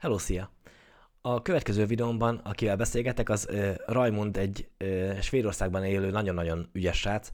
Hello, 0.00 0.18
szia! 0.18 0.50
A 1.20 1.42
következő 1.42 1.86
videómban, 1.86 2.36
akivel 2.36 2.76
beszélgetek, 2.76 3.28
az 3.28 3.48
uh, 3.50 3.74
Rajmund 3.86 4.36
egy 4.36 4.68
uh, 4.84 5.20
Svédországban 5.20 5.84
élő 5.84 6.10
nagyon-nagyon 6.10 6.68
ügyes 6.72 6.98
srác. 6.98 7.32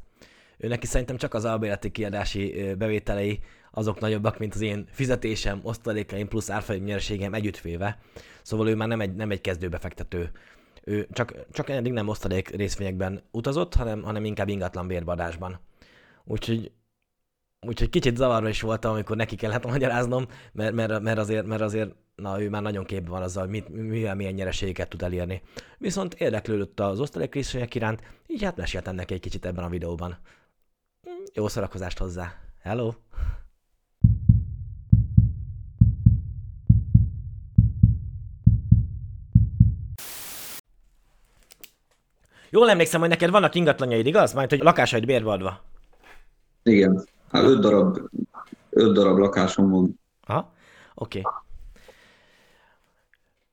Ő 0.59 0.69
neki 0.69 0.87
szerintem 0.87 1.17
csak 1.17 1.35
az 1.35 1.45
albérleti 1.45 1.91
kiadási 1.91 2.63
uh, 2.63 2.75
bevételei 2.75 3.41
azok 3.71 4.01
nagyobbak, 4.01 4.39
mint 4.39 4.55
az 4.55 4.61
én 4.61 4.87
fizetésem, 4.91 5.61
osztalékaim 5.63 6.29
plusz 6.29 6.51
árfolyam 6.51 6.83
nyereségem 6.83 7.35
együttvéve. 7.35 7.98
Szóval 8.43 8.69
ő 8.69 8.75
már 8.75 8.89
nem 8.89 9.01
egy, 9.01 9.14
nem 9.14 9.30
egy 9.30 9.41
kezdőbefektető. 9.41 10.30
Ő 10.85 11.09
csak, 11.12 11.35
csak 11.51 11.69
eddig 11.69 11.93
nem 11.93 12.09
osztalék 12.09 12.48
részvényekben 12.48 13.23
utazott, 13.30 13.75
hanem, 13.75 14.03
hanem 14.03 14.25
inkább 14.25 14.48
ingatlan 14.48 14.87
bérbadásban. 14.87 15.61
Úgyhogy 16.25 16.73
Úgyhogy 17.61 17.91
kicsit 17.91 18.16
zavarba 18.16 18.48
is 18.48 18.61
voltam, 18.61 18.93
amikor 18.93 19.16
neki 19.16 19.36
kellett 19.36 19.66
magyaráznom, 19.66 20.27
mert, 20.52 20.75
mert, 20.75 21.00
mert, 21.00 21.18
azért, 21.18 21.46
mert 21.46 21.61
azért 21.61 21.95
na, 22.14 22.43
ő 22.43 22.48
már 22.48 22.62
nagyon 22.62 22.84
képben 22.84 23.11
van 23.11 23.22
azzal, 23.22 23.46
mit, 23.46 23.68
mivel 23.68 24.14
milyen 24.14 24.35
nyereségeket 24.35 24.89
tud 24.89 25.03
elérni. 25.03 25.43
Viszont 25.79 26.14
érdeklődött 26.14 26.81
az 26.81 27.00
osztalékrészvények 27.00 27.75
iránt, 27.75 28.03
így 28.26 28.43
hát 28.43 28.57
meséltem 28.57 28.95
neki 28.95 29.14
egy 29.14 29.21
kicsit 29.21 29.46
ebben 29.46 29.64
a 29.64 29.68
videóban. 29.68 30.18
Jó 31.34 31.48
szórakozást 31.48 31.98
hozzá. 31.98 32.34
Hello! 32.62 32.92
Jól 42.50 42.70
emlékszem, 42.70 43.00
hogy 43.00 43.09
neked 43.09 43.31
vannak 43.31 43.55
ingatlanjaid, 43.55 44.06
igaz? 44.06 44.33
Majd, 44.33 44.50
hogy 44.50 44.59
lakásaid 44.59 45.06
bérbe 45.06 45.31
adva. 45.31 45.64
Igen. 46.62 47.05
Hát 47.33 47.42
öt 47.42 47.61
darab, 47.61 47.98
öt 48.70 48.92
darab 48.92 49.19
lakásom 49.19 49.70
van. 49.70 50.00
Ha? 50.27 50.53
Oké. 50.94 51.20
Okay. 51.20 51.33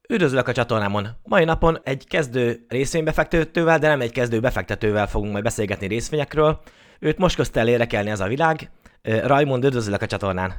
Üdvözlök 0.10 0.48
a 0.48 0.52
csatornámon! 0.52 1.08
Mai 1.24 1.44
napon 1.44 1.80
egy 1.84 2.08
kezdő 2.08 2.66
részvénybefektetővel, 2.68 3.80
de 3.80 3.88
nem 3.88 4.02
egy 4.02 4.12
kezdő 4.12 4.40
befektetővel 4.40 5.08
fogunk 5.08 5.32
majd 5.32 5.44
beszélgetni 5.44 5.88
részvényekről. 5.88 6.60
Őt 7.00 7.18
most 7.18 7.36
közte 7.36 7.60
el 7.60 7.68
érekelni 7.68 8.10
ez 8.10 8.20
a 8.20 8.28
világ. 8.28 8.72
Rajmond, 9.02 9.64
üdvözlök 9.64 10.02
a 10.02 10.06
csatornán! 10.06 10.54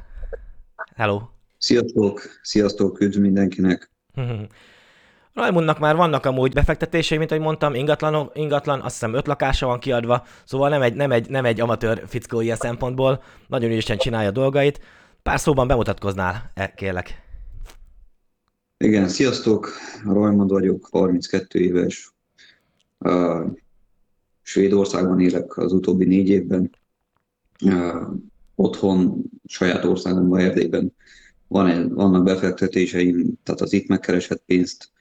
Hello! 0.95 1.21
Sziasztok! 1.57 2.21
Sziasztok! 2.41 3.01
Üdv 3.01 3.19
mindenkinek! 3.19 3.91
Rajmundnak 5.35 5.79
már 5.79 5.95
vannak 5.95 6.25
amúgy 6.25 6.53
befektetései, 6.53 7.17
mint 7.17 7.31
ahogy 7.31 7.43
mondtam, 7.43 7.73
ingatlan, 7.73 8.29
ingatlan, 8.33 8.81
azt 8.81 8.93
hiszem 8.93 9.13
öt 9.13 9.27
lakása 9.27 9.65
van 9.65 9.79
kiadva, 9.79 10.23
szóval 10.45 10.69
nem 10.69 10.81
egy, 10.81 10.95
nem 10.95 11.11
egy, 11.11 11.29
nem 11.29 11.45
egy 11.45 11.61
amatőr 11.61 12.03
fickó 12.07 12.41
ilyen 12.41 12.55
szempontból, 12.55 13.23
nagyon 13.47 13.71
ügyesen 13.71 13.97
csinálja 13.97 14.29
a 14.29 14.31
dolgait. 14.31 14.79
Pár 15.23 15.39
szóban 15.39 15.67
bemutatkoznál, 15.67 16.51
kérlek. 16.75 17.21
Igen, 18.77 19.07
sziasztok, 19.07 19.69
Rajmond 20.05 20.51
vagyok, 20.51 20.87
32 20.91 21.59
éves. 21.59 22.13
Uh, 22.99 23.45
Svédországban 24.41 25.19
élek 25.19 25.57
az 25.57 25.73
utóbbi 25.73 26.05
négy 26.05 26.29
évben. 26.29 26.71
Otthon, 28.55 29.23
saját 29.45 29.85
országomban, 29.85 30.39
Erdélyben 30.39 30.93
van 31.47 31.93
vannak 31.93 32.23
befektetéseim, 32.23 33.33
tehát 33.43 33.61
az 33.61 33.73
itt 33.73 33.87
megkeresett 33.87 34.43
pénzt 34.45 34.93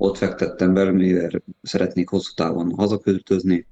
ott 0.00 0.16
fektettem 0.16 0.74
be, 0.74 0.90
mivel 0.90 1.42
szeretnék 1.62 2.08
hosszú 2.08 2.32
távon 2.34 2.74
hazaköltözni. 2.74 3.66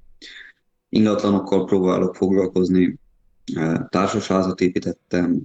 Ingatlanokkal 0.88 1.64
próbálok 1.64 2.14
foglalkozni, 2.14 2.98
társasházat 3.88 4.60
építettem, 4.60 5.42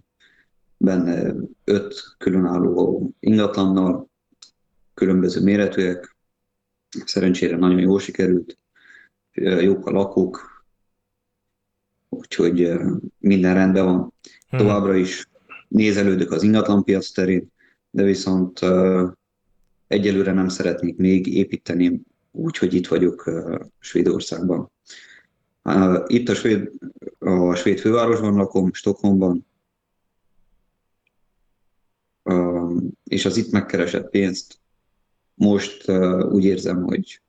benne 0.77 1.33
öt 1.63 2.15
különálló 2.17 3.11
ingatlannal, 3.19 4.09
különböző 4.93 5.43
méretűek, 5.43 6.15
szerencsére 7.05 7.57
nagyon 7.57 7.79
jól 7.79 7.99
sikerült, 7.99 8.57
jók 9.59 9.85
a 9.85 9.91
lakók, 9.91 10.63
úgyhogy 12.09 12.71
minden 13.19 13.53
rendben 13.53 13.85
van. 13.85 14.13
Hmm. 14.49 14.59
Továbbra 14.59 14.95
is 14.95 15.29
nézelődök 15.67 16.31
az 16.31 16.43
ingatlanpiac 16.43 17.11
terén, 17.11 17.51
de 17.89 18.03
viszont 18.03 18.59
egyelőre 19.87 20.33
nem 20.33 20.47
szeretnék 20.47 20.97
még 20.97 21.27
építeni 21.27 22.01
úgy, 22.31 22.57
hogy 22.57 22.73
itt 22.73 22.87
vagyok 22.87 23.31
Svédországban. 23.79 24.71
Itt 26.05 26.29
a 26.29 26.35
svéd, 26.35 26.71
a 27.19 27.55
svéd 27.55 27.79
fővárosban 27.79 28.35
lakom, 28.35 28.73
Stockholmban, 28.73 29.45
és 33.03 33.25
az 33.25 33.37
itt 33.37 33.51
megkeresett 33.51 34.09
pénzt 34.09 34.59
most 35.33 35.89
úgy 36.29 36.43
érzem, 36.43 36.83
hogy 36.83 37.21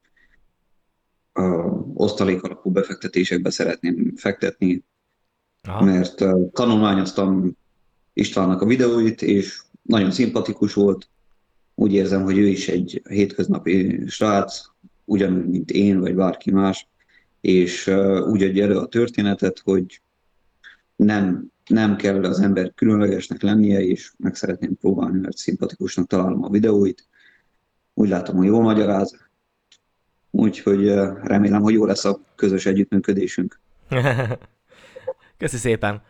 osztalék 1.95 2.43
alapú 2.43 2.71
befektetésekbe 2.71 3.51
szeretném 3.51 4.17
fektetni, 4.17 4.85
Aha. 5.63 5.85
mert 5.85 6.25
tanulmányoztam 6.53 7.57
Istvánnak 8.13 8.61
a 8.61 8.67
videóit, 8.67 9.23
és 9.23 9.63
nagyon 9.83 10.11
szimpatikus 10.11 10.75
volt, 10.75 11.09
úgy 11.75 11.93
érzem, 11.93 12.23
hogy 12.23 12.39
ő 12.39 12.47
is 12.47 12.69
egy 12.69 13.03
hétköznapi 13.09 14.05
srác, 14.07 14.63
ugyanúgy, 15.05 15.47
mint 15.47 15.71
én, 15.71 16.01
vagy 16.01 16.15
bárki 16.15 16.51
más, 16.51 16.89
és 17.41 17.87
úgy 18.27 18.43
adja 18.43 18.65
elő 18.65 18.77
a 18.77 18.87
történetet, 18.87 19.59
hogy 19.65 20.01
nem, 20.97 21.53
nem 21.67 21.97
kell 21.97 22.25
az 22.25 22.41
ember 22.41 22.73
különlegesnek 22.75 23.43
lennie, 23.43 23.81
és 23.81 24.13
meg 24.19 24.35
szeretném 24.35 24.77
próbálni, 24.77 25.21
mert 25.21 25.37
szimpatikusnak 25.37 26.07
találom 26.07 26.45
a 26.45 26.51
videóit. 26.51 27.07
Úgy 27.95 28.09
látom, 28.09 28.37
hogy 28.37 28.47
jól 28.47 28.63
magyaráz, 28.63 29.17
úgyhogy 30.31 30.87
remélem, 31.23 31.63
hogy 31.63 31.73
jó 31.73 31.85
lesz 31.85 32.05
a 32.05 32.21
közös 32.35 32.67
együttműködésünk. 32.67 33.61
Köszi 35.39 35.57
szépen! 35.57 36.03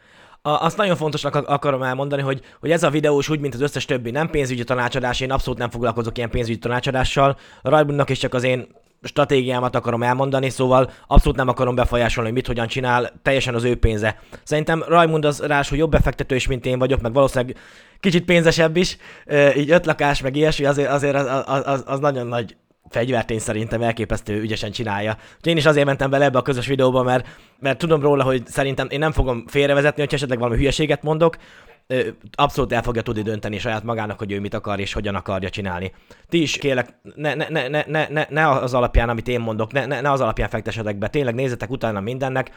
Azt 0.46 0.76
nagyon 0.76 0.96
fontosnak 0.96 1.34
akarom 1.34 1.82
elmondani, 1.82 2.22
hogy, 2.22 2.40
hogy 2.60 2.70
ez 2.70 2.82
a 2.82 2.90
videós 2.90 3.28
úgy, 3.28 3.40
mint 3.40 3.54
az 3.54 3.60
összes 3.60 3.84
többi 3.84 4.10
nem 4.10 4.30
pénzügyi 4.30 4.64
tanácsadás, 4.64 5.20
én 5.20 5.30
abszolút 5.30 5.58
nem 5.58 5.70
foglalkozok 5.70 6.16
ilyen 6.16 6.30
pénzügyi 6.30 6.58
tanácsadással. 6.58 7.36
A 7.62 7.68
Rajbundnak 7.68 8.10
is 8.10 8.18
csak 8.18 8.34
az 8.34 8.42
én 8.42 8.66
stratégiámat 9.02 9.76
akarom 9.76 10.02
elmondani, 10.02 10.50
szóval 10.50 10.90
abszolút 11.06 11.36
nem 11.36 11.48
akarom 11.48 11.74
befolyásolni, 11.74 12.28
hogy 12.28 12.38
mit 12.38 12.46
hogyan 12.46 12.66
csinál, 12.66 13.12
teljesen 13.22 13.54
az 13.54 13.64
ő 13.64 13.76
pénze. 13.76 14.18
Szerintem 14.42 14.84
Rajmund 14.88 15.24
az 15.24 15.40
ráadásul 15.40 15.78
jobb 15.78 15.90
befektető 15.90 16.34
is, 16.34 16.46
mint 16.46 16.66
én 16.66 16.78
vagyok, 16.78 17.00
meg 17.00 17.12
valószínűleg 17.12 17.56
kicsit 18.00 18.24
pénzesebb 18.24 18.76
is, 18.76 18.96
így 19.56 19.70
öt 19.70 19.86
lakás, 19.86 20.20
meg 20.20 20.36
ilyesmi, 20.36 20.64
azért, 20.64 20.90
azért 20.90 21.14
az, 21.14 21.42
az, 21.46 21.62
az, 21.66 21.82
az 21.86 21.98
nagyon 21.98 22.26
nagy 22.26 22.56
fegyvertény 22.94 23.38
szerintem 23.38 23.82
elképesztő 23.82 24.40
ügyesen 24.40 24.70
csinálja. 24.70 25.16
Úgyhogy 25.36 25.52
én 25.52 25.56
is 25.56 25.66
azért 25.66 25.86
mentem 25.86 26.10
bele 26.10 26.24
ebbe 26.24 26.38
a 26.38 26.42
közös 26.42 26.66
videóba, 26.66 27.02
mert, 27.02 27.26
mert 27.58 27.78
tudom 27.78 28.00
róla, 28.00 28.22
hogy 28.24 28.46
szerintem 28.46 28.86
én 28.90 28.98
nem 28.98 29.12
fogom 29.12 29.46
félrevezetni, 29.46 30.02
hogy 30.02 30.14
esetleg 30.14 30.38
valami 30.38 30.56
hülyeséget 30.56 31.02
mondok, 31.02 31.36
abszolút 32.32 32.72
el 32.72 32.82
fogja 32.82 33.02
tudni 33.02 33.22
dönteni 33.22 33.58
saját 33.58 33.82
magának, 33.82 34.18
hogy 34.18 34.32
ő 34.32 34.40
mit 34.40 34.54
akar 34.54 34.80
és 34.80 34.92
hogyan 34.92 35.14
akarja 35.14 35.50
csinálni. 35.50 35.92
Ti 36.28 36.42
is 36.42 36.58
kérlek, 36.58 36.88
ne, 37.14 37.34
ne, 37.34 37.48
ne, 37.48 37.84
ne, 37.86 38.06
ne, 38.08 38.26
ne 38.28 38.48
az 38.48 38.74
alapján, 38.74 39.08
amit 39.08 39.28
én 39.28 39.40
mondok, 39.40 39.72
ne, 39.72 39.86
ne, 39.86 40.00
ne 40.00 40.10
az 40.10 40.20
alapján 40.20 40.48
fektessetek 40.48 40.96
be, 40.96 41.08
tényleg 41.08 41.34
nézzetek 41.34 41.70
utána 41.70 42.00
mindennek, 42.00 42.50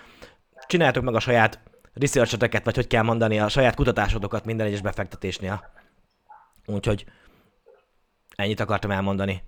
csináljátok 0.67 1.03
meg 1.03 1.15
a 1.15 1.19
saját 1.19 1.59
research 1.93 2.61
vagy 2.63 2.75
hogy 2.75 2.87
kell 2.87 3.03
mondani, 3.03 3.39
a 3.39 3.49
saját 3.49 3.75
kutatásodokat 3.75 4.45
minden 4.45 4.67
egyes 4.67 4.81
befektetésnél. 4.81 5.69
Úgyhogy 6.65 7.05
ennyit 8.35 8.59
akartam 8.59 8.91
elmondani. 8.91 9.43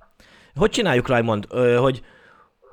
Hogy 0.60 0.70
csináljuk, 0.70 1.08
Raymond, 1.08 1.46
hogy, 1.80 2.02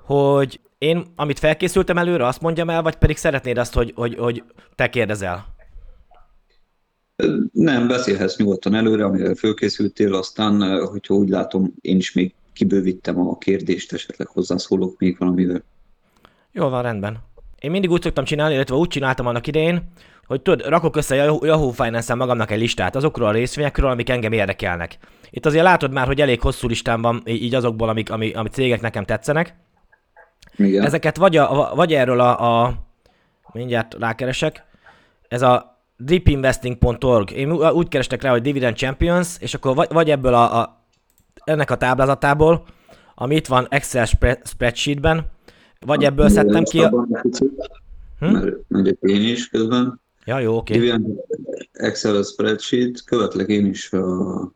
hogy 0.04 0.60
én, 0.78 1.04
amit 1.16 1.38
felkészültem 1.38 1.98
előre, 1.98 2.26
azt 2.26 2.41
mondjam 2.41 2.70
el, 2.70 2.82
vagy 2.82 2.97
pedig 2.97 3.16
szeretnéd 3.16 3.58
azt, 3.58 3.74
hogy, 3.74 3.92
hogy, 3.97 4.14
hogy 4.14 4.42
te 4.74 4.91
kérdezel? 4.91 5.54
Nem, 7.52 7.88
beszélhetsz 7.88 8.36
nyugodtan 8.36 8.74
előre, 8.74 9.04
amivel 9.04 9.34
fölkészültél, 9.34 10.14
aztán, 10.14 10.86
hogyha 10.86 11.15
úgy 11.15 11.28
látom, 11.28 11.74
én 11.80 11.97
is 11.97 12.12
még 12.12 12.34
kibővítem 12.53 13.28
a 13.28 13.38
kérdést, 13.38 13.92
esetleg 13.92 14.27
hozzászólok 14.27 14.98
még 14.98 15.18
valamivel. 15.18 15.62
Jó 16.53 16.68
van, 16.68 16.83
rendben. 16.83 17.18
Én 17.60 17.71
mindig 17.71 17.91
úgy 17.91 18.03
szoktam 18.03 18.24
csinálni, 18.24 18.54
illetve 18.54 18.74
úgy 18.74 18.88
csináltam 18.88 19.27
annak 19.27 19.47
idején, 19.47 19.83
hogy 20.26 20.42
tudod, 20.42 20.66
rakok 20.66 20.96
össze 20.96 21.14
Yahoo 21.14 21.70
finance 21.70 22.14
magamnak 22.14 22.50
egy 22.50 22.58
listát 22.58 22.96
azokról 22.96 23.28
a 23.28 23.32
részvényekről, 23.32 23.90
amik 23.90 24.10
engem 24.10 24.32
érdekelnek. 24.32 24.98
Itt 25.30 25.46
azért 25.46 25.64
látod 25.64 25.92
már, 25.92 26.06
hogy 26.06 26.20
elég 26.20 26.40
hosszú 26.40 26.68
listám 26.68 27.00
van 27.02 27.22
így 27.24 27.54
azokból, 27.54 27.88
amik, 27.88 28.10
ami, 28.10 28.32
ami 28.32 28.48
cégek 28.48 28.80
nekem 28.80 29.04
tetszenek. 29.04 29.54
Igen. 30.56 30.84
Ezeket 30.84 31.16
vagy, 31.16 31.36
a, 31.36 31.74
vagy 31.74 31.92
erről 31.92 32.20
a, 32.20 32.64
a 32.64 32.74
mindjárt 33.52 33.94
rákeresek, 33.98 34.64
ez 35.28 35.42
a 35.42 35.80
deepinvesting.org. 35.96 37.30
Én 37.30 37.52
úgy 37.52 37.88
kerestek 37.88 38.22
rá, 38.22 38.30
hogy 38.30 38.42
Dividend 38.42 38.76
Champions, 38.76 39.36
és 39.40 39.54
akkor 39.54 39.74
vagy, 39.74 39.88
vagy 39.90 40.10
ebből 40.10 40.34
a, 40.34 40.60
a, 40.60 40.84
ennek 41.44 41.70
a 41.70 41.76
táblázatából, 41.76 42.64
ami 43.14 43.34
itt 43.34 43.46
van 43.46 43.66
Excel 43.70 44.04
spreadsheetben, 44.44 45.26
vagy 45.80 46.04
ebből 46.04 46.28
szedtem 46.28 46.62
ki 46.62 46.80
a... 46.80 47.06
Hm? 48.18 48.26
Mert 48.26 48.54
megyek 48.68 48.96
én 49.00 49.22
is 49.22 49.48
közben. 49.48 50.00
Ja, 50.26 50.38
jó, 50.38 50.56
oké. 50.56 50.76
Okay. 50.76 51.02
Excel 51.72 52.22
spreadsheet, 52.22 53.04
követlek 53.04 53.48
én 53.48 53.66
is 53.66 53.92
a 53.92 54.52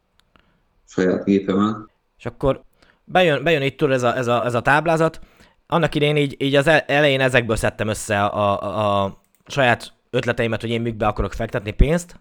saját 0.86 1.24
gépemen. 1.24 1.90
És 2.18 2.26
akkor 2.26 2.62
bejön, 3.04 3.42
bejön 3.42 3.62
itt 3.62 3.82
ez 3.82 4.02
a, 4.02 4.16
ez, 4.16 4.26
a, 4.26 4.44
ez 4.44 4.54
a 4.54 4.62
táblázat. 4.62 5.20
Annak 5.66 5.94
idén 5.94 6.16
így, 6.16 6.36
így 6.38 6.54
az 6.54 6.66
elején 6.86 7.20
ezekből 7.20 7.56
szedtem 7.56 7.88
össze 7.88 8.24
a, 8.24 8.62
a, 8.62 9.04
a 9.04 9.20
saját 9.46 9.92
ötleteimet, 10.10 10.60
hogy 10.60 10.70
én 10.70 10.80
mikbe 10.80 11.06
akarok 11.06 11.32
fektetni 11.32 11.70
pénzt. 11.70 12.20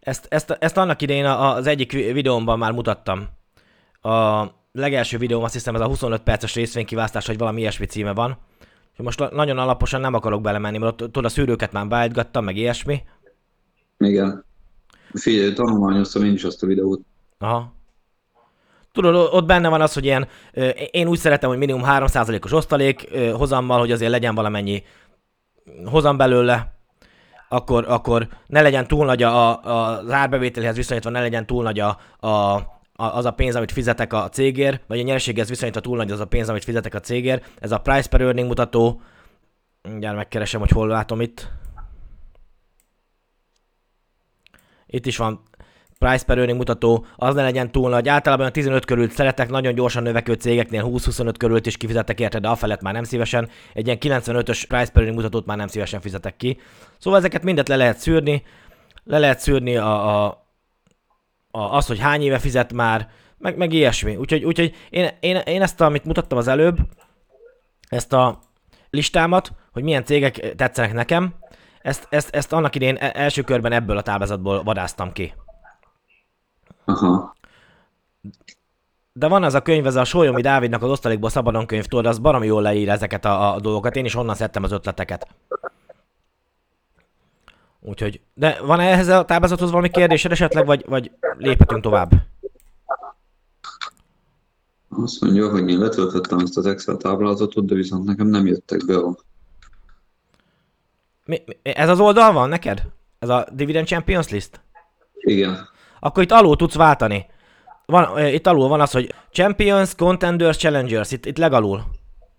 Ezt, 0.00 0.26
ezt, 0.28 0.50
ezt 0.50 0.76
annak 0.76 1.02
idején 1.02 1.24
az 1.24 1.66
egyik 1.66 1.92
videómban 1.92 2.58
már 2.58 2.72
mutattam. 2.72 3.28
A 4.00 4.44
legelső 4.72 5.18
videóm 5.18 5.42
azt 5.42 5.52
hiszem 5.52 5.74
ez 5.74 5.80
a 5.80 5.86
25 5.86 6.22
perces 6.22 6.54
részvénykiválasztás, 6.54 7.26
hogy 7.26 7.38
valami 7.38 7.60
ilyesmi 7.60 7.86
címe 7.86 8.12
van. 8.12 8.38
Most 8.96 9.30
nagyon 9.30 9.58
alaposan 9.58 10.00
nem 10.00 10.14
akarok 10.14 10.42
belemenni, 10.42 10.78
mert 10.78 10.92
ott, 10.92 11.12
tudod, 11.12 11.24
a 11.24 11.28
szűrőket 11.28 11.72
már 11.72 11.86
beállítgattam, 11.86 12.44
meg 12.44 12.56
ilyesmi. 12.56 13.02
Igen. 13.98 14.44
Figyelj, 15.12 15.52
tanulmányoztam 15.52 16.24
én 16.24 16.32
is 16.32 16.44
azt 16.44 16.62
a 16.62 16.66
videót. 16.66 17.00
Aha. 17.38 17.72
Tudod, 18.92 19.14
ott 19.14 19.46
benne 19.46 19.68
van 19.68 19.80
az, 19.80 19.92
hogy 19.92 20.04
ilyen, 20.04 20.28
én 20.90 21.08
úgy 21.08 21.18
szeretem, 21.18 21.48
hogy 21.48 21.58
minimum 21.58 21.82
3%-os 21.86 22.52
osztalék 22.52 23.16
hozammal, 23.32 23.78
hogy 23.78 23.92
azért 23.92 24.10
legyen 24.10 24.34
valamennyi 24.34 24.82
hozam 25.84 26.16
belőle, 26.16 26.74
akkor, 27.48 27.84
akkor 27.88 28.28
ne 28.46 28.62
legyen 28.62 28.86
túl 28.86 29.04
nagy 29.04 29.22
a, 29.22 29.64
a, 29.64 29.98
az 29.98 30.10
árbevételhez 30.10 30.76
viszonyítva, 30.76 31.10
ne 31.10 31.20
legyen 31.20 31.46
túl 31.46 31.62
nagy 31.62 31.80
a, 31.80 31.98
a, 32.26 32.60
az 32.96 33.24
a 33.24 33.30
pénz, 33.30 33.56
amit 33.56 33.72
fizetek 33.72 34.12
a 34.12 34.28
cégért, 34.28 34.82
vagy 34.86 34.98
a 34.98 35.02
nyereséghez 35.02 35.48
viszonyítva 35.48 35.80
túl 35.80 35.96
nagy 35.96 36.10
az 36.10 36.20
a 36.20 36.26
pénz, 36.26 36.48
amit 36.48 36.64
fizetek 36.64 36.94
a 36.94 37.00
cégért. 37.00 37.50
Ez 37.60 37.72
a 37.72 37.78
price 37.78 38.08
per 38.08 38.20
earning 38.20 38.46
mutató. 38.46 39.00
Mindjárt 39.82 40.16
megkeresem, 40.16 40.60
hogy 40.60 40.70
hol 40.70 40.88
látom 40.88 41.20
itt. 41.20 41.50
Itt 44.86 45.06
is 45.06 45.16
van 45.16 45.42
price 45.98 46.24
per 46.24 46.38
earning 46.38 46.58
mutató, 46.58 47.06
az 47.16 47.34
ne 47.34 47.42
legyen 47.42 47.70
túl 47.70 47.90
nagy. 47.90 48.08
Általában 48.08 48.46
a 48.46 48.50
15 48.50 48.84
körül 48.84 49.10
szeretek, 49.10 49.48
nagyon 49.48 49.74
gyorsan 49.74 50.02
növekvő 50.02 50.32
cégeknél 50.32 50.84
20-25 50.86 51.34
körült 51.38 51.66
is 51.66 51.76
kifizetek 51.76 52.20
érte, 52.20 52.38
de 52.38 52.48
afelett 52.48 52.80
már 52.80 52.92
nem 52.92 53.04
szívesen. 53.04 53.48
Egy 53.72 53.86
ilyen 53.86 53.98
95-ös 54.00 54.64
price 54.68 54.90
per 54.90 55.02
earning 55.02 55.14
mutatót 55.14 55.46
már 55.46 55.56
nem 55.56 55.66
szívesen 55.66 56.00
fizetek 56.00 56.36
ki. 56.36 56.58
Szóval 56.98 57.18
ezeket 57.18 57.42
mindet 57.42 57.68
le 57.68 57.76
lehet 57.76 57.98
szűrni. 57.98 58.42
Le 59.04 59.18
lehet 59.18 59.38
szűrni 59.38 59.76
a, 59.76 60.24
a, 60.24 60.43
az, 61.54 61.86
hogy 61.86 61.98
hány 61.98 62.22
éve 62.22 62.38
fizet 62.38 62.72
már, 62.72 63.08
meg, 63.38 63.56
meg 63.56 63.72
ilyesmi. 63.72 64.16
Úgyhogy, 64.16 64.44
úgyhogy 64.44 64.74
én, 64.90 65.10
én, 65.20 65.36
én 65.36 65.62
ezt, 65.62 65.80
amit 65.80 66.04
mutattam 66.04 66.38
az 66.38 66.48
előbb, 66.48 66.76
ezt 67.88 68.12
a 68.12 68.38
listámat, 68.90 69.52
hogy 69.72 69.82
milyen 69.82 70.04
cégek 70.04 70.54
tetszenek 70.56 70.92
nekem, 70.92 71.34
ezt, 71.82 72.06
ezt, 72.10 72.34
ezt 72.34 72.52
annak 72.52 72.74
idén 72.74 72.96
e, 72.96 73.12
első 73.14 73.42
körben 73.42 73.72
ebből 73.72 73.96
a 73.96 74.02
táblázatból 74.02 74.62
vadáztam 74.62 75.12
ki. 75.12 75.34
Aha. 76.84 77.34
De 79.12 79.28
van 79.28 79.42
az 79.42 79.54
a 79.54 79.62
könyv, 79.62 79.86
ez 79.86 79.96
a 79.96 80.04
Sólyomi 80.04 80.40
Dávidnak 80.40 80.82
az 80.82 80.90
osztalékból 80.90 81.30
szabadon 81.30 81.66
könyv, 81.66 81.84
tudod, 81.84 82.06
az 82.06 82.18
baromi 82.18 82.46
jól 82.46 82.62
leír 82.62 82.88
ezeket 82.88 83.24
a, 83.24 83.54
a 83.54 83.60
dolgokat, 83.60 83.96
én 83.96 84.04
is 84.04 84.14
onnan 84.14 84.34
szedtem 84.34 84.62
az 84.62 84.72
ötleteket. 84.72 85.26
Úgyhogy, 87.86 88.20
de 88.34 88.60
van 88.62 88.80
-e 88.80 88.90
ehhez 88.90 89.08
a 89.08 89.24
táblázathoz 89.24 89.70
valami 89.70 89.88
kérdésed 89.90 90.32
esetleg, 90.32 90.66
vagy, 90.66 90.84
vagy 90.88 91.10
léphetünk 91.38 91.82
tovább? 91.82 92.10
Azt 94.88 95.20
mondja, 95.20 95.50
hogy 95.50 95.70
én 95.70 95.78
letöltöttem 95.78 96.38
ezt 96.38 96.56
az 96.56 96.66
Excel 96.66 96.96
táblázatot, 96.96 97.66
de 97.66 97.74
viszont 97.74 98.04
nekem 98.04 98.26
nem 98.26 98.46
jöttek 98.46 98.84
be 98.86 98.96
a... 98.96 99.16
Mi, 101.24 101.42
mi, 101.46 101.56
ez 101.62 101.88
az 101.88 102.00
oldal 102.00 102.32
van 102.32 102.48
neked? 102.48 102.82
Ez 103.18 103.28
a 103.28 103.46
Dividend 103.52 103.86
Champions 103.86 104.28
List? 104.28 104.60
Igen. 105.14 105.68
Akkor 106.00 106.22
itt 106.22 106.32
alul 106.32 106.56
tudsz 106.56 106.74
váltani. 106.74 107.26
Van, 107.86 108.26
itt 108.26 108.46
alul 108.46 108.68
van 108.68 108.80
az, 108.80 108.90
hogy 108.90 109.14
Champions, 109.30 109.94
Contenders, 109.94 110.56
Challengers, 110.56 111.10
itt, 111.10 111.26
itt 111.26 111.38
legalul. 111.38 111.84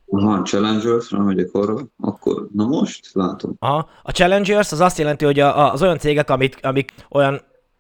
Aha, 0.08 0.42
Challengers, 0.42 1.10
megyek 1.10 1.54
arra, 1.54 1.76
akkor, 2.00 2.48
na 2.54 2.66
most 2.66 3.10
látom. 3.14 3.56
Aha, 3.60 3.90
a 4.04 4.12
Challengers 4.12 4.72
az 4.72 4.80
azt 4.80 4.98
jelenti, 4.98 5.26
hogy 5.26 5.40
a, 5.40 5.74
az 5.74 5.82
olyan 5.82 5.98
cégek, 5.98 6.30
amik, 6.30 6.58
amik 6.62 6.94
olyan, 7.10 7.34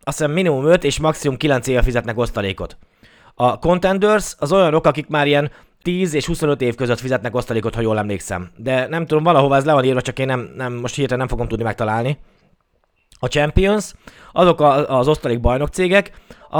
azt 0.03 0.17
hiszem 0.17 0.31
minimum 0.31 0.65
5 0.65 0.83
és 0.83 0.99
maximum 0.99 1.37
9 1.37 1.67
éve 1.67 1.81
fizetnek 1.81 2.17
osztalékot. 2.17 2.77
A 3.35 3.59
Contenders 3.59 4.35
az 4.39 4.51
olyanok, 4.51 4.85
akik 4.85 5.07
már 5.07 5.27
ilyen 5.27 5.51
10 5.81 6.13
és 6.13 6.25
25 6.25 6.61
év 6.61 6.75
között 6.75 6.99
fizetnek 6.99 7.35
osztalékot, 7.35 7.75
ha 7.75 7.81
jól 7.81 7.97
emlékszem. 7.97 8.49
De 8.55 8.87
nem 8.87 9.05
tudom, 9.05 9.23
valahova 9.23 9.55
ez 9.55 9.65
le 9.65 9.73
van 9.73 9.83
írva, 9.83 10.01
csak 10.01 10.19
én 10.19 10.25
nem, 10.25 10.51
nem 10.55 10.73
most 10.73 10.95
hirtelen 10.95 11.19
nem 11.19 11.27
fogom 11.27 11.47
tudni 11.47 11.63
megtalálni. 11.63 12.17
A 13.19 13.27
Champions, 13.27 13.93
azok 14.31 14.61
a, 14.61 14.97
az 14.97 15.07
osztalék 15.07 15.39
bajnok 15.39 15.69
cégek, 15.69 16.11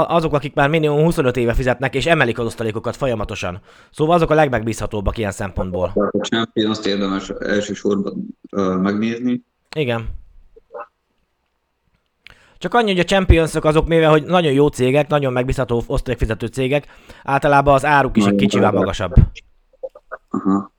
azok, 0.02 0.34
akik 0.34 0.54
már 0.54 0.68
minimum 0.68 1.02
25 1.02 1.36
éve 1.36 1.54
fizetnek, 1.54 1.94
és 1.94 2.06
emelik 2.06 2.38
az 2.38 2.46
osztalékokat 2.46 2.96
folyamatosan. 2.96 3.60
Szóval 3.90 4.14
azok 4.14 4.30
a 4.30 4.34
legmegbízhatóbbak 4.34 5.18
ilyen 5.18 5.30
szempontból. 5.30 5.92
A 5.94 6.18
Champions-t 6.18 6.86
érdemes 6.86 7.28
elsősorban 7.28 8.38
megnézni. 8.80 9.42
Igen. 9.76 10.08
Csak 12.58 12.74
annyi, 12.74 12.90
hogy 12.90 13.00
a 13.00 13.04
champions 13.04 13.54
azok, 13.54 13.86
mivel 13.86 14.10
hogy 14.10 14.24
nagyon 14.24 14.52
jó 14.52 14.66
cégek, 14.66 15.08
nagyon 15.08 15.32
megbízható 15.32 15.82
osztalékfizető 15.86 16.46
cégek, 16.46 16.86
általában 17.24 17.74
az 17.74 17.84
áruk 17.84 18.16
is 18.16 18.24
egy 18.24 18.34
kicsivel 18.34 18.72
magasabb. 18.72 19.14
Aha. 20.28 20.72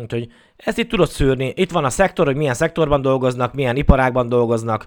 Úgyhogy 0.00 0.28
ezt 0.56 0.78
itt 0.78 0.88
tudod 0.88 1.08
szűrni. 1.08 1.52
Itt 1.56 1.70
van 1.70 1.84
a 1.84 1.90
szektor, 1.90 2.26
hogy 2.26 2.36
milyen 2.36 2.54
szektorban 2.54 3.02
dolgoznak, 3.02 3.54
milyen 3.54 3.76
iparágban 3.76 4.28
dolgoznak. 4.28 4.86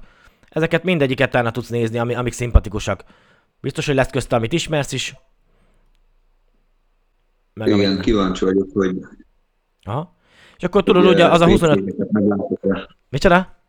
Ezeket 0.52 0.84
mindegyiket 0.84 1.32
talán 1.32 1.54
tudsz 1.54 1.70
nézni, 1.70 1.98
ami, 1.98 2.16
amik 2.16 2.34
szimpatikusak. 2.34 3.04
Biztos, 3.62 3.86
hogy 3.86 3.96
lesz 3.96 4.10
közte, 4.10 4.36
amit 4.36 4.54
ismersz 4.54 4.92
is. 4.92 5.16
Meg 7.54 7.68
Igen, 7.68 7.92
amit... 7.92 8.02
kíváncsi 8.02 8.46
vagyok, 8.46 8.68
hogy... 8.74 8.98
Aha. 9.84 10.16
És 10.58 10.64
akkor 10.64 10.84
tudod, 10.84 11.06
ugye 11.06 11.26
az 11.26 11.42
a 11.42 11.46
25... 11.46 11.96
Micsoda? 13.10 13.60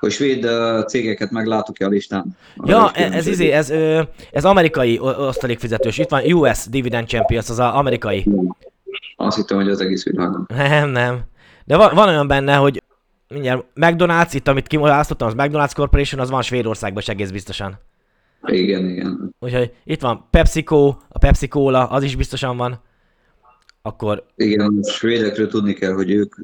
Hogy 0.00 0.10
svéd 0.10 0.46
cégeket 0.86 1.30
meglátok-e 1.30 1.86
a 1.86 1.88
listán? 1.88 2.36
Ja, 2.64 2.90
ez, 2.90 3.12
ez, 3.12 3.26
izé, 3.26 3.50
ez, 3.50 3.70
ez 4.32 4.44
amerikai 4.44 4.98
osztalékfizetős. 4.98 5.98
Itt 5.98 6.08
van 6.08 6.32
US 6.32 6.66
Dividend 6.66 7.08
Champions, 7.08 7.50
az 7.50 7.58
a 7.58 7.76
amerikai. 7.76 8.26
Azt 9.16 9.36
hittem, 9.36 9.56
hogy 9.56 9.68
az 9.68 9.80
egész 9.80 10.04
világon. 10.04 10.46
Nem, 10.48 10.88
nem. 10.88 11.20
De 11.64 11.76
van, 11.76 11.94
van 11.94 12.08
olyan 12.08 12.26
benne, 12.26 12.54
hogy 12.54 12.82
mindjárt 13.30 13.66
McDonald's, 13.74 14.30
itt 14.32 14.48
amit 14.48 14.66
kiválasztottam, 14.66 15.28
az 15.28 15.34
McDonald's 15.36 15.72
Corporation, 15.74 16.20
az 16.20 16.30
van 16.30 16.42
Svédországban 16.42 17.02
is 17.02 17.08
egész 17.08 17.30
biztosan. 17.30 17.78
Igen, 18.42 18.88
igen. 18.88 19.34
Úgyhogy 19.38 19.74
itt 19.84 20.00
van 20.00 20.26
PepsiCo, 20.30 20.96
a 21.08 21.18
Pepsi 21.18 21.48
Cola, 21.48 21.86
az 21.86 22.02
is 22.02 22.16
biztosan 22.16 22.56
van. 22.56 22.80
Akkor... 23.82 24.26
Igen, 24.36 24.78
a 24.82 24.90
svédekről 24.90 25.48
tudni 25.48 25.72
kell, 25.72 25.92
hogy 25.92 26.10
ők, 26.10 26.34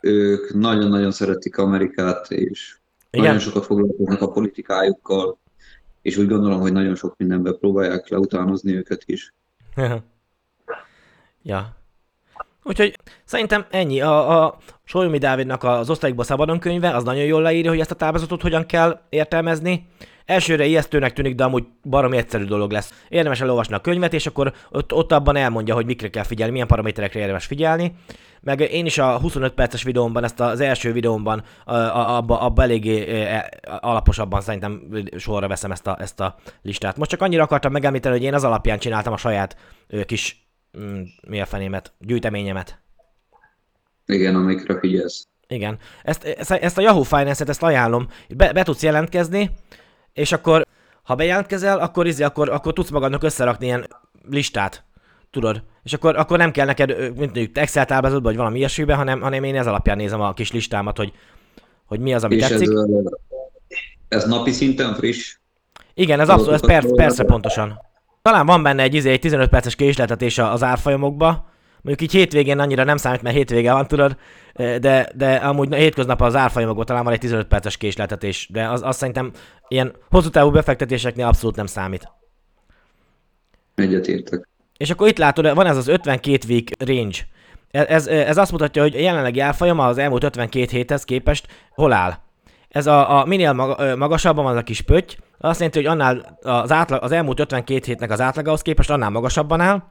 ők 0.00 0.54
nagyon-nagyon 0.54 1.10
szeretik 1.10 1.58
Amerikát, 1.58 2.30
és 2.30 2.76
igen. 3.10 3.24
nagyon 3.24 3.40
sokat 3.40 3.64
foglalkoznak 3.64 4.20
a 4.20 4.30
politikájukkal, 4.30 5.38
és 6.02 6.16
úgy 6.16 6.28
gondolom, 6.28 6.60
hogy 6.60 6.72
nagyon 6.72 6.94
sok 6.94 7.16
mindenben 7.16 7.58
próbálják 7.58 8.08
leutánozni 8.08 8.76
őket 8.76 9.02
is. 9.06 9.34
ja. 11.42 11.76
Úgyhogy 12.62 12.98
szerintem 13.24 13.64
ennyi. 13.70 14.00
A, 14.00 14.44
a 14.44 14.56
Solyomi 14.84 15.18
Dávidnak 15.18 15.64
az 15.64 15.90
osztályokba 15.90 16.22
szabadon 16.22 16.58
könyve, 16.58 16.96
az 16.96 17.04
nagyon 17.04 17.24
jól 17.24 17.42
leírja, 17.42 17.70
hogy 17.70 17.80
ezt 17.80 17.90
a 17.90 17.94
táblázatot 17.94 18.42
hogyan 18.42 18.66
kell 18.66 19.00
értelmezni. 19.08 19.86
Elsőre 20.24 20.64
ijesztőnek 20.64 21.12
tűnik, 21.12 21.34
de 21.34 21.44
amúgy 21.44 21.64
baromi 21.84 22.16
egyszerű 22.16 22.44
dolog 22.44 22.70
lesz. 22.70 23.04
Érdemes 23.08 23.40
elolvasni 23.40 23.74
a 23.74 23.80
könyvet, 23.80 24.14
és 24.14 24.26
akkor 24.26 24.52
ott, 24.70 24.92
ott 24.92 25.12
abban 25.12 25.36
elmondja, 25.36 25.74
hogy 25.74 25.86
mikre 25.86 26.10
kell 26.10 26.24
figyelni, 26.24 26.52
milyen 26.52 26.66
paraméterekre 26.66 27.20
érdemes 27.20 27.46
figyelni. 27.46 27.94
Meg 28.40 28.60
én 28.60 28.86
is 28.86 28.98
a 28.98 29.18
25 29.18 29.52
perces 29.52 29.82
videómban, 29.82 30.24
ezt 30.24 30.40
az 30.40 30.60
első 30.60 30.92
videómban 30.92 31.42
abba, 31.64 32.40
abba 32.40 32.62
eléggé 32.62 33.24
e, 33.24 33.60
alaposabban 33.80 34.40
szerintem 34.40 34.82
sorra 35.16 35.48
veszem 35.48 35.70
ezt 35.70 35.86
a, 35.86 35.96
ezt 36.00 36.20
a 36.20 36.34
listát. 36.62 36.96
Most 36.96 37.10
csak 37.10 37.22
annyira 37.22 37.42
akartam 37.42 37.72
megemlíteni, 37.72 38.14
hogy 38.16 38.24
én 38.24 38.34
az 38.34 38.44
alapján 38.44 38.78
csináltam 38.78 39.12
a 39.12 39.16
saját 39.16 39.56
kis 40.06 40.41
mi 41.28 41.40
a 41.40 41.46
fenémet, 41.46 41.92
gyűjteményemet. 41.98 42.80
Igen, 44.06 44.34
amikre 44.34 44.78
figyelsz. 44.78 45.26
Igen. 45.48 45.78
Ezt, 46.02 46.24
ezt, 46.24 46.50
ezt 46.50 46.78
a 46.78 46.80
Yahoo 46.80 47.02
Finance-et, 47.02 47.48
ezt 47.48 47.62
ajánlom. 47.62 48.08
Be, 48.36 48.52
be 48.52 48.62
tudsz 48.62 48.82
jelentkezni, 48.82 49.50
és 50.12 50.32
akkor, 50.32 50.66
ha 51.02 51.14
bejelentkezel, 51.14 51.78
akkor, 51.78 52.06
izé, 52.06 52.22
akkor, 52.22 52.48
akkor 52.48 52.72
tudsz 52.72 52.90
magadnak 52.90 53.22
összerakni 53.22 53.66
ilyen 53.66 53.86
listát. 54.30 54.84
Tudod? 55.30 55.62
És 55.82 55.92
akkor, 55.92 56.16
akkor 56.16 56.38
nem 56.38 56.50
kell 56.50 56.66
neked, 56.66 56.98
mint 56.98 57.18
mondjuk 57.18 57.58
Excel 57.58 57.84
táblázatban, 57.84 58.22
vagy 58.22 58.36
valami 58.36 58.58
ilyesmiben, 58.58 58.96
hanem, 58.96 59.20
hanem 59.20 59.44
én 59.44 59.56
ez 59.56 59.66
alapján 59.66 59.96
nézem 59.96 60.20
a 60.20 60.32
kis 60.32 60.52
listámat, 60.52 60.96
hogy, 60.96 61.12
hogy 61.84 62.00
mi 62.00 62.14
az, 62.14 62.24
ami 62.24 62.34
és 62.34 62.46
tetszik. 62.46 62.68
Ez, 62.68 63.14
ez 64.08 64.24
napi 64.24 64.50
szinten 64.50 64.94
friss? 64.94 65.36
Igen, 65.94 66.20
ez 66.20 66.28
abszolút, 66.28 66.54
ez 66.54 66.66
per, 66.66 66.86
persze 66.94 67.24
pontosan. 67.24 67.80
Talán 68.22 68.46
van 68.46 68.62
benne 68.62 68.82
egy, 68.82 68.94
izé, 68.94 69.10
egy 69.10 69.20
15 69.20 69.48
perces 69.48 69.74
késletetés 69.74 70.38
az 70.38 70.62
árfolyamokba, 70.62 71.50
Mondjuk 71.82 72.10
így 72.10 72.18
hétvégén 72.18 72.58
annyira 72.58 72.84
nem 72.84 72.96
számít, 72.96 73.22
mert 73.22 73.36
hétvége 73.36 73.72
van, 73.72 73.86
tudod, 73.86 74.16
de, 74.54 75.08
de 75.14 75.34
amúgy 75.34 75.74
hétköznap 75.74 76.20
az 76.20 76.36
árfolyamokban 76.36 76.84
talán 76.84 77.04
van 77.04 77.12
egy 77.12 77.18
15 77.18 77.46
perces 77.46 77.76
késletetés, 77.76 78.48
de 78.52 78.68
az, 78.68 78.82
az 78.82 78.96
szerintem 78.96 79.32
ilyen 79.68 79.92
hosszú 80.10 80.28
távú 80.28 80.50
befektetéseknél 80.50 81.26
abszolút 81.26 81.56
nem 81.56 81.66
számít. 81.66 82.08
Egyetértek. 83.74 84.48
És 84.76 84.90
akkor 84.90 85.08
itt 85.08 85.18
látod, 85.18 85.54
van 85.54 85.66
ez 85.66 85.76
az 85.76 85.88
52 85.88 86.48
week 86.48 86.68
range. 86.78 87.18
Ez, 87.70 88.06
ez 88.06 88.36
azt 88.36 88.52
mutatja, 88.52 88.82
hogy 88.82 88.96
a 88.96 89.00
jelenlegi 89.00 89.40
árfolyama 89.40 89.86
az 89.86 89.98
elmúlt 89.98 90.24
52 90.24 90.66
héthez 90.70 91.04
képest 91.04 91.46
hol 91.70 91.92
áll. 91.92 92.18
Ez 92.72 92.86
a, 92.86 93.20
a 93.20 93.24
minél 93.24 93.52
magasabban 93.96 94.44
van 94.44 94.52
az 94.52 94.58
a 94.58 94.62
kis 94.62 94.80
pötty, 94.80 95.16
azt 95.38 95.58
jelenti, 95.58 95.78
hogy 95.78 95.88
annál 95.88 96.38
az, 96.42 96.72
átlag, 96.72 97.02
az 97.02 97.12
elmúlt 97.12 97.40
52 97.40 97.82
hétnek 97.84 98.10
az 98.10 98.20
átlagához 98.20 98.62
képest 98.62 98.90
annál 98.90 99.10
magasabban 99.10 99.60
áll. 99.60 99.82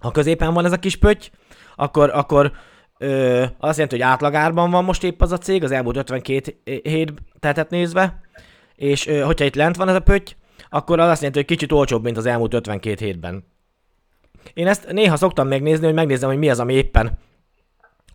Ha 0.00 0.10
középen 0.10 0.54
van 0.54 0.64
ez 0.64 0.72
a 0.72 0.78
kis 0.78 0.96
pötty, 0.96 1.30
akkor, 1.76 2.10
akkor 2.10 2.52
ö, 2.98 3.44
azt 3.58 3.76
jelenti, 3.76 3.96
hogy 3.96 4.04
átlagárban 4.04 4.70
van 4.70 4.84
most 4.84 5.04
épp 5.04 5.20
az 5.20 5.32
a 5.32 5.38
cég, 5.38 5.64
az 5.64 5.70
elmúlt 5.70 5.96
52 5.96 6.60
hét 6.82 7.12
tetet 7.40 7.70
nézve, 7.70 8.20
és 8.74 9.06
ö, 9.06 9.20
hogyha 9.20 9.44
itt 9.44 9.54
lent 9.54 9.76
van 9.76 9.88
ez 9.88 9.94
a 9.94 10.00
pötty, 10.00 10.32
akkor 10.68 11.00
az 11.00 11.08
azt 11.08 11.18
jelenti, 11.18 11.38
hogy 11.38 11.48
kicsit 11.48 11.72
olcsóbb, 11.72 12.02
mint 12.02 12.16
az 12.16 12.26
elmúlt 12.26 12.54
52 12.54 13.04
hétben. 13.04 13.44
Én 14.54 14.66
ezt 14.66 14.92
néha 14.92 15.16
szoktam 15.16 15.48
megnézni, 15.48 15.84
hogy 15.84 15.94
megnézem, 15.94 16.28
hogy 16.28 16.38
mi 16.38 16.50
az, 16.50 16.60
ami 16.60 16.72
éppen 16.74 17.18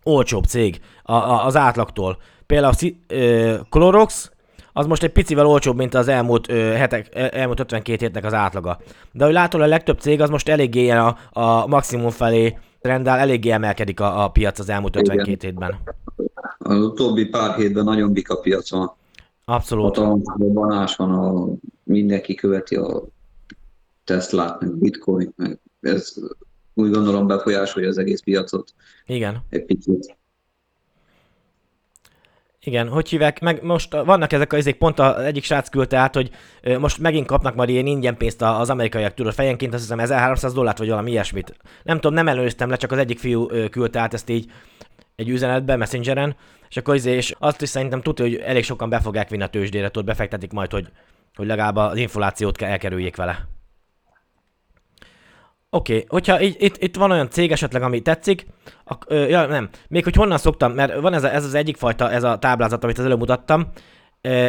olcsóbb 0.06 0.44
cég 0.44 0.80
a, 1.02 1.12
a, 1.12 1.46
az 1.46 1.56
átlagtól. 1.56 2.18
Például 2.46 2.72
a 2.80 2.86
ö, 3.08 3.54
Clorox, 3.70 4.30
az 4.72 4.86
most 4.86 5.02
egy 5.02 5.12
picivel 5.12 5.46
olcsóbb, 5.46 5.76
mint 5.76 5.94
az 5.94 6.08
elmúlt, 6.08 6.50
ö, 6.50 6.54
hetek, 6.54 7.08
elmúlt 7.14 7.60
52 7.60 8.04
hétnek 8.04 8.24
az 8.24 8.34
átlaga. 8.34 8.78
De 9.12 9.24
hogy 9.24 9.32
látod, 9.32 9.60
a 9.60 9.66
legtöbb 9.66 9.98
cég 9.98 10.20
az 10.20 10.30
most 10.30 10.48
eléggé 10.48 10.90
a, 10.90 11.16
a 11.32 11.66
maximum 11.66 12.10
felé 12.10 12.58
rendel, 12.80 13.18
eléggé 13.18 13.50
emelkedik 13.50 14.00
a, 14.00 14.24
a 14.24 14.28
piac 14.28 14.58
az 14.58 14.68
elmúlt 14.68 14.96
52 14.96 15.30
Igen. 15.30 15.38
hétben. 15.40 15.74
Az 16.58 16.78
utóbbi 16.78 17.26
pár 17.26 17.56
hétben 17.56 17.84
nagyon 17.84 18.12
bika 18.12 18.34
a 18.34 18.40
piac 18.40 18.70
van. 18.70 18.92
Abszolút. 19.44 19.96
Hatalmas 19.96 20.96
van, 20.96 21.10
a, 21.12 21.46
mindenki 21.82 22.34
követi 22.34 22.74
a 22.74 23.02
Teslát, 24.04 24.60
meg 24.60 24.74
Bitcoin, 24.74 25.32
meg 25.36 25.60
ez 25.80 26.14
úgy 26.78 26.90
gondolom 26.90 27.26
befolyásolja 27.26 27.88
az 27.88 27.98
egész 27.98 28.20
piacot. 28.20 28.74
Igen. 29.06 29.42
Egy 29.48 29.64
picit. 29.64 30.16
Igen, 32.60 32.88
hogy 32.88 33.08
hívják, 33.08 33.40
meg 33.40 33.62
most 33.62 33.92
vannak 33.92 34.32
ezek 34.32 34.52
a 34.52 34.56
ezek 34.56 34.76
pont 34.76 34.98
az 34.98 35.22
egyik 35.22 35.44
srác 35.44 35.68
küldte 35.68 35.96
át, 35.96 36.14
hogy 36.14 36.30
most 36.78 36.98
megint 36.98 37.26
kapnak 37.26 37.54
majd 37.54 37.68
ilyen 37.68 37.86
ingyen 37.86 38.16
pénzt 38.16 38.42
az 38.42 38.70
amerikaiak, 38.70 39.14
tudod, 39.14 39.32
fejenként 39.32 39.74
azt 39.74 39.82
hiszem 39.82 40.00
1300 40.00 40.52
dollárt, 40.52 40.78
vagy 40.78 40.88
valami 40.88 41.10
ilyesmit. 41.10 41.56
Nem 41.82 41.96
tudom, 41.96 42.14
nem 42.14 42.28
előztem 42.28 42.70
le, 42.70 42.76
csak 42.76 42.92
az 42.92 42.98
egyik 42.98 43.18
fiú 43.18 43.46
küldte 43.70 44.00
át 44.00 44.14
ezt 44.14 44.28
így 44.28 44.50
egy 45.16 45.28
üzenetbe, 45.28 45.76
messengeren, 45.76 46.36
és 46.68 46.76
akkor 46.76 46.94
izé, 46.94 47.14
és 47.14 47.34
azt 47.38 47.62
is 47.62 47.68
szerintem 47.68 48.02
tudja, 48.02 48.24
hogy 48.24 48.34
elég 48.34 48.64
sokan 48.64 48.88
be 48.88 49.00
fogják 49.00 49.28
vinni 49.28 49.42
a 49.42 49.48
tőzsdére, 49.48 49.88
tudod, 49.88 50.06
befektetik 50.06 50.52
majd, 50.52 50.70
hogy, 50.70 50.88
hogy 51.34 51.46
legalább 51.46 51.76
az 51.76 51.96
inflációt 51.96 52.62
elkerüljék 52.62 53.16
vele. 53.16 53.55
Oké, 55.76 55.92
okay. 55.94 56.04
hogyha 56.08 56.40
itt, 56.40 56.60
itt, 56.60 56.82
itt 56.82 56.96
van 56.96 57.10
olyan 57.10 57.30
cég 57.30 57.52
esetleg, 57.52 57.82
ami 57.82 58.00
tetszik, 58.00 58.46
ak, 58.84 59.04
ö, 59.08 59.26
ja, 59.26 59.46
nem, 59.46 59.68
még 59.88 60.04
hogy 60.04 60.14
honnan 60.14 60.38
szoktam, 60.38 60.72
mert 60.72 61.00
van 61.00 61.14
ez, 61.14 61.24
a, 61.24 61.34
ez 61.34 61.44
az 61.44 61.54
egyik 61.54 61.76
fajta, 61.76 62.10
ez 62.10 62.22
a 62.22 62.38
táblázat, 62.38 62.84
amit 62.84 62.98
az 62.98 63.04
előbb 63.04 63.18
mutattam, 63.18 63.66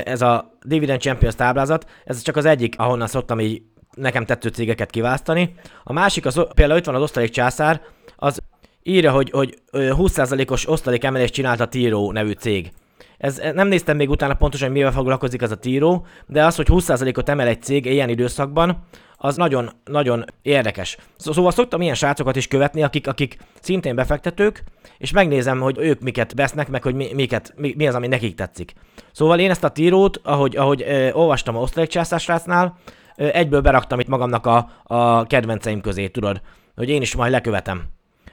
ez 0.04 0.22
a 0.22 0.58
Dividend 0.64 1.02
Champions 1.02 1.36
táblázat, 1.36 1.90
ez 2.06 2.22
csak 2.22 2.36
az 2.36 2.46
egyik, 2.46 2.76
ahonnan 2.78 3.08
szoktam 3.08 3.40
így 3.40 3.62
nekem 3.96 4.26
tetsző 4.26 4.50
cégeket 4.50 4.90
kiválasztani. 4.90 5.54
A 5.84 5.94
másik, 5.94 6.26
az, 6.26 6.46
például 6.56 6.80
itt 6.80 6.86
van 6.86 6.96
az 6.96 7.02
osztalék 7.02 7.30
császár, 7.30 7.82
az 8.16 8.42
írja, 8.84 9.12
hogy, 9.12 9.30
hogy 9.30 9.58
20%-os 9.72 10.70
osztalék 10.70 11.04
emelést 11.04 11.34
csinált 11.34 11.60
a 11.60 11.68
Tiro 11.68 12.12
nevű 12.12 12.32
cég. 12.32 12.72
Ez, 13.18 13.42
nem 13.54 13.68
néztem 13.68 13.96
még 13.96 14.10
utána 14.10 14.34
pontosan, 14.34 14.68
hogy 14.68 14.78
mivel 14.78 14.92
foglalkozik 14.92 15.42
ez 15.42 15.52
a 15.52 15.56
Tiro, 15.56 16.02
de 16.28 16.46
az, 16.46 16.56
hogy 16.56 16.68
20%-ot 16.70 17.30
emel 17.30 17.48
egy 17.48 17.62
cég 17.62 17.86
ilyen 17.86 18.10
időszakban, 18.10 18.84
az 19.18 19.36
nagyon, 19.36 19.70
nagyon 19.86 20.26
érdekes. 20.42 20.98
Szóval 21.18 21.52
szoktam 21.52 21.82
ilyen 21.82 21.96
srácokat 21.96 22.36
is 22.36 22.48
követni, 22.48 22.84
akik, 22.84 23.08
akik 23.08 23.38
szintén 23.62 23.96
befektetők, 23.96 24.64
és 24.98 25.12
megnézem, 25.12 25.60
hogy 25.60 25.78
ők 25.78 26.02
miket 26.02 26.34
vesznek, 26.36 26.70
meg 26.70 26.84
hogy 26.84 26.96
mi, 26.96 27.14
miket, 27.14 27.54
mi, 27.56 27.74
mi 27.78 27.88
az, 27.88 27.96
ami 27.96 28.08
nekik 28.08 28.36
tetszik. 28.36 28.74
Szóval 29.12 29.40
én 29.40 29.50
ezt 29.50 29.64
a 29.64 29.70
tírót, 29.70 30.20
ahogy, 30.24 30.58
ahogy 30.58 30.82
ö, 30.82 31.12
olvastam 31.12 31.56
a 31.56 31.62
osztalékcsászásrácnál, 31.62 32.78
ö, 33.18 33.28
egyből 33.34 33.62
beraktam 33.62 34.00
itt 34.00 34.08
magamnak 34.08 34.46
a, 34.46 34.70
a 34.84 35.28
kedvenceim 35.28 35.82
közé, 35.82 36.08
tudod, 36.08 36.42
hogy 36.76 36.90
én 36.90 37.02
is 37.02 37.16
majd 37.16 37.32
lekövetem 37.32 37.84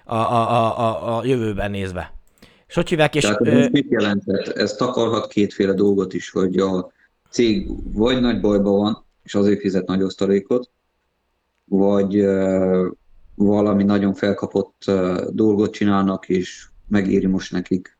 a, 0.04 0.14
a, 0.14 0.50
a, 0.50 0.78
a, 0.78 1.16
a 1.16 1.24
jövőben 1.24 1.70
nézve. 1.70 2.12
És 2.66 2.74
hogy 2.74 2.88
hívják, 2.88 3.14
és... 3.14 3.22
Tehát 3.22 3.46
ö... 3.46 3.68
mit 3.70 3.90
jelentett? 3.90 4.46
Ez 4.46 4.72
takarhat 4.72 5.28
kétféle 5.28 5.72
dolgot 5.72 6.14
is, 6.14 6.30
hogy 6.30 6.58
a 6.58 6.90
cég 7.30 7.68
vagy 7.92 8.20
nagy 8.20 8.40
bajban 8.40 8.78
van, 8.78 9.04
és 9.22 9.34
azért 9.34 9.60
fizet 9.60 9.86
nagy 9.86 10.02
osztalékot, 10.02 10.70
vagy 11.64 12.24
valami 13.34 13.84
nagyon 13.84 14.14
felkapott 14.14 14.84
dolgot 15.30 15.72
csinálnak, 15.72 16.28
és 16.28 16.66
megéri 16.88 17.26
most 17.26 17.52
nekik 17.52 17.98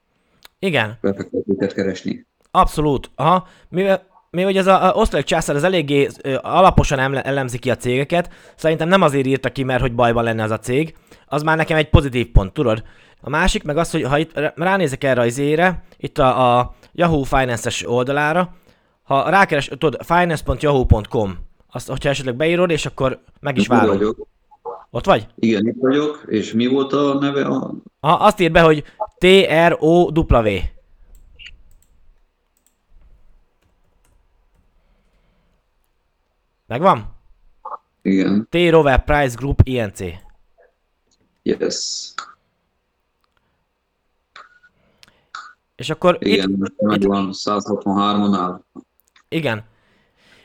Igen. 0.59 0.99
befektetőket 1.01 1.73
keresni. 1.73 2.27
Abszolút. 2.51 3.11
Aha. 3.15 3.47
Mivel, 3.69 4.07
mi 4.31 4.43
hogy 4.43 4.57
ez 4.57 4.67
a, 4.67 4.85
a 4.85 4.93
osztalék 4.93 5.25
császár 5.25 5.57
az 5.57 5.65
eléggé 5.65 6.09
alaposan 6.41 7.17
elemzi 7.17 7.59
ki 7.59 7.71
a 7.71 7.77
cégeket, 7.77 8.31
szerintem 8.57 8.89
nem 8.89 9.03
azért 9.03 9.27
írta 9.27 9.53
ki, 9.53 9.63
mert 9.63 9.81
hogy 9.81 9.95
bajban 9.95 10.25
lenne 10.25 10.43
az 10.43 10.51
a 10.51 10.59
cég, 10.59 10.95
az 11.27 11.43
már 11.43 11.57
nekem 11.57 11.77
egy 11.77 11.91
pozitív 11.91 12.31
pont, 12.31 12.53
tudod? 12.53 12.83
A 13.21 13.31
másik 13.31 13.65
meg 13.65 13.77
az, 13.77 13.91
hogy 13.91 14.03
ha 14.03 14.19
itt 14.19 14.41
ránézek 14.55 15.05
erre 15.05 15.21
az 15.21 15.39
ére, 15.39 15.83
itt 15.97 16.19
a, 16.19 16.59
a 16.59 16.75
Yahoo 16.93 17.23
Finance-es 17.23 17.89
oldalára, 17.89 18.55
ha 19.03 19.29
rákeres, 19.31 19.67
tudod, 19.67 19.97
finance.yahoo.com, 20.05 21.39
azt, 21.75 21.89
hogyha 21.89 22.09
esetleg 22.09 22.35
beírod, 22.35 22.71
és 22.71 22.87
akkor 22.87 23.21
meg 23.41 23.59
is 23.59 23.67
várom. 23.67 23.97
Vagyok. 23.97 24.27
Ott 24.91 25.05
vagy? 25.05 25.27
Igen, 25.35 25.67
itt 25.67 25.77
vagyok, 25.79 26.25
és 26.27 26.53
mi 26.53 26.67
volt 26.67 26.93
a 26.93 27.19
neve? 27.19 27.45
A... 27.45 27.75
Ha, 28.01 28.13
azt 28.13 28.41
ír 28.41 28.51
be, 28.51 28.61
hogy 28.61 28.85
T-R-O-W. 29.19 30.49
Megvan? 36.67 37.15
Igen. 38.03 38.47
T. 38.51 38.55
Rover 38.71 39.05
Price 39.05 39.35
Group 39.37 39.61
INC. 39.65 40.01
Yes. 41.43 42.13
És 45.77 45.91
akkor 45.91 46.17
Igen, 46.21 46.51
itt, 46.51 46.81
megvan, 46.81 47.31
163-on 47.33 48.59
Igen. 49.29 49.65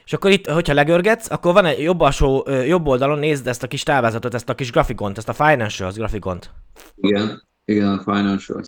És 0.09 0.15
akkor 0.15 0.31
itt, 0.31 0.47
hogyha 0.47 0.73
legörgetsz, 0.73 1.31
akkor 1.31 1.53
van 1.53 1.65
egy 1.65 1.79
jobb, 1.79 1.99
alsó, 1.99 2.47
jobb 2.65 2.87
oldalon, 2.87 3.19
nézd 3.19 3.47
ezt 3.47 3.63
a 3.63 3.67
kis 3.67 3.83
táblázatot, 3.83 4.33
ezt 4.33 4.49
a 4.49 4.55
kis 4.55 4.71
grafikont, 4.71 5.17
ezt 5.17 5.29
a 5.29 5.33
financials 5.33 5.95
grafikont. 5.95 6.51
Igen, 6.95 7.43
igen, 7.65 7.87
a 7.87 8.01
financials. 8.13 8.65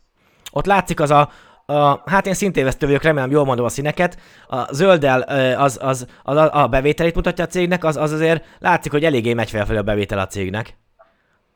Ott 0.51 0.65
látszik 0.65 1.00
az 1.00 1.10
a, 1.10 1.29
a 1.65 2.01
hát 2.05 2.27
én 2.27 2.33
szintévesztő 2.33 2.86
vagyok, 2.86 3.03
remélem 3.03 3.31
jól 3.31 3.45
mondom 3.45 3.65
a 3.65 3.69
színeket. 3.69 4.17
A 4.48 4.74
zölddel 4.74 5.21
az, 5.57 5.77
az, 5.81 6.07
az, 6.24 6.38
az 6.38 6.50
a 6.51 6.67
bevételét 6.67 7.15
mutatja 7.15 7.43
a 7.43 7.48
cégnek, 7.48 7.83
az, 7.83 7.98
az 7.98 8.12
azért 8.12 8.45
látszik, 8.60 8.91
hogy 8.91 9.03
eléggé 9.03 9.33
megy 9.33 9.50
felfelé 9.50 9.77
a 9.77 9.83
bevétel 9.83 10.19
a 10.19 10.27
cégnek. 10.27 10.77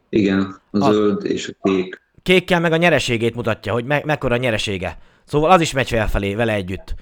Igen, 0.10 0.62
a, 0.72 0.86
a 0.86 0.92
zöld 0.92 1.26
és 1.26 1.54
a 1.60 1.70
kék. 1.70 2.02
Kékkel 2.24 2.60
meg 2.60 2.72
a 2.72 2.78
nyereségét 2.78 3.36
mutatja, 3.36 3.74
hogy 3.74 3.86
me- 3.86 4.06
mekkora 4.06 4.36
a 4.36 4.38
nyeresége. 4.38 4.98
Szóval 5.26 5.52
az 5.52 5.62
is 5.62 5.72
megy 5.72 5.88
felfelé 5.88 6.36
vele 6.36 6.54
együtt. 6.54 6.96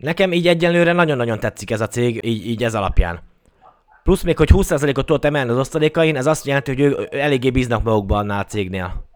Nekem 0.00 0.32
így 0.32 0.46
egyenlőre 0.46 0.92
nagyon-nagyon 0.92 1.40
tetszik 1.40 1.70
ez 1.70 1.80
a 1.80 1.88
cég, 1.88 2.24
így, 2.24 2.46
így 2.46 2.64
ez 2.64 2.74
alapján. 2.74 3.20
Plusz 4.02 4.22
még, 4.22 4.36
hogy 4.36 4.50
20%-ot 4.52 5.06
tudott 5.06 5.24
emelni 5.24 5.50
az 5.50 5.58
osztalékain, 5.58 6.16
ez 6.16 6.26
azt 6.26 6.46
jelenti, 6.46 6.70
hogy 6.70 6.80
ők 6.80 7.14
eléggé 7.14 7.50
bíznak 7.50 7.82
magukban 7.82 8.18
annál 8.18 8.40
a 8.40 8.44
cégnél. 8.44 9.08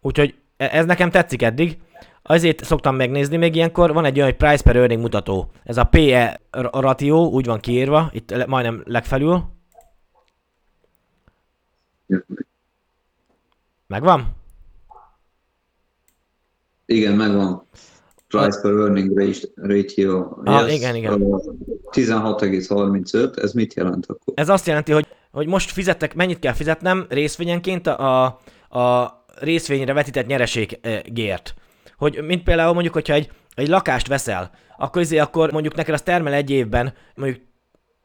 Úgyhogy 0.00 0.34
e, 0.56 0.68
ez 0.72 0.84
nekem 0.84 1.10
tetszik 1.10 1.42
eddig. 1.42 1.78
Azért 2.22 2.64
szoktam 2.64 2.96
megnézni 2.96 3.36
még 3.36 3.54
ilyenkor, 3.54 3.92
van 3.92 4.04
egy 4.04 4.16
olyan, 4.16 4.28
hogy 4.28 4.38
price 4.38 4.62
per 4.62 4.76
earning 4.76 5.00
mutató. 5.00 5.50
Ez 5.64 5.76
a 5.76 5.84
PE 5.84 6.40
ratio, 6.50 7.24
úgy 7.24 7.46
van 7.46 7.60
kiírva, 7.60 8.10
itt 8.12 8.46
majdnem 8.46 8.82
legfelül. 8.84 9.44
Megvan? 13.86 14.36
Igen, 16.86 17.14
megvan. 17.14 17.66
Price 18.28 18.60
per 18.60 18.70
earning 18.70 19.38
ratio. 19.54 20.38
Ah, 20.44 20.66
yes, 20.66 20.76
igen, 20.76 20.94
igen. 20.94 21.20
16,35, 21.90 23.42
ez 23.42 23.52
mit 23.52 23.74
jelent 23.74 24.06
akkor? 24.06 24.34
Ez 24.36 24.48
azt 24.48 24.66
jelenti, 24.66 24.92
hogy, 24.92 25.06
hogy 25.30 25.46
most 25.46 25.70
fizettek, 25.70 26.14
mennyit 26.14 26.38
kell 26.38 26.52
fizetnem 26.52 27.06
részvényenként 27.08 27.86
a, 27.86 28.24
a 28.68 29.18
részvényre 29.40 29.92
vetített 29.92 30.26
nyereségért. 30.26 31.54
Hogy, 31.96 32.22
mint 32.22 32.42
például 32.42 32.72
mondjuk, 32.72 32.94
hogyha 32.94 33.14
egy, 33.14 33.30
egy 33.54 33.68
lakást 33.68 34.06
veszel, 34.06 34.50
akkor, 34.78 35.02
izé, 35.02 35.18
akkor 35.18 35.52
mondjuk 35.52 35.74
neked 35.74 35.94
az 35.94 36.02
termel 36.02 36.32
egy 36.32 36.50
évben, 36.50 36.92
mondjuk, 37.14 37.42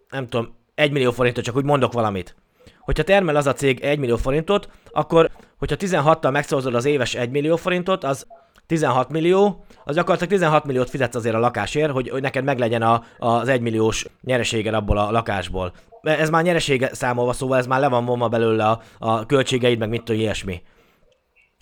nem 0.10 0.28
tudom, 0.28 0.56
egy 0.76 0.92
millió 0.92 1.12
forintot, 1.12 1.44
csak 1.44 1.56
úgy 1.56 1.64
mondok 1.64 1.94
valamit. 1.94 2.36
hogyha 2.80 3.04
termel 3.04 3.36
az 3.36 3.48
a 3.48 3.54
cég 3.54 3.80
1 3.80 4.00
millió 4.00 4.16
forintot, 4.16 4.70
akkor, 4.92 5.30
hogyha 5.58 5.76
16-tal 5.80 6.32
megszorozod 6.32 6.76
az 6.76 6.86
éves 6.86 7.16
1 7.16 7.30
millió 7.30 7.56
forintot, 7.56 8.04
az 8.04 8.28
16 8.66 9.10
millió, 9.10 9.66
az 9.84 9.96
gyakorlatilag 9.96 10.34
16 10.34 10.66
milliót 10.66 10.90
fizetsz 10.90 11.16
azért 11.16 11.36
a 11.36 11.40
lakásért, 11.40 11.92
hogy, 11.92 12.10
hogy 12.10 12.22
neked 12.22 12.44
meglegyen 12.44 12.82
a, 12.82 13.04
az 13.18 13.48
1 13.48 13.62
milliós 13.62 14.06
nyereséged 14.22 14.74
abból 14.74 14.98
a 14.98 15.12
lakásból. 15.12 15.74
Ez 16.02 16.30
már 16.30 16.44
nyeresége 16.44 16.90
számolva, 16.94 17.34
szóval 17.34 17.58
ez 17.58 17.68
már 17.68 17.80
le 17.80 17.88
van 17.88 18.06
vonva 18.06 18.28
belőle 18.28 18.66
a, 18.66 18.82
a 19.00 19.26
költségeid, 19.26 19.80
meg 19.80 19.90
mit 19.90 20.04
tudom, 20.04 20.22
ilyesmi. 20.22 20.62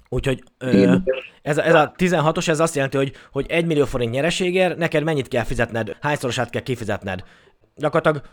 Úgyhogy 0.10 0.44
ö, 0.58 0.96
ez, 1.42 1.58
a, 1.58 1.66
ez 1.66 1.74
a 1.74 1.92
16-os, 1.98 2.48
ez 2.48 2.60
azt 2.60 2.76
jelenti, 2.76 2.98
hogy, 2.98 3.14
hogy 3.32 3.46
1 3.50 3.66
millió 3.66 3.86
forint 3.86 4.12
nyereségért 4.12 4.78
neked 4.78 5.04
mennyit 5.04 5.28
kell 5.28 5.44
fizetned, 5.44 5.98
hányszorosát 6.02 6.50
kell 6.50 6.62
kifizetned. 6.62 7.24
Gyakorlatilag, 7.76 8.28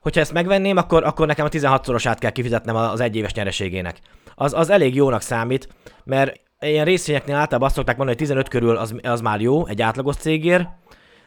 hogyha 0.00 0.20
ezt 0.20 0.32
megvenném, 0.32 0.76
akkor, 0.76 1.04
akkor 1.04 1.26
nekem 1.26 1.44
a 1.44 1.48
16-szorosát 1.48 2.16
kell 2.18 2.30
kifizetnem 2.30 2.76
az 2.76 3.00
egyéves 3.00 3.32
nyereségének. 3.32 3.98
Az, 4.34 4.54
az 4.54 4.70
elég 4.70 4.94
jónak 4.94 5.20
számít, 5.20 5.68
mert 6.04 6.40
ilyen 6.62 6.84
részvényeknél 6.84 7.34
általában 7.34 7.66
azt 7.66 7.76
szokták 7.76 7.96
mondani, 7.96 8.18
hogy 8.18 8.26
15 8.26 8.48
körül 8.48 8.76
az, 8.76 8.94
az 9.02 9.20
már 9.20 9.40
jó 9.40 9.66
egy 9.66 9.82
átlagos 9.82 10.16
cégért. 10.16 10.68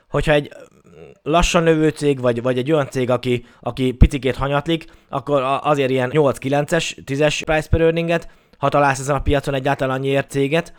Hogyha 0.10 0.32
egy 0.32 0.52
lassan 1.24 1.64
növő 1.64 1.90
cég, 1.90 2.20
vagy, 2.22 2.42
vagy 2.42 2.58
egy 2.58 2.72
olyan 2.72 2.90
cég, 2.90 3.10
aki, 3.10 3.46
aki 3.60 3.92
picikét 3.92 4.36
hanyatlik, 4.36 4.86
akkor 5.10 5.60
azért 5.62 5.90
ilyen 5.90 6.10
8-9-es, 6.14 6.98
10-es 7.06 7.42
price 7.46 7.68
per 7.70 7.82
earninget, 7.82 8.30
ha 8.58 8.70
találsz 8.70 9.00
ezen 9.00 9.16
a 9.16 9.22
piacon 9.22 9.54
egyáltalán 9.54 9.96
annyiért 9.98 10.30
céget, 10.30 10.74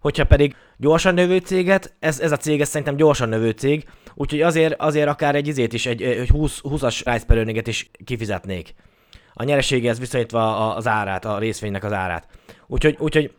hogyha 0.00 0.24
pedig 0.24 0.56
gyorsan 0.76 1.14
növő 1.14 1.38
céget, 1.38 1.94
ez, 1.98 2.20
ez 2.20 2.32
a 2.32 2.36
cég 2.36 2.60
ez 2.60 2.68
szerintem 2.68 2.96
gyorsan 2.96 3.28
növő 3.28 3.50
cég, 3.50 3.84
úgyhogy 4.14 4.40
azért, 4.40 4.80
azért 4.80 5.08
akár 5.08 5.34
egy 5.34 5.48
izét 5.48 5.72
is, 5.72 5.86
egy, 5.86 6.02
egy 6.02 6.28
20, 6.28 6.60
20-as 6.62 7.00
price 7.04 7.24
per 7.26 7.36
earninget 7.36 7.66
is 7.66 7.90
kifizetnék. 8.04 8.74
A 9.32 9.44
nyereséghez 9.44 9.98
viszonyítva 9.98 10.74
az 10.74 10.86
árát, 10.86 11.24
a 11.24 11.38
részvénynek 11.38 11.84
az 11.84 11.92
árát. 11.92 12.26
Úgyhogy, 12.66 12.96
úgyhogy 12.98 13.32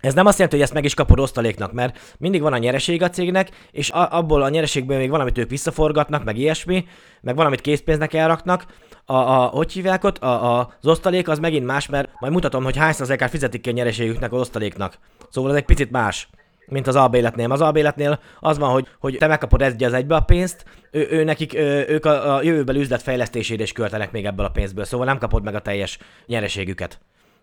ez 0.00 0.14
nem 0.14 0.26
azt 0.26 0.36
jelenti, 0.36 0.56
hogy 0.56 0.64
ezt 0.64 0.74
meg 0.74 0.84
is 0.84 0.94
kapod 0.94 1.20
osztaléknak, 1.20 1.72
mert 1.72 1.98
mindig 2.18 2.40
van 2.40 2.52
a 2.52 2.58
nyereség 2.58 3.02
a 3.02 3.10
cégnek, 3.10 3.50
és 3.70 3.90
a- 3.90 4.12
abból 4.12 4.42
a 4.42 4.48
nyereségből 4.48 4.98
még 4.98 5.10
valamit 5.10 5.38
ők 5.38 5.50
visszaforgatnak, 5.50 6.24
meg 6.24 6.38
ilyesmi, 6.38 6.84
meg 7.20 7.36
valamit 7.36 7.60
készpénznek 7.60 8.14
elraknak. 8.14 8.66
A, 9.04 9.14
a 9.14 9.36
hogy 9.46 9.72
hívják 9.72 10.04
ott? 10.04 10.18
A, 10.18 10.58
a, 10.58 10.74
az 10.80 10.88
osztalék 10.88 11.28
az 11.28 11.38
megint 11.38 11.66
más, 11.66 11.86
mert 11.88 12.08
majd 12.20 12.32
mutatom, 12.32 12.64
hogy 12.64 12.76
hány 12.76 12.92
százalékát 12.92 13.30
fizetik 13.30 13.60
ki 13.60 13.68
a 13.68 13.72
nyereségüknek 13.72 14.32
az 14.32 14.40
osztaléknak. 14.40 14.98
Szóval 15.30 15.50
ez 15.50 15.56
egy 15.56 15.64
picit 15.64 15.90
más 15.90 16.28
mint 16.68 16.86
az 16.86 16.96
albéletnél. 16.96 17.52
Az 17.52 17.60
albéletnél 17.60 18.20
az 18.40 18.58
van, 18.58 18.70
hogy, 18.70 18.86
hogy 18.98 19.16
te 19.18 19.26
megkapod 19.26 19.62
egy 19.62 19.84
az 19.84 19.92
egybe 19.92 20.14
a 20.14 20.20
pénzt, 20.20 20.64
ő, 20.90 21.06
ő 21.10 21.24
nekik, 21.24 21.54
ő, 21.54 21.84
ők 21.88 22.04
a, 22.04 22.34
a 22.34 22.42
jövőbeli 22.42 22.80
üzlet 22.80 23.02
fejlesztésére 23.02 23.62
is 23.62 23.72
költenek 23.72 24.12
még 24.12 24.24
ebből 24.24 24.46
a 24.46 24.50
pénzből, 24.50 24.84
szóval 24.84 25.06
nem 25.06 25.18
kapod 25.18 25.42
meg 25.42 25.54
a 25.54 25.60
teljes 25.60 25.98
nyereségüket 26.26 27.00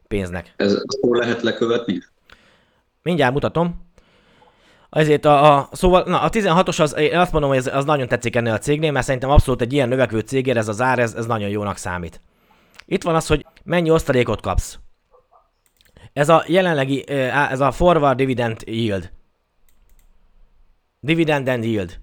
pénznek. 0.07 0.53
Ez 0.55 0.81
hol 1.01 1.17
lehet 1.17 1.41
lekövetni? 1.41 2.01
Mindjárt 3.03 3.33
mutatom. 3.33 3.91
Ezért 4.89 5.25
a, 5.25 5.57
a 5.57 5.69
szóval, 5.71 6.03
na, 6.07 6.21
a 6.21 6.29
16-os 6.29 6.81
az, 6.81 6.95
én 6.95 7.17
azt 7.17 7.31
mondom, 7.31 7.49
hogy 7.49 7.59
ez, 7.59 7.75
az 7.75 7.85
nagyon 7.85 8.07
tetszik 8.07 8.35
ennél 8.35 8.53
a 8.53 8.57
cégnél, 8.57 8.91
mert 8.91 9.05
szerintem 9.05 9.29
abszolút 9.29 9.61
egy 9.61 9.73
ilyen 9.73 9.87
növekvő 9.87 10.19
cégért 10.19 10.57
ez 10.57 10.67
az 10.67 10.81
ár, 10.81 10.99
ez, 10.99 11.13
ez 11.13 11.25
nagyon 11.25 11.49
jónak 11.49 11.77
számít. 11.77 12.21
Itt 12.85 13.03
van 13.03 13.15
az, 13.15 13.27
hogy 13.27 13.45
mennyi 13.63 13.89
osztalékot 13.89 14.41
kapsz. 14.41 14.79
Ez 16.13 16.29
a 16.29 16.43
jelenlegi, 16.47 17.09
ez 17.09 17.59
a 17.59 17.71
forward 17.71 18.17
dividend 18.17 18.61
yield. 18.65 19.11
Dividend 20.99 21.47
and 21.47 21.63
yield. 21.63 21.99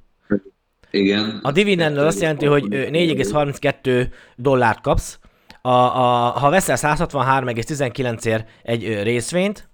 Igen. 0.91 1.41
A 1.43 1.53
dividend 1.53 1.99
azt 1.99 2.21
jelenti, 2.21 2.47
hogy 2.47 2.65
4,32 2.71 4.13
dollárt 4.37 4.81
kapsz. 4.81 5.19
A, 5.63 5.69
a, 5.69 6.31
ha 6.31 6.51
veszel 6.51 6.77
163,19-ért 6.79 8.49
egy 8.63 9.03
részvényt, 9.03 9.70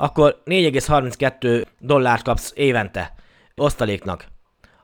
akkor 0.00 0.42
4,32 0.44 1.66
dollárt 1.78 2.22
kapsz 2.22 2.52
évente 2.54 3.14
osztaléknak. 3.54 4.26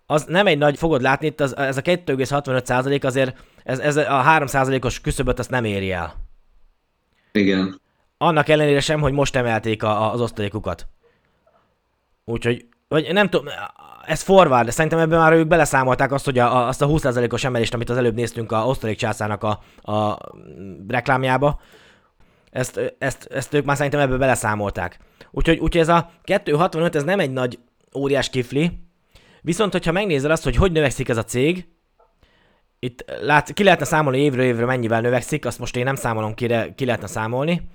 Az 0.07 0.25
nem 0.29 0.47
egy 0.47 0.59
nagy, 0.59 0.79
fogod 0.79 1.03
látni, 1.03 1.27
itt 1.27 1.41
az, 1.41 1.57
ez 1.57 1.77
a 1.77 1.83
2,65 1.83 2.65
százalék 2.65 3.05
azért, 3.05 3.37
ez, 3.65 3.79
ez 3.79 3.97
a 3.97 4.21
3 4.21 4.47
százalékos 4.47 5.01
küszöböt 5.01 5.39
azt 5.39 5.51
nem 5.51 5.65
éri 5.65 5.93
el. 5.93 6.15
Igen. 7.33 7.81
Annak 8.19 8.49
ellenére 8.49 8.81
sem, 8.81 9.01
hogy 9.01 9.13
most 9.13 9.37
emelték 9.37 9.83
a, 9.83 10.13
az 10.13 10.21
osztalékukat. 10.21 10.87
Úgyhogy, 12.25 12.67
vagy 12.89 13.13
nem 13.13 13.29
tudom, 13.29 13.47
ez 14.07 14.23
forward, 14.23 14.65
de 14.65 14.71
szerintem 14.71 14.99
ebben 14.99 15.19
már 15.19 15.33
ők 15.33 15.47
beleszámolták 15.47 16.13
azt, 16.13 16.25
hogy 16.25 16.39
a, 16.39 16.67
azt 16.67 16.83
a 16.83 16.87
20%-os 16.87 17.45
emelést, 17.45 17.75
amit 17.75 17.91
az 17.91 17.97
előbb 17.97 18.15
néztünk 18.15 18.53
a 18.53 18.67
osztalék 18.67 18.97
császának 18.97 19.43
a, 19.43 19.61
a 19.93 20.19
reklámjába, 20.89 21.61
ezt, 22.55 22.95
ezt, 22.99 23.27
ezt 23.31 23.55
ők 23.55 23.65
már 23.65 23.77
szerintem 23.77 24.01
ebből 24.01 24.19
beleszámolták. 24.19 24.99
Úgyhogy, 25.31 25.59
úgyhogy 25.59 25.81
ez 25.81 25.89
a 25.89 26.11
265, 26.23 26.95
ez 26.95 27.05
nem 27.05 27.21
egy 27.21 27.31
nagy 27.31 27.59
óriás 27.95 28.31
kifli, 28.31 28.71
viszont 29.41 29.73
hogyha 29.73 29.93
megnézel 29.93 30.31
azt, 30.31 30.45
hogy 30.45 30.57
hogy 30.57 30.73
növekszik 30.73 31.09
ez 31.09 31.17
a 31.17 31.25
cég, 31.25 31.67
itt 32.79 33.05
lát, 33.21 33.53
ki 33.53 33.65
lehetne 33.65 33.85
számolni 33.85 34.19
évről 34.19 34.45
évre 34.45 34.65
mennyivel 34.65 35.01
növekszik, 35.01 35.47
azt 35.47 35.59
most 35.59 35.77
én 35.77 35.85
nem 35.85 35.95
számolom 35.95 36.35
ki, 36.35 36.47
de 36.47 36.75
ki 36.75 36.85
lehetne 36.85 37.07
számolni, 37.07 37.69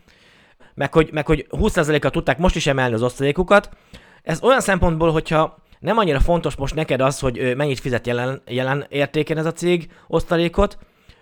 meg 0.74 0.94
hogy, 0.94 1.10
meg 1.12 1.26
hogy 1.26 1.48
20%-kal 1.50 2.12
tudták 2.12 2.38
most 2.38 2.56
is 2.56 2.68
emelni 2.68 2.94
az 2.94 3.04
osztalékukat. 3.04 3.70
Ez 4.24 4.42
olyan 4.42 4.62
szempontból, 4.62 5.12
hogyha 5.12 5.64
nem 5.80 5.98
annyira 5.98 6.20
fontos 6.20 6.56
most 6.56 6.76
neked 6.76 7.02
az, 7.02 7.20
hogy 7.20 7.54
mennyit 7.56 7.80
fizet 7.80 8.08
jelen, 8.08 8.42
jelen 8.46 8.86
értéken 8.90 9.38
ez 9.38 9.46
a 9.46 9.54
cég 9.54 9.92
osztalékot, 10.08 10.78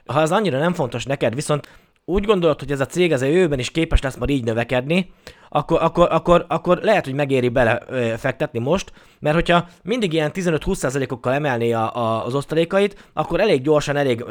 ha 0.06 0.20
az 0.20 0.32
annyira 0.32 0.60
nem 0.60 0.74
fontos 0.74 1.06
neked, 1.06 1.36
viszont 1.36 1.68
úgy 2.10 2.26
gondolod, 2.26 2.60
hogy 2.60 2.72
ez 2.72 2.80
a 2.80 2.86
cég 2.86 3.12
az 3.12 3.22
a 3.22 3.26
jövőben 3.26 3.60
is 3.60 3.72
képes 3.72 4.02
lesz 4.02 4.16
majd 4.16 4.30
így 4.30 4.44
növekedni, 4.44 5.14
akkor, 5.50 5.82
akkor, 5.82 6.08
akkor, 6.12 6.46
akkor 6.48 6.80
lehet, 6.82 7.06
hogy 7.06 7.14
megéri 7.14 7.50
belefektetni 7.50 8.60
most, 8.60 8.92
mert 9.20 9.36
hogyha 9.36 9.68
mindig 9.84 10.14
ilyen 10.14 10.32
15-20%-okkal 10.34 11.34
emelné 11.34 11.72
a, 11.72 11.96
a, 11.96 12.26
az 12.26 12.36
osztalékait, 12.36 13.10
akkor 13.14 13.40
elég 13.40 13.62
gyorsan, 13.62 13.96
elég 13.96 14.26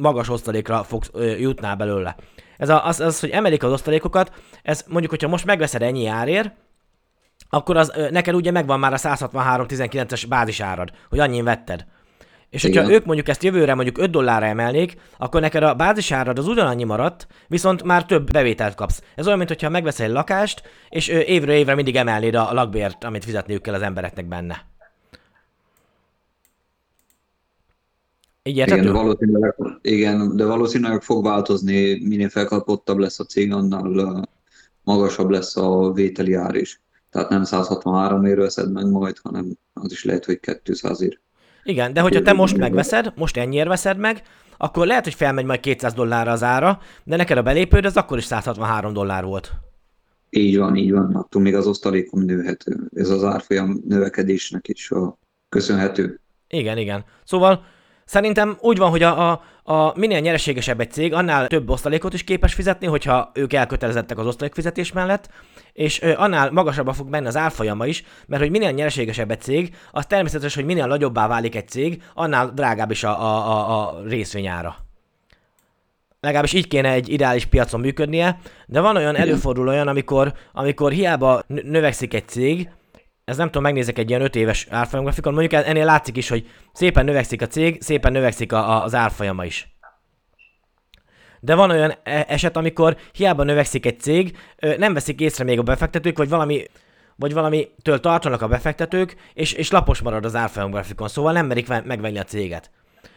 magas 0.00 0.28
osztalékra 0.28 0.82
fog 0.82 1.02
jutnál 1.38 1.76
belőle. 1.76 2.16
Ez 2.56 2.68
a, 2.68 2.86
az, 2.86 3.00
az, 3.00 3.20
hogy 3.20 3.30
emelik 3.30 3.62
az 3.62 3.72
osztalékokat, 3.72 4.32
ez 4.62 4.84
mondjuk, 4.88 5.10
hogyha 5.10 5.28
most 5.28 5.44
megveszed 5.44 5.82
ennyi 5.82 6.06
árért, 6.06 6.52
akkor 7.50 7.76
az, 7.76 7.92
neked 8.10 8.34
ugye 8.34 8.50
megvan 8.50 8.78
már 8.78 8.92
a 8.92 8.96
163-19-es 8.96 10.24
bázisárad, 10.28 10.90
hogy 11.08 11.18
annyi 11.18 11.42
vetted. 11.42 11.86
És 12.56 12.62
hogyha 12.62 12.82
Igen. 12.82 12.94
ők 12.94 13.04
mondjuk 13.04 13.28
ezt 13.28 13.42
jövőre 13.42 13.74
mondjuk 13.74 13.98
5 13.98 14.10
dollárra 14.10 14.46
emelnék, 14.46 14.96
akkor 15.18 15.40
neked 15.40 15.62
a 15.62 15.74
bázisárad 15.74 16.38
az 16.38 16.48
ugyanannyi 16.48 16.84
maradt, 16.84 17.26
viszont 17.48 17.82
már 17.82 18.04
több 18.04 18.30
bevételt 18.30 18.74
kapsz. 18.74 19.02
Ez 19.14 19.26
olyan, 19.26 19.38
mintha 19.38 19.68
megveszel 19.68 20.06
egy 20.06 20.12
lakást, 20.12 20.62
és 20.88 21.08
évről 21.08 21.54
évre 21.54 21.74
mindig 21.74 21.96
emelnéd 21.96 22.34
a 22.34 22.52
lakbért, 22.52 23.04
amit 23.04 23.24
fizetniük 23.24 23.62
kell 23.62 23.74
az 23.74 23.82
embereknek 23.82 24.28
benne. 24.28 24.64
Így 28.42 28.56
igen, 28.56 28.82
de 28.82 28.90
valószínűleg, 28.90 29.54
igen, 29.80 30.36
de 30.36 30.44
valószínűleg 30.44 31.02
fog 31.02 31.24
változni, 31.24 32.04
minél 32.04 32.28
felkapottabb 32.28 32.98
lesz 32.98 33.20
a 33.20 33.24
cég, 33.24 33.52
annál 33.52 34.28
magasabb 34.84 35.30
lesz 35.30 35.56
a 35.56 35.92
vételi 35.92 36.34
ár 36.34 36.54
is. 36.54 36.80
Tehát 37.10 37.28
nem 37.28 37.44
163 37.44 38.24
ér 38.24 38.36
veszed 38.36 38.72
meg 38.72 38.86
majd, 38.86 39.16
hanem 39.22 39.56
az 39.72 39.92
is 39.92 40.04
lehet, 40.04 40.24
hogy 40.24 40.40
200 40.62 41.00
ér. 41.02 41.20
Igen, 41.66 41.92
de 41.92 42.00
hogyha 42.00 42.22
te 42.22 42.32
most 42.32 42.56
megveszed, 42.56 43.12
most 43.16 43.36
ennyiért 43.36 43.68
veszed 43.68 43.98
meg, 43.98 44.22
akkor 44.56 44.86
lehet, 44.86 45.04
hogy 45.04 45.14
felmegy 45.14 45.44
majd 45.44 45.60
200 45.60 45.94
dollárra 45.94 46.32
az 46.32 46.42
ára, 46.42 46.80
de 47.04 47.16
neked 47.16 47.38
a 47.38 47.42
belépőd 47.42 47.84
az 47.84 47.96
akkor 47.96 48.18
is 48.18 48.24
163 48.24 48.92
dollár 48.92 49.24
volt. 49.24 49.52
Így 50.30 50.58
van, 50.58 50.76
így 50.76 50.92
van. 50.92 51.14
Attól 51.14 51.42
még 51.42 51.54
az 51.54 51.66
osztalékom 51.66 52.22
nőhető. 52.22 52.76
Ez 52.94 53.10
az 53.10 53.24
árfolyam 53.24 53.82
növekedésnek 53.88 54.68
is 54.68 54.90
a 54.90 55.18
köszönhető. 55.48 56.20
Igen, 56.48 56.78
igen. 56.78 57.04
Szóval 57.24 57.64
Szerintem 58.06 58.56
úgy 58.60 58.78
van, 58.78 58.90
hogy 58.90 59.02
a, 59.02 59.30
a, 59.30 59.42
a 59.62 59.92
minél 59.98 60.20
nyereségesebb 60.20 60.80
egy 60.80 60.90
cég, 60.90 61.12
annál 61.12 61.46
több 61.46 61.70
osztalékot 61.70 62.14
is 62.14 62.24
képes 62.24 62.54
fizetni, 62.54 62.86
hogyha 62.86 63.30
ők 63.34 63.52
elkötelezettek 63.52 64.18
az 64.18 64.26
osztalékfizetés 64.26 64.92
mellett, 64.92 65.28
és 65.72 66.02
ö, 66.02 66.12
annál 66.16 66.50
magasabbra 66.50 66.92
fog 66.92 67.08
menni 67.08 67.26
az 67.26 67.36
árfolyama 67.36 67.86
is, 67.86 68.04
mert 68.26 68.42
hogy 68.42 68.50
minél 68.50 68.70
nyereségesebb 68.70 69.30
egy 69.30 69.40
cég, 69.40 69.76
az 69.92 70.06
természetes, 70.06 70.54
hogy 70.54 70.64
minél 70.64 70.86
nagyobbá 70.86 71.26
válik 71.26 71.54
egy 71.54 71.68
cég, 71.68 72.02
annál 72.14 72.50
drágább 72.54 72.90
is 72.90 73.04
a, 73.04 73.20
a, 73.20 73.50
a, 73.50 73.80
a 73.80 74.02
részvényára. 74.08 74.76
Legalábbis 76.20 76.52
így 76.52 76.68
kéne 76.68 76.90
egy 76.90 77.08
ideális 77.08 77.44
piacon 77.46 77.80
működnie, 77.80 78.38
de 78.66 78.80
van 78.80 78.96
olyan 78.96 79.16
előfordul 79.16 79.68
olyan, 79.68 79.88
amikor, 79.88 80.32
amikor 80.52 80.92
hiába 80.92 81.42
növekszik 81.46 82.14
egy 82.14 82.28
cég, 82.28 82.68
ez 83.26 83.36
nem 83.36 83.46
tudom, 83.46 83.62
megnézek 83.62 83.98
egy 83.98 84.08
ilyen 84.08 84.20
5 84.20 84.36
éves 84.36 84.66
árfolyamgrafikon, 84.70 85.34
mondjuk 85.34 85.66
ennél 85.66 85.84
látszik 85.84 86.16
is, 86.16 86.28
hogy 86.28 86.48
szépen 86.72 87.04
növekszik 87.04 87.42
a 87.42 87.46
cég, 87.46 87.82
szépen 87.82 88.12
növekszik 88.12 88.52
a, 88.52 88.70
a, 88.70 88.82
az 88.82 88.94
árfolyama 88.94 89.44
is. 89.44 89.76
De 91.40 91.54
van 91.54 91.70
olyan 91.70 91.94
e, 92.02 92.24
eset, 92.28 92.56
amikor 92.56 92.96
hiába 93.12 93.42
növekszik 93.42 93.86
egy 93.86 94.00
cég, 94.00 94.36
nem 94.78 94.94
veszik 94.94 95.20
észre 95.20 95.44
még 95.44 95.58
a 95.58 95.62
befektetők, 95.62 96.18
vagy 96.18 96.28
valami 96.28 96.64
vagy 97.16 97.32
valamitől 97.32 98.00
tartanak 98.00 98.42
a 98.42 98.48
befektetők, 98.48 99.16
és, 99.34 99.52
és 99.52 99.70
lapos 99.70 100.00
marad 100.00 100.24
az 100.24 100.34
árfolyamgrafikon, 100.34 101.08
szóval 101.08 101.32
nem 101.32 101.46
merik 101.46 101.68
megvenni 101.68 102.18
a 102.18 102.24
céget. 102.24 102.70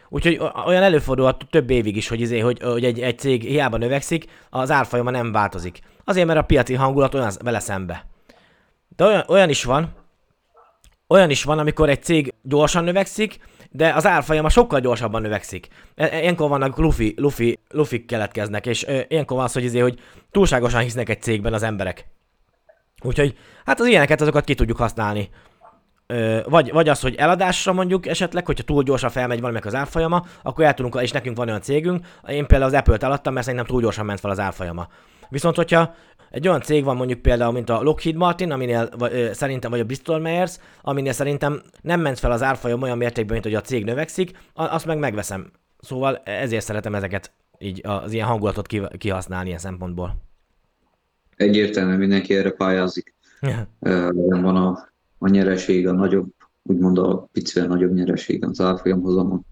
Úgyhogy 0.08 0.40
olyan 0.66 0.82
előfordulhat 0.82 1.46
több 1.50 1.70
évig 1.70 1.96
is, 1.96 2.08
hogy, 2.08 2.20
izé, 2.20 2.38
hogy, 2.38 2.62
hogy 2.62 2.84
egy, 2.84 3.00
egy 3.00 3.18
cég 3.18 3.42
hiába 3.42 3.76
növekszik, 3.76 4.24
az 4.50 4.70
árfolyama 4.70 5.10
nem 5.10 5.32
változik. 5.32 5.78
Azért, 6.04 6.26
mert 6.26 6.38
a 6.38 6.42
piaci 6.42 6.74
hangulat 6.74 7.14
olyan 7.14 7.30
vele 7.42 7.58
szembe. 7.58 8.06
De 8.96 9.04
olyan, 9.04 9.24
olyan 9.28 9.48
is 9.48 9.64
van, 9.64 9.99
olyan 11.10 11.30
is 11.30 11.44
van, 11.44 11.58
amikor 11.58 11.88
egy 11.88 12.02
cég 12.02 12.34
gyorsan 12.42 12.84
növekszik, 12.84 13.38
de 13.70 13.92
az 13.94 14.06
árfolyama 14.06 14.48
sokkal 14.48 14.80
gyorsabban 14.80 15.22
növekszik. 15.22 15.68
E, 15.94 16.04
e, 16.04 16.20
ilyenkor 16.20 16.48
vannak 16.48 16.78
lufi, 16.78 17.14
lufi, 17.16 17.58
lufik 17.68 18.06
keletkeznek, 18.06 18.66
és 18.66 18.86
ilyenkor 19.08 19.36
van 19.36 19.46
az, 19.46 19.52
hogy, 19.52 19.64
izé, 19.64 19.78
hogy 19.78 19.98
túlságosan 20.30 20.80
hisznek 20.80 21.08
egy 21.08 21.22
cégben 21.22 21.52
az 21.52 21.62
emberek. 21.62 22.08
Úgyhogy 23.02 23.36
hát 23.64 23.80
az 23.80 23.86
ilyeneket 23.86 24.20
azokat 24.20 24.44
ki 24.44 24.54
tudjuk 24.54 24.76
használni. 24.76 25.28
vagy, 26.44 26.72
vagy 26.72 26.88
az, 26.88 27.00
hogy 27.00 27.14
eladásra 27.14 27.72
mondjuk 27.72 28.06
esetleg, 28.06 28.46
hogyha 28.46 28.64
túl 28.64 28.82
gyorsan 28.82 29.10
felmegy 29.10 29.40
valamelyik 29.40 29.66
az 29.66 29.74
árfolyama, 29.74 30.24
akkor 30.42 30.64
el 30.64 30.74
tudunk, 30.74 30.98
és 31.00 31.10
nekünk 31.10 31.36
van 31.36 31.48
olyan 31.48 31.60
cégünk, 31.60 32.06
én 32.28 32.46
például 32.46 32.70
az 32.70 32.78
Apple-t 32.78 33.02
eladtam, 33.02 33.32
mert 33.32 33.44
szerintem 33.44 33.68
túl 33.68 33.80
gyorsan 33.80 34.04
ment 34.04 34.20
fel 34.20 34.30
az 34.30 34.38
árfolyama. 34.38 34.88
Viszont, 35.28 35.56
hogyha 35.56 35.94
egy 36.30 36.48
olyan 36.48 36.60
cég 36.60 36.84
van 36.84 36.96
mondjuk 36.96 37.22
például, 37.22 37.52
mint 37.52 37.70
a 37.70 37.82
Lockheed 37.82 38.16
Martin, 38.16 38.50
aminél 38.50 38.88
vagy, 38.98 39.12
ö, 39.12 39.32
szerintem, 39.32 39.70
vagy 39.70 39.80
a 39.80 39.84
Bristol 39.84 40.18
Myers, 40.18 40.56
aminél 40.82 41.12
szerintem 41.12 41.62
nem 41.82 42.00
ment 42.00 42.18
fel 42.18 42.30
az 42.30 42.42
árfolyam 42.42 42.82
olyan 42.82 42.96
mértékben, 42.98 43.32
mint 43.32 43.44
hogy 43.44 43.54
a 43.54 43.60
cég 43.60 43.84
növekszik, 43.84 44.30
azt 44.54 44.86
meg 44.86 44.98
megveszem. 44.98 45.50
Szóval 45.80 46.16
ezért 46.16 46.64
szeretem 46.64 46.94
ezeket 46.94 47.32
így 47.58 47.80
az 47.84 48.12
ilyen 48.12 48.26
hangulatot 48.26 48.66
kihasználni 48.98 49.46
ilyen 49.46 49.58
szempontból. 49.58 50.16
Egyértelműen 51.36 51.98
mindenki 51.98 52.34
erre 52.34 52.50
pályázik. 52.50 53.14
Yeah. 53.80 54.42
Van 54.42 54.56
a, 54.56 54.88
a 55.18 55.28
nyereség, 55.28 55.88
a 55.88 55.92
nagyobb, 55.92 56.32
úgymond 56.62 56.98
a 56.98 57.28
picivel 57.32 57.68
nagyobb 57.68 57.92
nyereség 57.92 58.44
az 58.44 58.60
árfolyamhozamon, 58.60 59.46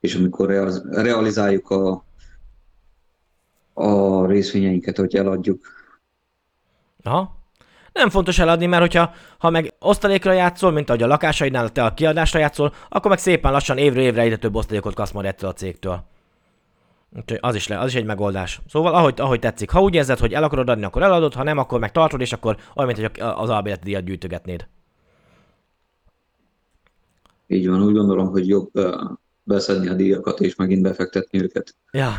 és 0.00 0.14
amikor 0.14 0.48
realizáljuk 0.90 1.70
a, 1.70 2.04
a 3.72 4.26
részvényeinket, 4.26 4.96
hogy 4.96 5.16
eladjuk, 5.16 5.66
Aha. 7.04 7.42
Nem 7.92 8.10
fontos 8.10 8.38
eladni, 8.38 8.66
mert 8.66 8.82
hogyha 8.82 9.12
ha 9.38 9.50
meg 9.50 9.74
osztalékra 9.80 10.32
játszol, 10.32 10.70
mint 10.70 10.88
ahogy 10.88 11.02
a 11.02 11.06
lakásaidnál 11.06 11.68
te 11.68 11.84
a 11.84 11.94
kiadásra 11.94 12.38
játszol, 12.38 12.72
akkor 12.88 13.10
meg 13.10 13.18
szépen 13.18 13.52
lassan 13.52 13.78
évről 13.78 14.02
évre 14.02 14.20
egyre 14.20 14.36
több 14.36 14.54
osztalékot 14.54 14.94
kapsz 14.94 15.10
majd 15.10 15.26
ettől 15.26 15.50
a 15.50 15.52
cégtől. 15.52 16.04
Úgyhogy 17.16 17.38
az 17.40 17.54
is, 17.54 17.68
le, 17.68 17.78
az 17.78 17.86
is 17.86 17.94
egy 17.94 18.04
megoldás. 18.04 18.60
Szóval 18.68 18.94
ahogy, 18.94 19.14
ahogy 19.20 19.38
tetszik. 19.38 19.70
Ha 19.70 19.82
úgy 19.82 19.94
érzed, 19.94 20.18
hogy 20.18 20.32
el 20.32 20.42
akarod 20.44 20.68
adni, 20.68 20.84
akkor 20.84 21.02
eladod, 21.02 21.34
ha 21.34 21.42
nem, 21.42 21.58
akkor 21.58 21.78
meg 21.78 21.92
tartod, 21.92 22.20
és 22.20 22.32
akkor 22.32 22.56
olyan, 22.74 22.94
mint 22.94 23.08
hogy 23.08 23.20
az 23.20 23.48
albérleti 23.48 23.84
díjat 23.84 24.04
gyűjtögetnéd. 24.04 24.66
Így 27.46 27.68
van, 27.68 27.82
úgy 27.82 27.94
gondolom, 27.94 28.30
hogy 28.30 28.48
jobb 28.48 28.70
beszedni 29.42 29.88
a 29.88 29.94
díjakat, 29.94 30.40
és 30.40 30.54
megint 30.54 30.82
befektetni 30.82 31.42
őket. 31.42 31.74
Ja. 31.90 32.12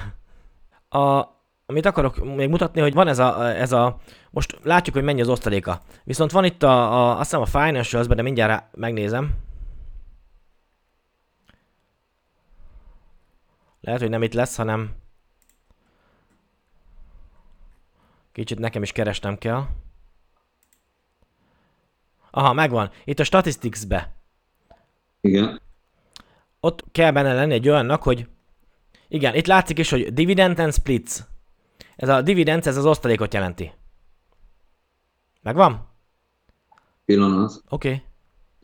A, 0.99 1.34
amit 1.65 1.85
akarok 1.85 2.35
még 2.35 2.49
mutatni, 2.49 2.81
hogy 2.81 2.93
van 2.93 3.07
ez 3.07 3.19
a, 3.19 3.55
ez 3.55 3.71
a 3.71 3.97
most 4.29 4.59
látjuk, 4.63 4.95
hogy 4.95 5.03
mennyi 5.03 5.21
az 5.21 5.29
osztaléka. 5.29 5.81
Viszont 6.03 6.31
van 6.31 6.45
itt 6.45 6.63
a, 6.63 6.93
a 6.93 7.19
azt 7.19 7.29
hiszem 7.29 7.41
a 7.41 7.45
financials 7.45 8.07
de 8.07 8.21
mindjárt 8.21 8.75
megnézem. 8.75 9.33
Lehet, 13.81 13.99
hogy 13.99 14.09
nem 14.09 14.23
itt 14.23 14.33
lesz, 14.33 14.55
hanem 14.55 14.95
kicsit 18.31 18.59
nekem 18.59 18.81
is 18.81 18.91
keresnem 18.91 19.37
kell. 19.37 19.65
Aha, 22.31 22.53
megvan. 22.53 22.91
Itt 23.03 23.19
a 23.19 23.23
statistics-be. 23.23 24.13
Igen. 25.21 25.61
Ott 26.59 26.83
kell 26.91 27.11
benne 27.11 27.33
lenni 27.33 27.53
egy 27.53 27.69
olyannak, 27.69 28.03
hogy 28.03 28.27
igen, 29.07 29.35
itt 29.35 29.45
látszik 29.45 29.79
is, 29.79 29.89
hogy 29.89 30.13
dividend 30.13 30.59
and 30.59 30.73
splits. 30.73 31.19
Ez 31.95 32.09
a 32.09 32.21
dividend, 32.21 32.67
ez 32.67 32.77
az 32.77 32.85
osztalékot 32.85 33.33
jelenti. 33.33 33.71
Megvan? 35.41 35.87
Pillanat. 37.05 37.63
Oké. 37.69 37.87
Okay. 37.87 38.03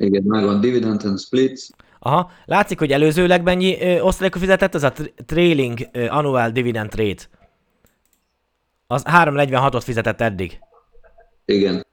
Igen, 0.08 0.24
megvan. 0.26 0.62
Dividend 0.62 1.06
and 1.06 1.20
splits. 1.20 1.70
Aha, 2.00 2.32
látszik, 2.46 2.80
hogy 2.80 2.91
előzőleg 2.91 3.44
mennyi 3.44 4.00
osztalékot 4.02 4.41
fizetett, 4.41 4.76
ez 4.76 4.84
a 4.84 4.94
trailing 5.26 5.80
ö, 5.91 6.08
annual 6.08 6.50
dividend 6.50 6.96
rate. 6.96 7.24
Az 8.88 9.04
3,46-ot 9.06 9.82
fizetett 9.84 10.22
eddig. 10.22 10.60
Igen. 11.46 11.86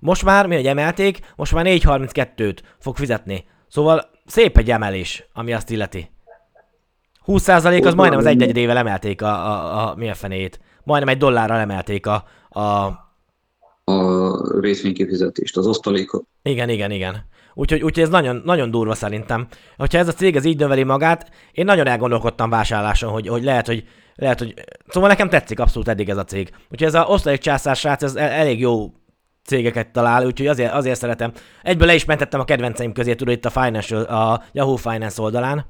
Most 0.00 0.24
már, 0.24 0.46
mi 0.46 0.66
emelték, 0.66 1.18
most 1.36 1.52
már 1.52 1.64
4,32-t 1.66 2.58
fog 2.78 2.96
fizetni. 2.96 3.44
Szóval 3.68 4.10
szép 4.26 4.56
egy 4.56 4.70
emelés, 4.70 5.28
ami 5.32 5.52
azt 5.52 5.70
illeti. 5.70 6.10
20% 7.26 7.86
az 7.86 7.94
majdnem 7.94 8.18
az 8.18 8.26
egy 8.26 8.56
éve 8.56 8.76
emelték 8.76 9.22
a, 9.22 9.26
a, 9.26 9.88
a 9.88 9.94
mi 9.94 10.08
a 10.08 10.14
fenét. 10.14 10.60
Majdnem 10.86 11.14
egy 11.14 11.18
dollárral 11.18 11.58
emelték 11.58 12.06
a, 12.06 12.24
a 12.48 13.04
a 13.88 14.60
részvénykifizetést, 14.60 15.56
az 15.56 15.66
osztalékot. 15.66 16.24
Igen, 16.42 16.68
igen, 16.68 16.90
igen. 16.90 17.24
Úgyhogy, 17.54 17.82
úgyhogy 17.82 18.02
ez 18.02 18.08
nagyon, 18.08 18.42
nagyon 18.44 18.70
durva 18.70 18.94
szerintem. 18.94 19.46
Hogyha 19.76 19.98
ez 19.98 20.08
a 20.08 20.12
cég 20.12 20.36
ez 20.36 20.44
így 20.44 20.58
növeli 20.58 20.82
magát, 20.82 21.30
én 21.52 21.64
nagyon 21.64 21.86
elgondolkodtam 21.86 22.50
vásárláson, 22.50 23.12
hogy, 23.12 23.28
hogy 23.28 23.42
lehet, 23.42 23.66
hogy 23.66 23.84
lehet, 24.14 24.38
hogy... 24.38 24.54
Szóval 24.88 25.08
nekem 25.08 25.28
tetszik 25.28 25.60
abszolút 25.60 25.88
eddig 25.88 26.08
ez 26.08 26.16
a 26.16 26.24
cég. 26.24 26.50
Úgyhogy 26.70 26.86
ez 26.86 26.94
a 26.94 27.04
osztalék 27.04 27.40
császár 27.40 27.76
srác, 27.76 28.02
ez 28.02 28.14
elég 28.14 28.60
jó 28.60 28.92
cégeket 29.44 29.92
talál, 29.92 30.26
úgyhogy 30.26 30.46
azért, 30.46 30.72
azért 30.72 30.98
szeretem. 30.98 31.32
Egyből 31.62 31.86
le 31.86 31.94
is 31.94 32.04
mentettem 32.04 32.40
a 32.40 32.44
kedvenceim 32.44 32.92
közé, 32.92 33.14
tudod, 33.14 33.34
itt 33.34 33.44
a, 33.44 33.50
Financial, 33.50 34.02
a 34.02 34.42
Yahoo 34.52 34.76
Finance 34.76 35.22
oldalán. 35.22 35.66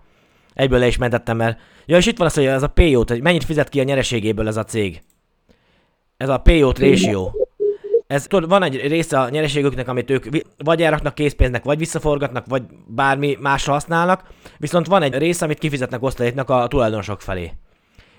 Egyből 0.57 0.79
le 0.79 0.87
is 0.87 0.97
mentettem, 0.97 1.37
mert... 1.37 1.59
Ja, 1.87 1.97
és 1.97 2.07
itt 2.07 2.19
van 2.19 2.27
az, 2.27 2.35
hogy 2.35 2.45
ez 2.45 2.63
a 2.63 2.69
payout, 2.69 3.09
hogy 3.09 3.23
mennyit 3.23 3.45
fizet 3.45 3.69
ki 3.69 3.81
a 3.81 3.83
nyereségéből 3.83 4.49
ez 4.49 4.57
a 4.57 4.65
cég. 4.65 5.03
Ez 6.17 6.29
a 6.29 6.39
payout 6.39 6.79
ratio 6.79 7.31
ez 8.07 8.27
tudod, 8.27 8.49
van 8.49 8.63
egy 8.63 8.87
része 8.87 9.21
a 9.21 9.29
nyereségüknek, 9.29 9.89
amit 9.89 10.11
ők 10.11 10.25
vagy 10.57 10.83
elraknak 10.83 11.15
készpénznek, 11.15 11.65
vagy 11.65 11.79
visszaforgatnak, 11.79 12.47
vagy 12.47 12.63
bármi 12.87 13.37
másra 13.41 13.73
használnak, 13.73 14.25
viszont 14.59 14.87
van 14.87 15.03
egy 15.03 15.15
része, 15.15 15.45
amit 15.45 15.59
kifizetnek 15.59 16.03
osztaléknak 16.03 16.51
a 16.51 16.67
tulajdonosok 16.67 17.21
felé. 17.21 17.53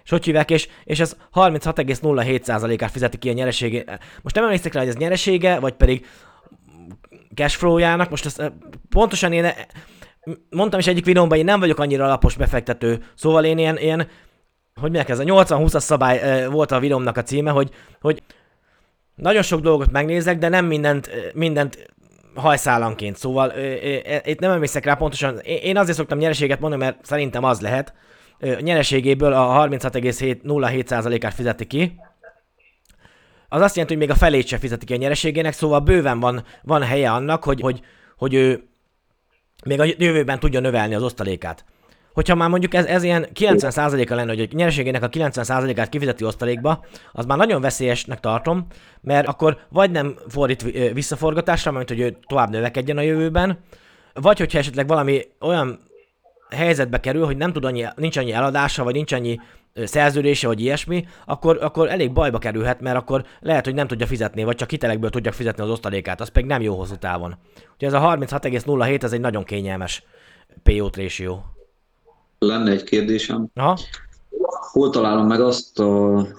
És 0.04 0.10
hogy 0.10 0.26
hívják, 0.26 0.52
és, 0.52 0.68
és 0.84 1.00
ez 1.00 1.18
36,07%-át 1.34 2.92
fizeti 2.92 3.18
ki 3.18 3.30
a 3.30 3.34
nyereségé. 3.34 3.84
Most 4.22 4.36
nem 4.36 4.44
emlékszek 4.44 4.74
rá, 4.74 4.80
hogy 4.80 4.90
ez 4.90 4.96
nyeresége, 4.96 5.60
vagy 5.60 5.74
pedig 5.74 6.06
cashflow-jának. 7.36 8.10
Most 8.10 8.26
ezt 8.26 8.40
eh, 8.40 8.52
pontosan 8.90 9.34
én 9.34 9.46
eh, 9.46 9.56
mondtam 10.50 10.80
is 10.80 10.88
egyik 10.88 11.06
videóban, 11.06 11.38
én 11.38 11.46
nem 11.46 11.60
vagyok 11.60 11.80
annyira 11.80 12.06
alapos 12.06 12.36
befektető, 12.36 13.04
szóval 13.16 13.46
én 13.46 13.58
ilyen, 13.58 13.78
ilyen 13.78 14.08
hogy 14.80 14.92
mondják, 14.92 15.10
ez 15.10 15.20
a 15.20 15.24
80-20-as 15.24 15.80
szabály 15.80 16.20
e, 16.20 16.48
volt 16.48 16.72
a 16.72 16.80
videómnak 16.80 17.18
a 17.18 17.24
címe, 17.24 17.52
hogy, 17.52 17.70
hogy 18.02 18.24
nagyon 19.16 19.42
sok 19.42 19.62
dolgot 19.62 19.92
megnézek, 19.92 20.38
de 20.38 20.50
nem 20.50 20.66
mindent, 20.66 21.10
mindent 21.34 21.92
hajszálanként, 22.36 23.18
szóval 23.18 23.54
itt 24.24 24.40
nem 24.40 24.52
emlékszek 24.52 24.86
rá 24.86 24.94
pontosan, 24.94 25.38
én 25.40 25.78
azért 25.78 25.98
szoktam 25.98 26.18
nyereséget 26.18 26.60
mondani, 26.60 26.84
mert 26.84 27.06
szerintem 27.06 27.44
az 27.44 27.62
lehet, 27.62 27.94
a 28.40 28.60
nyereségéből 28.60 29.34
a 29.34 29.68
36,07%-át 29.68 31.34
fizeti 31.34 31.66
ki, 31.66 32.00
az 33.50 33.62
azt 33.62 33.76
jelenti, 33.76 33.98
hogy 33.98 34.08
még 34.08 34.16
a 34.16 34.20
felét 34.20 34.48
sem 34.48 34.60
fizeti 34.60 34.86
ki 34.86 34.94
a 34.94 34.98
nyereségének, 34.98 35.54
szóval 35.54 35.80
bőven 35.80 36.20
van, 36.20 36.44
van 36.64 36.84
helye 36.84 37.12
annak, 37.12 37.44
hogy, 37.44 37.62
hogy, 37.62 37.82
hogy 38.18 38.34
ő 38.34 38.68
még 39.66 39.80
a 39.80 39.86
jövőben 39.98 40.40
tudja 40.40 40.60
növelni 40.60 40.96
az 40.96 41.04
osztalékát. 41.04 41.66
Hogyha 42.14 42.36
már 42.36 42.50
mondjuk 42.50 42.74
ez, 42.74 42.86
ez 42.86 43.04
ilyen 43.04 43.28
90%-a 43.34 44.16
lenne, 44.16 44.30
hogy 44.30 44.42
a 44.52 44.56
nyereségének 44.56 45.04
a 45.04 45.10
90%-át 45.10 45.90
kifizeti 45.90 46.24
osztalékba, 46.24 46.86
az 47.12 47.26
már 47.26 47.38
nagyon 47.38 47.62
veszélyesnek 47.62 48.20
tartom, 48.20 48.68
mert 49.02 49.28
akkor 49.28 49.58
vagy 49.70 49.92
nem 49.92 50.16
fordít 50.28 50.62
visszaforgatásra, 50.94 51.72
mert 51.72 51.90
hogy 51.90 52.00
ő 52.00 52.18
tovább 52.28 52.50
növekedjen 52.50 52.98
a 52.98 53.02
jövőben, 53.02 53.60
vagy 54.14 54.38
hogyha 54.38 54.58
esetleg 54.58 54.88
valami 54.88 55.22
olyan 55.40 55.80
helyzetbe 56.50 57.00
kerül, 57.00 57.26
hogy 57.26 57.38
nem 57.38 57.54
tud 57.54 57.66
annyi, 57.66 57.86
nincs 57.96 58.18
annyi 58.18 58.32
eladása, 58.32 58.84
vagy 58.84 58.94
nincs 58.94 59.12
annyi 59.12 59.40
szerződése, 59.86 60.48
vagy 60.48 60.62
ilyesmi, 60.62 61.06
akkor, 61.26 61.58
akkor 61.62 61.90
elég 61.90 62.14
bajba 62.14 62.38
kerülhet, 62.38 62.82
mert 62.82 62.98
akkor 62.98 63.26
lehet, 63.40 63.66
hogy 63.66 63.74
nem 63.74 63.88
tudja 63.88 64.06
fizetni, 64.06 64.44
vagy 64.44 64.56
csak 64.56 64.70
hitelekből 64.70 65.10
tudja 65.10 65.32
fizetni 65.32 65.64
az 65.64 65.70
osztalékát, 65.70 66.22
az 66.22 66.30
pedig 66.30 66.50
nem 66.50 66.62
jó 66.62 66.76
hosszú 66.76 66.96
távon. 66.96 67.36
Úgyhogy 67.56 67.88
ez 67.88 67.94
a 67.94 68.00
36,07 68.00 69.04
ez 69.04 69.14
egy 69.14 69.20
nagyon 69.20 69.44
kényelmes 69.44 70.04
payout 70.64 70.96
ratio. 70.96 71.40
Lenne 72.40 72.72
egy 72.72 72.84
kérdésem. 72.84 73.48
Aha. 73.54 73.78
Hol 74.72 74.90
találom 74.90 75.28
meg 75.28 75.42
azt, 75.42 75.82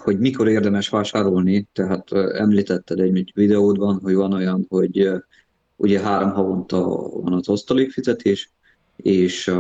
hogy 0.05 0.19
mikor 0.19 0.49
érdemes 0.49 0.89
vásárolni? 0.89 1.69
Tehát 1.73 2.13
említetted 2.13 3.01
egy 3.01 3.33
videódban, 3.35 4.01
hogy 4.03 4.15
van 4.15 4.33
olyan, 4.33 4.67
hogy 4.69 5.11
ugye 5.77 6.01
három 6.01 6.31
havonta 6.31 6.85
van 7.21 7.33
az 7.33 7.49
osztalékfizetés, 7.49 8.51
és 9.03 9.55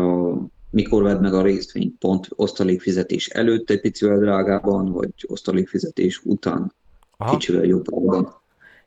mikor 0.70 1.02
vedd 1.02 1.20
meg 1.20 1.34
a 1.34 1.42
részvényt, 1.42 1.98
pont 1.98 2.28
osztalékfizetés 2.30 3.28
előtt 3.28 3.70
egy 3.70 3.80
picivel 3.80 4.18
drágában, 4.18 4.92
vagy 4.92 5.10
osztalékfizetés 5.26 6.20
után 6.24 6.72
Aha. 7.16 7.30
kicsivel 7.30 7.64
jobban. 7.64 8.34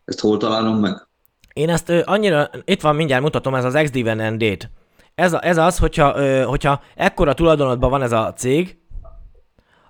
Ezt 0.05 0.19
hol 0.19 0.37
találom 0.37 0.79
meg? 0.79 1.07
Én 1.53 1.69
ezt 1.69 1.89
annyira, 1.89 2.49
itt 2.65 2.81
van 2.81 2.95
mindjárt 2.95 3.23
mutatom, 3.23 3.55
ez 3.55 3.65
az 3.65 3.79
X-Dividend 3.83 4.43
Date. 4.43 4.71
Ez, 5.15 5.33
a, 5.33 5.45
ez 5.45 5.57
az, 5.57 5.77
hogyha, 5.77 6.17
ö, 6.17 6.41
hogyha 6.41 6.81
ekkora 6.95 7.33
tulajdonodban 7.33 7.89
van 7.89 8.01
ez 8.01 8.11
a 8.11 8.33
cég, 8.33 8.77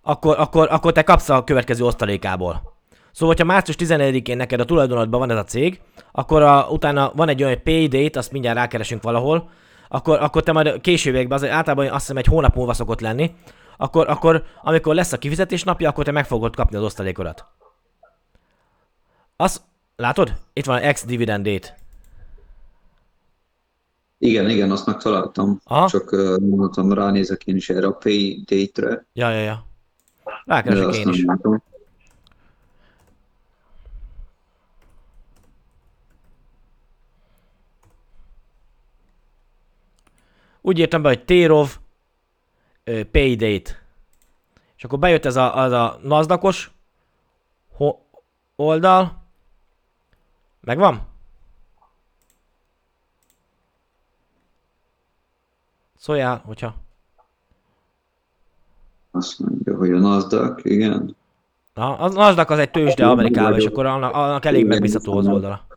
akkor, 0.01 0.35
akkor, 0.39 0.67
akkor 0.71 0.91
te 0.91 1.03
kapsz 1.03 1.29
a 1.29 1.43
következő 1.43 1.83
osztalékából. 1.83 2.79
Szóval, 3.11 3.35
hogyha 3.35 3.53
március 3.53 3.77
14-én 3.79 4.37
neked 4.37 4.59
a 4.59 4.65
tulajdonodban 4.65 5.19
van 5.19 5.31
ez 5.31 5.37
a 5.37 5.43
cég, 5.43 5.81
akkor 6.11 6.41
a, 6.41 6.67
utána 6.69 7.11
van 7.15 7.29
egy 7.29 7.43
olyan 7.43 7.63
pay 7.63 7.87
date, 7.87 8.19
azt 8.19 8.31
mindjárt 8.31 8.57
rákeresünk 8.57 9.03
valahol, 9.03 9.49
akkor, 9.93 10.19
akkor 10.21 10.43
te 10.43 10.51
majd 10.51 10.81
későbbiekben, 10.81 11.37
az 11.37 11.49
általában 11.49 11.87
azt 11.87 11.99
hiszem 11.99 12.17
egy 12.17 12.25
hónap 12.25 12.55
múlva 12.55 12.73
szokott 12.73 12.99
lenni, 12.99 13.35
akkor, 13.77 14.09
akkor 14.09 14.43
amikor 14.61 14.95
lesz 14.95 15.11
a 15.11 15.17
kifizetés 15.17 15.63
napja, 15.63 15.89
akkor 15.89 16.03
te 16.03 16.11
meg 16.11 16.25
fogod 16.25 16.55
kapni 16.55 16.77
az 16.77 16.83
osztalékodat. 16.83 17.45
Azt, 19.35 19.61
látod? 19.95 20.33
Itt 20.53 20.65
van 20.65 20.77
ex 20.77 21.05
dividend 21.05 21.45
date. 21.45 21.77
Igen, 24.17 24.49
igen, 24.49 24.71
azt 24.71 24.85
megtaláltam. 24.85 25.59
Aha. 25.63 25.87
Csak 25.87 26.11
uh, 26.11 26.39
mondtam, 26.39 26.93
ránézek 26.93 27.45
én 27.45 27.55
is 27.55 27.69
erre 27.69 27.87
a 27.87 27.91
pay 27.91 28.43
date-re. 28.45 29.05
Ja, 29.13 29.29
ja, 29.29 29.39
ja. 29.39 29.65
Rákeresek 30.45 30.95
én 30.95 31.09
is. 31.09 31.23
Látom. 31.25 31.63
Úgy 40.61 40.79
írtam 40.79 41.01
be, 41.01 41.07
hogy 41.07 41.25
Térov 41.25 41.77
Paydate. 42.83 43.79
És 44.77 44.83
akkor 44.83 44.99
bejött 44.99 45.25
ez 45.25 45.35
a, 45.35 45.57
az 45.57 45.71
a 45.71 45.99
nazdakos 46.03 46.71
oldal. 48.55 49.23
Megvan? 50.59 51.07
Szóljál, 55.97 56.41
hogyha... 56.45 56.75
Azt 59.11 59.39
mondja, 59.39 59.77
hogy 59.77 59.91
a 59.91 59.99
Nasdaq, 59.99 60.61
igen. 60.69 61.15
Na, 61.73 61.97
a 61.97 62.09
Nasdaq 62.09 62.53
az 62.53 62.59
egy 62.59 62.71
tőzsde 62.71 63.07
Amerikában, 63.07 63.59
és 63.59 63.65
akkor 63.65 63.85
annak, 63.85 64.13
annak 64.13 64.45
elég 64.45 64.65
megbízható 64.65 65.17
az 65.17 65.27
oldala. 65.27 65.67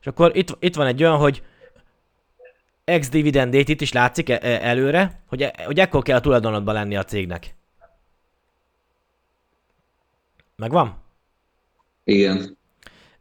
És 0.00 0.06
akkor 0.06 0.36
itt, 0.36 0.56
itt 0.58 0.74
van 0.74 0.86
egy 0.86 1.02
olyan, 1.02 1.18
hogy 1.18 1.42
ex-dividendét 2.84 3.68
itt 3.68 3.80
is 3.80 3.92
látszik 3.92 4.28
e- 4.28 4.38
e- 4.42 4.58
előre, 4.62 5.22
hogy, 5.26 5.42
e- 5.42 5.54
hogy 5.64 5.80
ekkor 5.80 6.02
kell 6.02 6.16
a 6.16 6.20
tulajdonodban 6.20 6.74
lenni 6.74 6.96
a 6.96 7.04
cégnek. 7.04 7.54
Megvan? 10.56 11.02
Igen. 12.04 12.58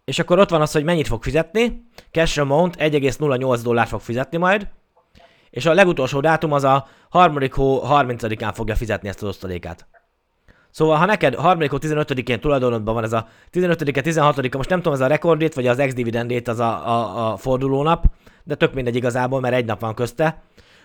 És 0.06 0.20
akkor 0.20 0.40
ott 0.40 0.50
van 0.50 0.62
az, 0.62 0.72
hogy 0.72 0.84
mennyit 0.84 1.08
fog 1.08 1.24
fizetni. 1.24 1.88
Cash 2.12 2.40
amount 2.40 2.76
1,08 2.76 3.60
dollár 3.64 3.88
fog 3.88 4.02
fizetni 4.02 4.38
majd. 4.38 4.68
És 5.50 5.66
a 5.66 5.74
legutolsó 5.74 6.20
dátum 6.20 6.52
az 6.52 6.64
a 6.64 6.88
harmadik 7.10 7.54
hó 7.54 7.82
30-án 7.84 8.52
fogja 8.54 8.76
fizetni 8.76 9.08
ezt 9.08 9.22
az 9.22 9.28
osztalékát. 9.28 9.88
Szóval, 10.74 10.98
ha 10.98 11.06
neked 11.06 11.36
harmadik 11.36 11.72
hó 11.72 11.78
15-én 11.82 12.40
tulajdonodban 12.40 12.94
van 12.94 13.04
ez 13.04 13.14
a 13.14 13.28
15-e, 13.52 14.02
16-a, 14.06 14.58
most 14.58 14.70
nem 14.70 14.78
tudom, 14.78 14.94
ez 14.94 15.00
a 15.00 15.08
rekordét, 15.08 15.54
vagy 15.54 15.68
az 15.68 15.80
ex-dividendét 15.80 16.48
az 16.48 16.60
a, 16.60 16.88
a, 16.88 17.32
a 17.32 17.38
fordulónap, 17.38 18.06
de 18.44 18.56
tök 18.56 18.74
mindegy 18.74 18.96
igazából, 18.96 19.40
mert 19.40 19.54
egy 19.56 19.66
nap 19.66 19.80
van 19.80 19.94
közte. 19.94 20.42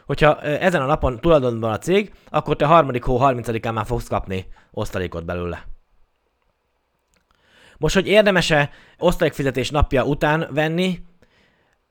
Hogyha 0.07 0.41
ezen 0.41 0.83
a 0.83 0.87
napon 0.87 1.21
tulajdonban 1.21 1.73
a 1.73 1.79
cég, 1.79 2.13
akkor 2.31 2.57
te 2.57 2.67
harmadik 2.67 3.05
hó 3.05 3.19
30-án 3.21 3.73
már 3.73 3.87
fogsz 3.87 4.09
kapni 4.09 4.47
osztalékot 4.71 5.25
belőle. 5.25 5.65
Most, 7.79 7.95
hogy 7.95 8.07
érdemese 8.07 8.71
osztalékfizetés 8.99 9.71
napja 9.71 10.05
után 10.05 10.49
venni, 10.51 11.03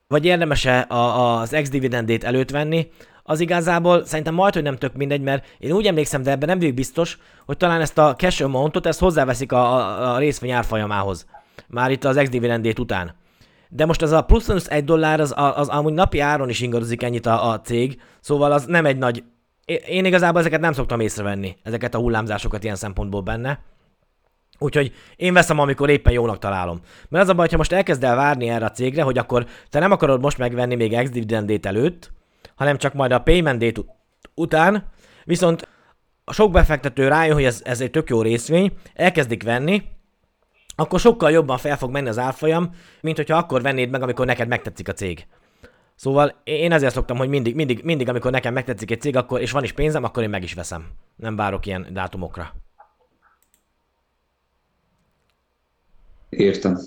vagy 0.07 0.25
érdemese 0.25 0.79
a, 0.79 1.39
az 1.39 1.53
ex-dividendét 1.53 2.23
előtt 2.23 2.49
venni, 2.49 2.91
az 3.29 3.39
igazából 3.39 4.05
szerintem 4.05 4.33
majd, 4.33 4.53
hogy 4.53 4.63
nem 4.63 4.77
tök 4.77 4.93
mindegy, 4.93 5.21
mert 5.21 5.45
én 5.57 5.71
úgy 5.71 5.85
emlékszem, 5.85 6.21
de 6.23 6.31
ebben 6.31 6.49
nem 6.49 6.59
vagyok 6.59 6.73
biztos, 6.73 7.17
hogy 7.45 7.57
talán 7.57 7.81
ezt 7.81 7.97
a 7.97 8.15
cash 8.15 8.43
amountot, 8.43 8.85
ezt 8.85 8.99
hozzáveszik 8.99 9.51
a, 9.51 9.75
a, 9.75 10.13
a 10.13 10.17
részvény 10.17 10.51
árfolyamához. 10.51 11.25
Már 11.67 11.91
itt 11.91 12.03
az 12.03 12.17
ex-dividendét 12.17 12.79
után. 12.79 13.15
De 13.69 13.85
most 13.85 14.01
az 14.01 14.11
a 14.11 14.21
plusz 14.21 14.67
egy 14.69 14.83
dollár, 14.83 15.19
az, 15.19 15.33
az, 15.35 15.51
az 15.55 15.67
amúgy 15.67 15.93
napi 15.93 16.19
áron 16.19 16.49
is 16.49 16.59
ingadozik 16.59 17.03
ennyit 17.03 17.25
a, 17.25 17.49
a 17.49 17.61
cég, 17.61 18.01
szóval 18.19 18.51
az 18.51 18.65
nem 18.65 18.85
egy 18.85 18.97
nagy... 18.97 19.23
Én 19.87 20.05
igazából 20.05 20.39
ezeket 20.39 20.59
nem 20.59 20.73
szoktam 20.73 20.99
észrevenni, 20.99 21.57
ezeket 21.63 21.95
a 21.95 21.99
hullámzásokat 21.99 22.63
ilyen 22.63 22.75
szempontból 22.75 23.21
benne. 23.21 23.59
Úgyhogy 24.59 24.93
én 25.15 25.33
veszem, 25.33 25.59
amikor 25.59 25.89
éppen 25.89 26.13
jónak 26.13 26.39
találom. 26.39 26.79
Mert 27.09 27.23
az 27.23 27.29
a 27.29 27.33
baj, 27.33 27.47
ha 27.51 27.57
most 27.57 27.71
elkezd 27.71 28.03
el 28.03 28.15
várni 28.15 28.49
erre 28.49 28.65
a 28.65 28.71
cégre, 28.71 29.01
hogy 29.01 29.17
akkor 29.17 29.45
te 29.69 29.79
nem 29.79 29.91
akarod 29.91 30.21
most 30.21 30.37
megvenni 30.37 30.75
még 30.75 30.93
ex 30.93 31.09
dividend 31.09 31.59
előtt, 31.61 32.15
hanem 32.55 32.77
csak 32.77 32.93
majd 32.93 33.11
a 33.11 33.19
payment 33.19 33.59
date 33.59 33.81
után, 34.35 34.87
viszont 35.23 35.67
a 36.23 36.33
sok 36.33 36.51
befektető 36.51 37.07
rájön, 37.07 37.33
hogy 37.33 37.43
ez, 37.43 37.61
ez 37.65 37.81
egy 37.81 37.91
tök 37.91 38.09
jó 38.09 38.21
részvény, 38.21 38.73
elkezdik 38.93 39.43
venni, 39.43 39.83
akkor 40.75 40.99
sokkal 40.99 41.31
jobban 41.31 41.57
fel 41.57 41.77
fog 41.77 41.91
menni 41.91 42.07
az 42.07 42.17
árfolyam, 42.17 42.75
mint 43.01 43.17
hogyha 43.17 43.37
akkor 43.37 43.61
vennéd 43.61 43.89
meg, 43.89 44.01
amikor 44.01 44.25
neked 44.25 44.47
megtetszik 44.47 44.87
a 44.87 44.93
cég. 44.93 45.27
Szóval 45.95 46.41
én 46.43 46.71
ezért 46.71 46.93
szoktam, 46.93 47.17
hogy 47.17 47.29
mindig, 47.29 47.55
mindig, 47.55 47.83
mindig 47.83 48.09
amikor 48.09 48.31
nekem 48.31 48.53
megtetszik 48.53 48.91
egy 48.91 49.01
cég, 49.01 49.15
akkor, 49.15 49.41
és 49.41 49.51
van 49.51 49.63
is 49.63 49.71
pénzem, 49.71 50.03
akkor 50.03 50.23
én 50.23 50.29
meg 50.29 50.43
is 50.43 50.53
veszem. 50.53 50.87
Nem 51.15 51.35
várok 51.35 51.65
ilyen 51.65 51.87
dátumokra. 51.91 52.53
Értem. 56.29 56.79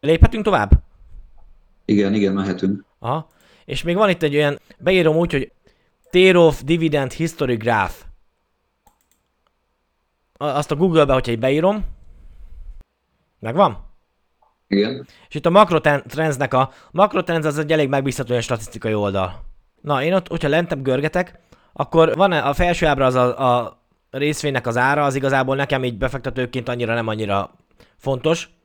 Léphetünk 0.00 0.44
tovább? 0.44 0.87
Igen, 1.88 2.14
igen, 2.14 2.32
mehetünk. 2.32 2.84
Aha. 2.98 3.28
És 3.64 3.82
még 3.82 3.96
van 3.96 4.08
itt 4.08 4.22
egy 4.22 4.34
olyan, 4.34 4.60
beírom 4.78 5.16
úgy, 5.16 5.32
hogy 5.32 5.52
Tear 6.10 6.54
Dividend 6.64 7.12
History 7.12 7.56
Graph. 7.56 7.94
Azt 10.32 10.70
a 10.70 10.76
Google-be, 10.76 11.12
hogyha 11.12 11.32
egy 11.32 11.38
beírom. 11.38 11.84
Megvan? 13.38 13.84
Igen. 14.66 15.06
És 15.28 15.34
itt 15.34 15.46
a 15.46 15.50
Macrotrends-nek 15.50 16.54
a 16.54 16.70
Macrotrends 16.90 17.46
az 17.46 17.58
egy 17.58 17.72
elég 17.72 17.88
megbízható 17.88 18.30
olyan 18.30 18.42
statisztikai 18.42 18.94
oldal. 18.94 19.44
Na, 19.80 20.02
én 20.02 20.14
ott, 20.14 20.28
hogyha 20.28 20.48
lentebb 20.48 20.82
görgetek, 20.82 21.38
akkor 21.72 22.14
van 22.16 22.32
a 22.32 22.54
felső 22.54 22.86
ábra 22.86 23.06
az 23.06 23.14
a, 23.14 23.56
a 23.56 23.82
részvénynek 24.10 24.66
az 24.66 24.76
ára, 24.76 25.04
az 25.04 25.14
igazából 25.14 25.56
nekem 25.56 25.84
így 25.84 25.98
befektetőként 25.98 26.68
annyira 26.68 26.94
nem 26.94 27.06
annyira 27.06 27.54
fontos. 27.96 28.57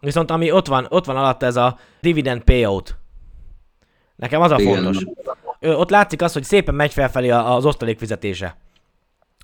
Viszont 0.00 0.30
ami 0.30 0.50
ott 0.50 0.66
van, 0.66 0.86
ott 0.88 1.04
van 1.04 1.16
alatt 1.16 1.42
ez 1.42 1.56
a 1.56 1.78
dividend 2.00 2.42
payout. 2.42 2.96
Nekem 4.16 4.40
az 4.40 4.50
a 4.50 4.58
Igen. 4.58 4.74
fontos. 4.74 5.04
Ö, 5.60 5.74
ott 5.74 5.90
látszik 5.90 6.22
az, 6.22 6.32
hogy 6.32 6.44
szépen 6.44 6.74
megy 6.74 6.92
felfelé 6.92 7.30
az 7.30 7.64
osztalék 7.64 7.98
fizetése. 7.98 8.56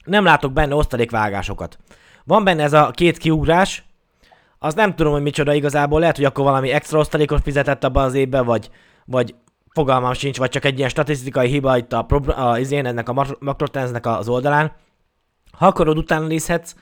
Nem 0.04 0.24
látok 0.24 0.52
benne 0.52 0.74
osztalékvágásokat. 0.74 1.78
Van 2.24 2.44
benne 2.44 2.62
ez 2.62 2.72
a 2.72 2.90
két 2.90 3.18
kiugrás, 3.18 3.84
az 4.58 4.74
nem 4.74 4.94
tudom, 4.94 5.12
hogy 5.12 5.22
micsoda 5.22 5.54
igazából, 5.54 6.00
lehet, 6.00 6.16
hogy 6.16 6.24
akkor 6.24 6.44
valami 6.44 6.70
extra 6.70 6.98
osztalékot 6.98 7.42
fizetett 7.42 7.84
abban 7.84 8.04
az 8.04 8.14
évben, 8.14 8.44
vagy, 8.44 8.70
vagy 9.04 9.34
fogalmam 9.70 10.12
sincs, 10.12 10.38
vagy 10.38 10.50
csak 10.50 10.64
egy 10.64 10.76
ilyen 10.76 10.88
statisztikai 10.88 11.48
hiba 11.48 11.76
itt 11.76 11.92
a, 11.92 12.06
a, 12.08 12.50
a 12.50 12.58
izén, 12.58 12.86
ennek 12.86 13.08
a 13.08 13.36
makrotenznek 13.38 14.06
az 14.06 14.28
oldalán. 14.28 14.72
Ha 15.52 15.66
akarod, 15.66 15.98
utána 15.98 16.26
nézhetsz, 16.26 16.74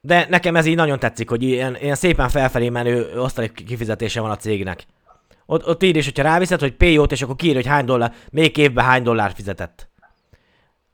de 0.00 0.26
nekem 0.28 0.56
ez 0.56 0.66
így 0.66 0.76
nagyon 0.76 0.98
tetszik, 0.98 1.28
hogy 1.28 1.42
ilyen, 1.42 1.76
ilyen 1.80 1.94
szépen 1.94 2.28
felfelé 2.28 2.68
menő 2.68 3.18
osztalék 3.18 3.64
kifizetése 3.66 4.20
van 4.20 4.30
a 4.30 4.36
cégnek. 4.36 4.86
Ott, 5.46 5.66
ott 5.66 5.82
írj 5.82 5.98
is, 5.98 6.04
hogyha 6.04 6.22
ráviszed, 6.22 6.60
hogy 6.60 6.74
PO-t, 6.74 7.12
és 7.12 7.22
akkor 7.22 7.36
kiír, 7.36 7.54
hogy 7.54 7.66
hány 7.66 7.84
dollár, 7.84 8.14
még 8.30 8.56
évben 8.56 8.84
hány 8.84 9.02
dollár 9.02 9.32
fizetett. 9.34 9.88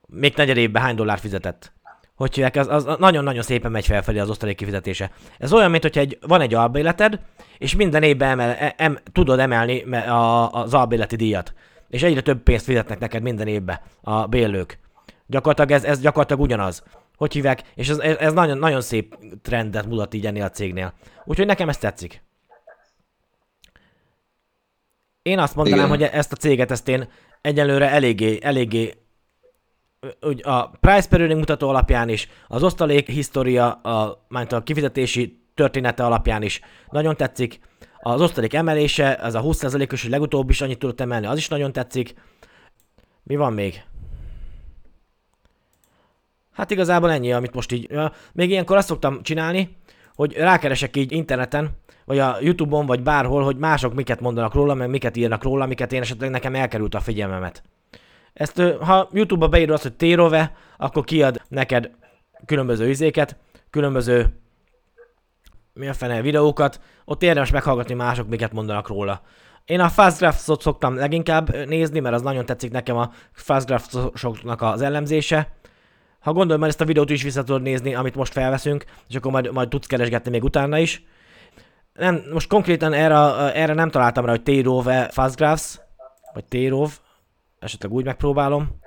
Még 0.07 0.33
negyed 0.35 0.57
évben 0.57 0.81
hány 0.81 0.95
dollár 0.95 1.19
fizetett. 1.19 1.73
Hogy 2.15 2.33
hívják, 2.33 2.55
az, 2.55 2.67
az 2.67 2.95
nagyon-nagyon 2.99 3.41
szépen 3.41 3.71
megy 3.71 3.85
felfelé 3.85 4.19
az 4.19 4.29
osztalék 4.29 4.55
kifizetése. 4.55 5.11
Ez 5.37 5.53
olyan, 5.53 5.71
mint 5.71 5.83
hogyha 5.83 5.99
egy, 5.99 6.17
van 6.21 6.41
egy 6.41 6.53
albéleted, 6.53 7.19
és 7.57 7.75
minden 7.75 8.03
évben 8.03 8.29
emel, 8.29 8.49
e, 8.49 8.73
em, 8.77 8.97
tudod 9.11 9.39
emelni 9.39 9.81
a, 9.93 10.51
az 10.51 10.73
albéleti 10.73 11.15
díjat. 11.15 11.53
És 11.89 12.03
egyre 12.03 12.21
több 12.21 12.43
pénzt 12.43 12.65
fizetnek 12.65 12.99
neked 12.99 13.21
minden 13.21 13.47
évben 13.47 13.79
a 14.01 14.25
bélők. 14.25 14.79
Gyakorlatilag 15.25 15.71
ez, 15.71 15.83
ez 15.83 15.99
gyakorlatilag 15.99 16.41
ugyanaz. 16.41 16.83
Hogy 17.17 17.33
hívják, 17.33 17.63
és 17.75 17.89
ez, 17.89 17.97
ez 17.99 18.33
nagyon, 18.33 18.57
nagyon 18.57 18.81
szép 18.81 19.17
trendet 19.41 19.85
mutat 19.85 20.13
így 20.13 20.25
ennél 20.25 20.43
a 20.43 20.49
cégnél. 20.49 20.93
Úgyhogy 21.25 21.45
nekem 21.45 21.69
ez 21.69 21.77
tetszik. 21.77 22.23
Én 25.21 25.39
azt 25.39 25.55
mondanám, 25.55 25.85
Igen. 25.85 25.97
hogy 25.97 26.17
ezt 26.17 26.31
a 26.31 26.35
céget, 26.35 26.71
ezt 26.71 26.87
én 26.87 27.09
egyelőre 27.41 27.89
eléggé, 27.89 28.39
eléggé 28.41 28.93
úgy 30.21 30.41
a 30.43 30.69
price 30.69 31.07
per 31.07 31.35
mutató 31.35 31.69
alapján 31.69 32.09
is, 32.09 32.29
az 32.47 32.63
osztalék 32.63 33.09
história, 33.09 33.71
a, 33.71 34.25
a 34.49 34.63
kifizetési 34.63 35.41
története 35.53 36.05
alapján 36.05 36.41
is 36.41 36.61
nagyon 36.89 37.15
tetszik. 37.15 37.59
Az 37.99 38.21
osztalék 38.21 38.53
emelése, 38.53 39.19
az 39.21 39.35
a 39.35 39.41
20%-os, 39.41 40.01
hogy 40.01 40.11
legutóbb 40.11 40.49
is 40.49 40.61
annyit 40.61 40.79
tudott 40.79 41.01
emelni, 41.01 41.25
az 41.25 41.37
is 41.37 41.47
nagyon 41.47 41.71
tetszik. 41.71 42.13
Mi 43.23 43.35
van 43.35 43.53
még? 43.53 43.83
Hát 46.57 46.71
igazából 46.71 47.11
ennyi, 47.11 47.33
amit 47.33 47.53
most 47.53 47.71
így... 47.71 47.89
Még 48.33 48.49
ilyenkor 48.49 48.77
azt 48.77 48.87
szoktam 48.87 49.23
csinálni, 49.23 49.77
hogy 50.15 50.33
rákeresek 50.33 50.95
így 50.95 51.11
interneten, 51.11 51.69
vagy 52.05 52.19
a 52.19 52.37
Youtube-on, 52.39 52.85
vagy 52.85 53.03
bárhol, 53.03 53.43
hogy 53.43 53.57
mások 53.57 53.93
miket 53.93 54.19
mondanak 54.19 54.53
róla, 54.53 54.73
meg 54.73 54.89
miket 54.89 55.17
írnak 55.17 55.43
róla, 55.43 55.65
miket 55.65 55.91
én 55.93 56.01
esetleg 56.01 56.29
nekem 56.29 56.55
elkerült 56.55 56.95
a 56.95 56.99
figyelmemet. 56.99 57.63
Ezt, 58.33 58.61
ha 58.79 59.09
YouTube-ba 59.11 59.47
beírod 59.47 59.73
azt, 59.73 59.83
hogy 59.83 59.93
Térove, 59.93 60.53
akkor 60.77 61.03
kiad 61.03 61.41
neked 61.47 61.91
különböző 62.45 62.89
izéket, 62.89 63.37
különböző 63.69 64.39
mi 65.73 65.87
a 65.87 65.93
fene 65.93 66.21
videókat, 66.21 66.81
ott 67.05 67.23
érdemes 67.23 67.51
meghallgatni 67.51 67.93
mások, 67.93 68.27
miket 68.27 68.53
mondanak 68.53 68.87
róla. 68.87 69.21
Én 69.65 69.79
a 69.79 69.89
Fastgraphs-ot 69.89 70.61
szoktam 70.61 70.95
leginkább 70.95 71.65
nézni, 71.65 71.99
mert 71.99 72.15
az 72.15 72.21
nagyon 72.21 72.45
tetszik 72.45 72.71
nekem 72.71 72.97
a 72.97 73.11
Fastgraphs-oknak 73.31 74.61
az 74.61 74.81
ellenzése. 74.81 75.55
Ha 76.19 76.33
gondolom, 76.33 76.59
már 76.59 76.69
ezt 76.69 76.81
a 76.81 76.85
videót 76.85 77.09
is 77.09 77.23
vissza 77.23 77.43
tudod 77.43 77.61
nézni, 77.61 77.95
amit 77.95 78.15
most 78.15 78.31
felveszünk, 78.31 78.85
és 79.09 79.15
akkor 79.15 79.31
majd, 79.31 79.51
majd 79.51 79.69
tudsz 79.69 79.87
keresgetni 79.87 80.31
még 80.31 80.43
utána 80.43 80.77
is. 80.77 81.03
Nem, 81.93 82.23
most 82.31 82.49
konkrétan 82.49 82.93
erre, 82.93 83.15
erre 83.53 83.73
nem 83.73 83.89
találtam 83.89 84.25
rá, 84.25 84.31
hogy 84.31 84.43
T-Rove 84.43 85.09
Fastgraphs, 85.11 85.79
vagy 86.33 86.45
T-Rove, 86.45 86.91
esetleg 87.59 87.91
úgy 87.91 88.05
megpróbálom. 88.05 88.79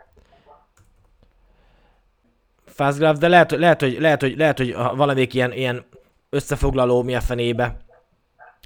Fastgraph, 2.67 3.19
de 3.19 3.29
lehet, 3.29 3.51
lehet, 3.51 3.81
hogy, 3.81 4.01
lehet, 4.01 4.21
hogy, 4.21 4.37
lehet, 4.37 4.59
hogy 4.59 4.75
valamelyik 4.75 5.35
ilyen, 5.35 5.53
ilyen 5.53 5.85
összefoglaló 6.31 7.03
mi 7.03 7.15
a 7.15 7.21
fenébe 7.21 7.77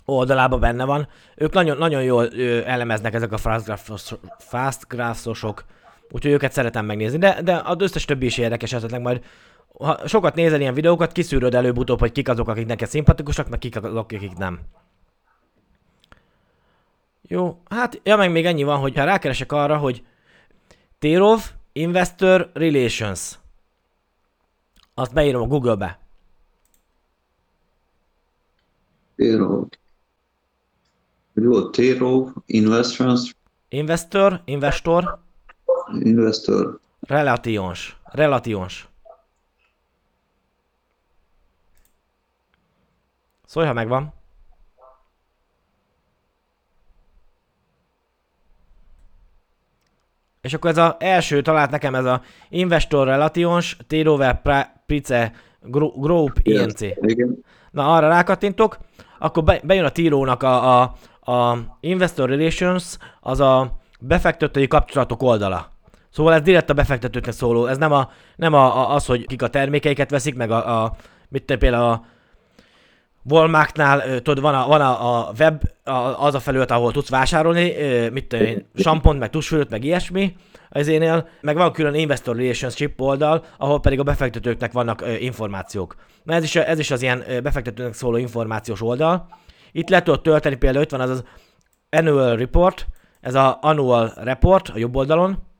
oldalában 0.04 0.60
benne 0.60 0.84
van. 0.84 1.08
Ők 1.36 1.52
nagyon, 1.52 1.76
nagyon 1.76 2.02
jól 2.02 2.28
elemeznek 2.64 3.14
ezek 3.14 3.32
a 3.32 3.38
fast 4.38 4.88
graphs-osok, 4.88 5.64
úgyhogy 6.14 6.32
őket 6.32 6.52
szeretem 6.52 6.84
megnézni, 6.84 7.18
de, 7.18 7.42
de 7.42 7.62
az 7.64 7.76
összes 7.78 8.04
többi 8.04 8.26
is 8.26 8.38
érdekes 8.38 8.72
esetleg 8.72 9.00
majd 9.00 9.24
ha 9.78 10.08
sokat 10.08 10.34
nézel 10.34 10.60
ilyen 10.60 10.74
videókat, 10.74 11.12
kiszűröd 11.12 11.54
előbb-utóbb, 11.54 11.98
hogy 11.98 12.12
kik 12.12 12.28
azok, 12.28 12.48
akik 12.48 12.66
neked 12.66 12.88
szimpatikusak, 12.88 13.48
meg 13.48 13.58
kik 13.58 13.76
azok, 13.76 14.12
akik 14.12 14.36
nem. 14.36 14.60
Jó, 17.22 17.60
hát, 17.70 18.00
ja 18.02 18.16
meg 18.16 18.30
még 18.30 18.46
ennyi 18.46 18.62
van, 18.62 18.78
hogy 18.78 18.94
ha 18.94 19.04
rákeresek 19.04 19.52
arra, 19.52 19.76
hogy 19.76 20.04
Térov 20.98 21.40
Investor 21.72 22.50
Relations. 22.52 23.38
Azt 24.94 25.12
beírom 25.12 25.42
a 25.42 25.46
Google-be. 25.46 25.98
Térov. 29.16 29.66
Jó, 31.34 31.70
Térov 31.70 32.28
Investors. 32.46 33.36
Investor, 33.68 34.42
investor. 34.44 35.23
Investor. 35.92 36.78
Relations. 37.00 37.96
Relations. 38.04 38.88
Szólj, 43.46 43.66
ha 43.66 43.72
megvan. 43.72 44.12
És 50.40 50.54
akkor 50.54 50.70
ez 50.70 50.76
az 50.76 50.94
első 50.98 51.42
talált 51.42 51.70
nekem 51.70 51.94
ez 51.94 52.04
a 52.04 52.22
Investor 52.48 53.06
Relations, 53.06 53.76
T-Rover 53.86 54.42
Price 54.86 55.32
Group 55.60 56.38
INC. 56.42 56.80
Igen. 56.80 57.44
Na 57.70 57.94
arra 57.94 58.08
rákattintok, 58.08 58.78
akkor 59.18 59.44
be, 59.44 59.60
bejön 59.64 59.84
a 59.84 59.90
Tírónak 59.90 60.42
a, 60.42 60.80
a, 60.80 60.94
a 61.32 61.58
Investor 61.80 62.28
Relations, 62.28 62.96
az 63.20 63.40
a 63.40 63.78
befektetői 64.00 64.66
kapcsolatok 64.66 65.22
oldala. 65.22 65.73
Szóval 66.14 66.34
ez 66.34 66.40
direkt 66.40 66.70
a 66.70 66.74
befektetőknek 66.74 67.34
szóló, 67.34 67.66
ez 67.66 67.78
nem, 67.78 67.92
a, 67.92 68.10
nem 68.36 68.54
a, 68.54 68.76
a, 68.76 68.94
az, 68.94 69.06
hogy 69.06 69.26
kik 69.26 69.42
a 69.42 69.48
termékeiket 69.48 70.10
veszik, 70.10 70.34
meg 70.34 70.50
a, 70.50 70.82
a 70.82 70.96
mit 71.28 71.56
például 71.58 71.84
a 71.84 72.04
Walmartnál, 73.22 74.20
tudod, 74.22 74.40
van 74.40 74.54
a, 74.54 74.66
van 74.66 74.80
a, 74.80 75.18
a 75.18 75.32
web, 75.38 75.62
a, 75.84 76.24
az 76.24 76.34
a 76.34 76.40
felület, 76.40 76.70
ahol 76.70 76.92
tudsz 76.92 77.08
vásárolni, 77.08 77.72
mit 78.12 78.26
tudom 78.26 78.46
én, 78.46 78.66
sampont, 78.74 79.18
meg 79.18 79.30
tusfölött, 79.30 79.70
meg 79.70 79.84
ilyesmi, 79.84 80.36
az 80.68 80.86
énél, 80.86 81.28
meg 81.40 81.56
van 81.56 81.72
külön 81.72 81.94
Investor 81.94 82.36
Relationship 82.36 83.00
oldal, 83.00 83.44
ahol 83.58 83.80
pedig 83.80 83.98
a 83.98 84.02
befektetőknek 84.02 84.72
vannak 84.72 85.04
információk. 85.18 85.94
Na 86.22 86.34
ez 86.34 86.42
is, 86.42 86.56
ez 86.56 86.78
is 86.78 86.90
az 86.90 87.02
ilyen 87.02 87.24
befektetőnek 87.42 87.94
szóló 87.94 88.16
információs 88.16 88.82
oldal. 88.82 89.28
Itt 89.72 89.88
le 89.88 90.02
tudod 90.02 90.22
tölteni, 90.22 90.56
például 90.56 90.84
itt 90.84 90.90
van 90.90 91.00
az 91.00 91.10
az 91.10 91.24
Annual 91.90 92.36
Report, 92.36 92.86
ez 93.20 93.34
a 93.34 93.58
Annual 93.60 94.12
Report 94.16 94.68
a 94.68 94.78
jobb 94.78 94.96
oldalon, 94.96 95.52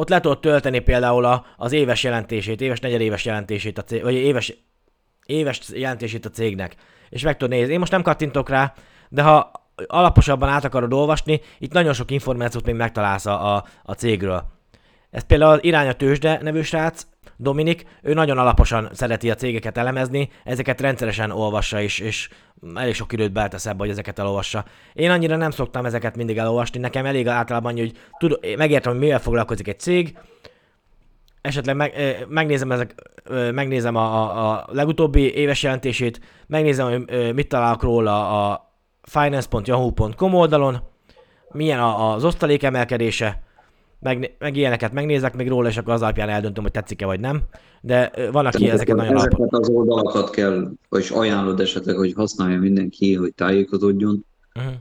ott 0.00 0.08
le 0.08 0.20
tudod 0.20 0.40
tölteni 0.40 0.78
például 0.78 1.24
a, 1.24 1.44
az 1.56 1.72
éves 1.72 2.02
jelentését, 2.02 2.60
éves 2.60 2.80
negyedéves 2.80 3.24
jelentését, 3.24 3.78
a 3.78 3.84
cég, 3.84 4.02
vagy 4.02 4.14
éves 4.14 4.54
éves 5.26 5.60
jelentését 5.72 6.24
a 6.24 6.30
cégnek, 6.30 6.74
és 7.08 7.22
meg 7.22 7.36
tudod 7.36 7.54
nézni. 7.54 7.72
Én 7.72 7.78
most 7.78 7.92
nem 7.92 8.02
kattintok 8.02 8.48
rá, 8.48 8.72
de 9.08 9.22
ha 9.22 9.50
alaposabban 9.86 10.48
át 10.48 10.64
akarod 10.64 10.92
olvasni, 10.92 11.40
itt 11.58 11.72
nagyon 11.72 11.92
sok 11.92 12.10
információt 12.10 12.66
még 12.66 12.74
megtalálsz 12.74 13.26
a, 13.26 13.56
a, 13.56 13.64
a 13.82 13.92
cégről. 13.92 14.44
Ez 15.10 15.22
például 15.22 15.52
az 15.52 15.64
Irány 15.64 15.88
a 15.88 15.92
tőzsde 15.92 16.38
nevű 16.42 16.62
srác, 16.62 17.06
Dominik, 17.42 17.84
ő 18.02 18.14
nagyon 18.14 18.38
alaposan 18.38 18.88
szereti 18.92 19.30
a 19.30 19.34
cégeket 19.34 19.78
elemezni, 19.78 20.30
ezeket 20.44 20.80
rendszeresen 20.80 21.30
olvassa 21.30 21.80
is, 21.80 21.98
és 21.98 22.28
elég 22.74 22.94
sok 22.94 23.12
időt 23.12 23.32
beltesz 23.32 23.66
ebbe, 23.66 23.78
hogy 23.78 23.88
ezeket 23.88 24.18
elolvassa. 24.18 24.64
Én 24.92 25.10
annyira 25.10 25.36
nem 25.36 25.50
szoktam 25.50 25.84
ezeket 25.84 26.16
mindig 26.16 26.38
elolvasni, 26.38 26.80
nekem 26.80 27.06
elég 27.06 27.28
általában 27.28 27.76
hogy 27.76 27.92
tud, 28.18 28.38
megértem, 28.56 28.92
hogy 28.92 29.00
mivel 29.00 29.18
foglalkozik 29.18 29.68
egy 29.68 29.78
cég, 29.78 30.18
esetleg 31.40 31.76
meg, 31.76 31.94
megnézem, 32.28 32.72
ezek, 32.72 32.94
megnézem 33.52 33.96
a, 33.96 34.02
a, 34.02 34.50
a 34.50 34.66
legutóbbi 34.72 35.34
éves 35.34 35.62
jelentését, 35.62 36.20
megnézem, 36.46 36.88
hogy 36.88 37.34
mit 37.34 37.48
találok 37.48 37.82
róla 37.82 38.50
a 38.50 38.72
finance.yahoo.com 39.02 40.34
oldalon, 40.34 40.78
milyen 41.52 41.80
az 41.80 42.24
osztalék 42.24 42.62
emelkedése, 42.62 43.42
meg, 44.00 44.36
meg 44.38 44.56
ilyeneket 44.56 44.92
megnézek 44.92 45.36
még 45.36 45.48
róla, 45.48 45.68
és 45.68 45.76
akkor 45.76 45.92
az 45.92 46.02
alapján 46.02 46.28
eldöntöm, 46.28 46.62
hogy 46.62 46.72
tetszik-e 46.72 47.06
vagy 47.06 47.20
nem. 47.20 47.42
De 47.80 48.12
van, 48.32 48.46
aki 48.46 48.58
Tehát 48.58 48.74
ezeket 48.74 48.96
nagyon 48.96 49.16
Ezeket 49.16 49.38
alap... 49.38 49.52
az 49.52 49.68
oldalakat 49.68 50.30
kell, 50.30 50.70
vagy 50.88 51.08
ajánlod 51.10 51.60
esetleg, 51.60 51.96
hogy 51.96 52.12
használja 52.12 52.58
mindenki, 52.58 53.14
hogy 53.14 53.34
tájékozódjon. 53.34 54.24
Uh-huh. 54.54 54.72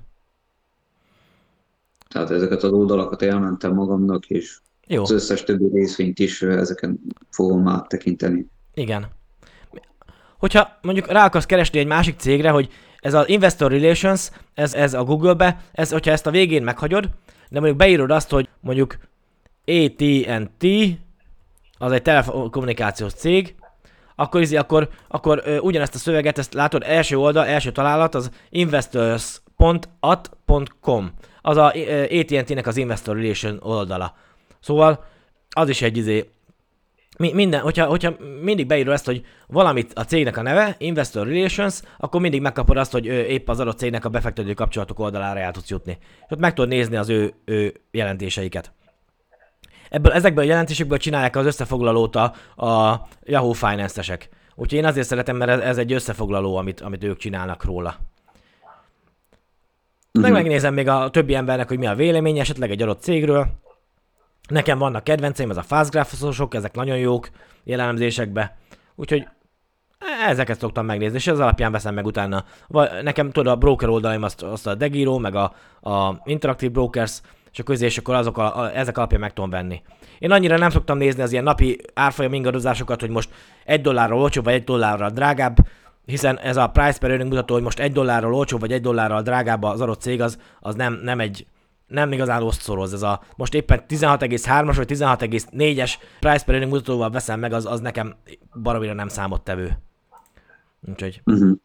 Tehát 2.07 2.31
ezeket 2.31 2.63
az 2.63 2.71
oldalakat 2.71 3.21
elmentem 3.21 3.73
magamnak, 3.73 4.25
és 4.25 4.59
jó. 4.87 5.01
Az 5.01 5.11
összes 5.11 5.43
többi 5.43 5.69
részvényt 5.73 6.19
is 6.19 6.41
ezeken 6.41 6.99
fogom 7.29 7.67
áttekinteni. 7.67 8.47
Igen. 8.73 9.07
Hogyha 10.37 10.77
mondjuk 10.81 11.11
rá 11.11 11.25
akarsz 11.25 11.45
keresni 11.45 11.79
egy 11.79 11.87
másik 11.87 12.19
cégre, 12.19 12.49
hogy 12.49 12.69
ez 12.99 13.13
az 13.13 13.29
Investor 13.29 13.71
Relations, 13.71 14.31
ez, 14.53 14.73
ez 14.73 14.93
a 14.93 15.03
Google-be, 15.03 15.61
ez, 15.71 15.91
hogyha 15.91 16.11
ezt 16.11 16.27
a 16.27 16.31
végén 16.31 16.63
meghagyod, 16.63 17.09
de 17.49 17.59
mondjuk 17.59 17.77
beírod 17.77 18.11
azt, 18.11 18.29
hogy 18.29 18.49
mondjuk 18.59 18.97
AT&T, 19.65 20.65
az 21.77 21.91
egy 21.91 22.01
telekommunikációs 22.01 23.13
cég, 23.13 23.55
akkor, 24.15 24.41
izé, 24.41 24.55
akkor, 24.55 24.89
akkor 25.07 25.41
ö, 25.45 25.57
ugyanezt 25.57 25.95
a 25.95 25.97
szöveget, 25.97 26.37
ezt 26.37 26.53
látod, 26.53 26.83
első 26.85 27.17
oldal, 27.17 27.45
első 27.45 27.71
találat, 27.71 28.15
az 28.15 28.31
investors.at.com, 28.49 31.11
az 31.41 31.57
a 31.57 31.65
AT&T-nek 32.09 32.67
az 32.67 32.77
Investor 32.77 33.15
Relation 33.15 33.59
oldala. 33.61 34.15
Szóval 34.59 35.05
az 35.49 35.69
is 35.69 35.81
egy 35.81 35.97
izé, 35.97 36.29
mi, 37.19 37.33
minden, 37.33 37.61
hogyha, 37.61 37.85
hogyha 37.85 38.13
mindig 38.41 38.67
beírod 38.67 38.93
ezt, 38.93 39.05
hogy 39.05 39.25
valamit 39.47 39.91
a 39.95 40.03
cégnek 40.03 40.37
a 40.37 40.41
neve, 40.41 40.75
Investor 40.77 41.27
Relations, 41.27 41.81
akkor 41.97 42.21
mindig 42.21 42.41
megkapod 42.41 42.77
azt, 42.77 42.91
hogy 42.91 43.05
épp 43.05 43.49
az 43.49 43.59
adott 43.59 43.77
cégnek 43.77 44.05
a 44.05 44.09
befektető 44.09 44.53
kapcsolatok 44.53 44.99
oldalára 44.99 45.39
el 45.39 45.51
tudsz 45.51 45.69
jutni. 45.69 45.97
És 46.01 46.31
ott 46.31 46.39
meg 46.39 46.53
tudod 46.53 46.69
nézni 46.69 46.95
az 46.95 47.09
ő, 47.09 47.33
ő 47.45 47.73
jelentéseiket. 47.91 48.71
Ebből, 49.89 50.11
ezekből 50.11 50.43
a 50.43 50.47
jelentésekből 50.47 50.97
csinálják 50.97 51.35
az 51.35 51.45
összefoglalót 51.45 52.15
a, 52.15 52.33
a 52.65 53.01
Yahoo 53.23 53.51
Finance-esek. 53.51 54.29
Úgyhogy 54.55 54.77
én 54.77 54.85
azért 54.85 55.07
szeretem, 55.07 55.35
mert 55.35 55.51
ez, 55.51 55.59
ez 55.59 55.77
egy 55.77 55.93
összefoglaló, 55.93 56.55
amit, 56.55 56.81
amit 56.81 57.03
ők 57.03 57.17
csinálnak 57.17 57.63
róla. 57.63 57.95
Meg 60.11 60.23
uh-huh. 60.23 60.31
megnézem 60.31 60.73
még 60.73 60.87
a 60.87 61.09
többi 61.09 61.35
embernek, 61.35 61.67
hogy 61.67 61.77
mi 61.77 61.87
a 61.87 61.95
véleménye 61.95 62.41
esetleg 62.41 62.71
egy 62.71 62.81
adott 62.81 63.01
cégről. 63.01 63.47
Nekem 64.49 64.77
vannak 64.77 65.03
kedvenceim, 65.03 65.49
ez 65.49 65.57
a 65.57 65.61
fast 65.61 65.91
graphosok, 65.91 66.53
ezek 66.53 66.75
nagyon 66.75 66.97
jók 66.97 67.29
jelenlemzésekbe. 67.63 68.57
Úgyhogy 68.95 69.27
ezeket 70.27 70.59
szoktam 70.59 70.85
megnézni, 70.85 71.17
és 71.17 71.27
ez 71.27 71.39
alapján 71.39 71.71
veszem 71.71 71.93
meg 71.93 72.05
utána. 72.05 72.43
Vagy 72.67 72.89
nekem 73.03 73.31
tudod, 73.31 73.53
a 73.53 73.55
broker 73.55 73.89
oldalaim 73.89 74.23
azt, 74.23 74.43
azt 74.43 74.67
a 74.67 74.75
Degiro, 74.75 75.17
meg 75.17 75.35
a, 75.35 75.53
a 75.81 76.21
Interactive 76.23 76.71
Brokers, 76.71 77.21
és 77.51 77.59
a 77.59 77.63
közé, 77.63 77.85
és 77.85 77.97
akkor 77.97 78.15
azok 78.15 78.37
a, 78.37 78.59
a, 78.59 78.77
ezek 78.77 78.97
alapján 78.97 79.19
meg 79.19 79.33
tudom 79.33 79.49
venni. 79.49 79.81
Én 80.19 80.31
annyira 80.31 80.57
nem 80.57 80.69
szoktam 80.69 80.97
nézni 80.97 81.21
az 81.21 81.31
ilyen 81.31 81.43
napi 81.43 81.81
árfolyam 81.93 82.33
ingadozásokat, 82.33 82.99
hogy 82.99 83.09
most 83.09 83.29
egy 83.65 83.81
dollárral 83.81 84.21
olcsóbb, 84.21 84.43
vagy 84.43 84.53
egy 84.53 84.63
dollárral 84.63 85.09
drágább, 85.09 85.57
hiszen 86.05 86.39
ez 86.39 86.57
a 86.57 86.67
price 86.67 86.99
per 86.99 87.09
earning 87.09 87.29
mutató, 87.29 87.53
hogy 87.53 87.63
most 87.63 87.79
egy 87.79 87.91
dollárral 87.91 88.33
olcsóbb, 88.33 88.59
vagy 88.59 88.71
egy 88.71 88.81
dollárral 88.81 89.21
drágább 89.21 89.63
az 89.63 89.81
adott 89.81 90.01
cég, 90.01 90.21
az, 90.21 90.39
az 90.59 90.75
nem, 90.75 90.99
nem 91.03 91.19
egy 91.19 91.45
nem 91.89 92.11
igazán 92.11 92.43
osztszoroz 92.43 92.93
ez 92.93 93.01
a, 93.01 93.21
most 93.35 93.53
éppen 93.53 93.83
16,3-as 93.87 94.73
vagy 94.75 94.91
16,4-es 94.91 95.93
price 96.19 96.45
per 96.45 96.53
earning 96.53 96.71
mutatóval 96.71 97.09
veszem 97.09 97.39
meg, 97.39 97.53
az, 97.53 97.65
az 97.65 97.79
nekem 97.79 98.15
baromira 98.61 98.93
nem 98.93 99.07
számottevő. 99.07 99.79
Úgyhogy 100.89 101.21
uh-huh. 101.25 101.57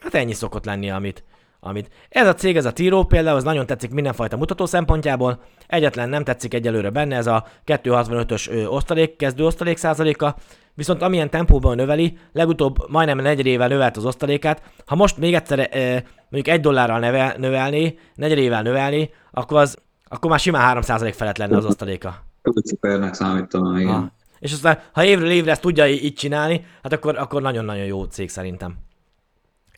hát 0.00 0.14
ennyi 0.14 0.32
szokott 0.32 0.64
lenni, 0.64 0.90
amit, 0.90 1.24
amit. 1.66 1.90
Ez 2.08 2.26
a 2.26 2.34
cég, 2.34 2.56
ez 2.56 2.64
a 2.64 2.72
Tiro 2.72 3.04
például, 3.04 3.36
az 3.36 3.44
nagyon 3.44 3.66
tetszik 3.66 3.90
mindenfajta 3.90 4.36
mutató 4.36 4.66
szempontjából. 4.66 5.42
Egyetlen 5.66 6.08
nem 6.08 6.24
tetszik 6.24 6.54
egyelőre 6.54 6.90
benne 6.90 7.16
ez 7.16 7.26
a 7.26 7.46
265-ös 7.66 8.70
osztalék, 8.70 9.16
kezdő 9.16 9.44
osztalék 9.44 9.76
százaléka, 9.76 10.36
viszont 10.74 11.02
amilyen 11.02 11.30
tempóban 11.30 11.76
növeli, 11.76 12.18
legutóbb 12.32 12.90
majdnem 12.90 13.18
negyedével 13.18 13.68
növelt 13.68 13.96
az 13.96 14.04
osztalékát. 14.04 14.62
Ha 14.86 14.94
most 14.94 15.16
még 15.16 15.34
egyszer 15.34 15.58
e, 15.58 16.04
mondjuk 16.28 16.54
egy 16.54 16.60
dollárral 16.60 16.98
növel, 16.98 17.34
növelni, 17.38 17.98
negyedével 18.14 18.62
növelni, 18.62 19.10
akkor, 19.30 19.58
az, 19.58 19.78
akkor 20.04 20.30
már 20.30 20.40
simán 20.40 20.82
3% 20.82 21.12
felett 21.16 21.36
lenne 21.36 21.56
az 21.56 21.64
osztaléka. 21.64 22.24
Szupernek 22.42 23.14
számítanom, 23.14 23.76
igen. 23.76 23.92
Ha. 23.92 24.12
És 24.38 24.52
aztán, 24.52 24.78
ha 24.92 25.04
évről 25.04 25.30
évre 25.30 25.50
ezt 25.50 25.60
tudja 25.60 25.86
így 25.86 26.14
csinálni, 26.14 26.64
hát 26.82 26.92
akkor, 26.92 27.18
akkor 27.18 27.42
nagyon-nagyon 27.42 27.84
jó 27.84 28.04
cég 28.04 28.28
szerintem. 28.28 28.74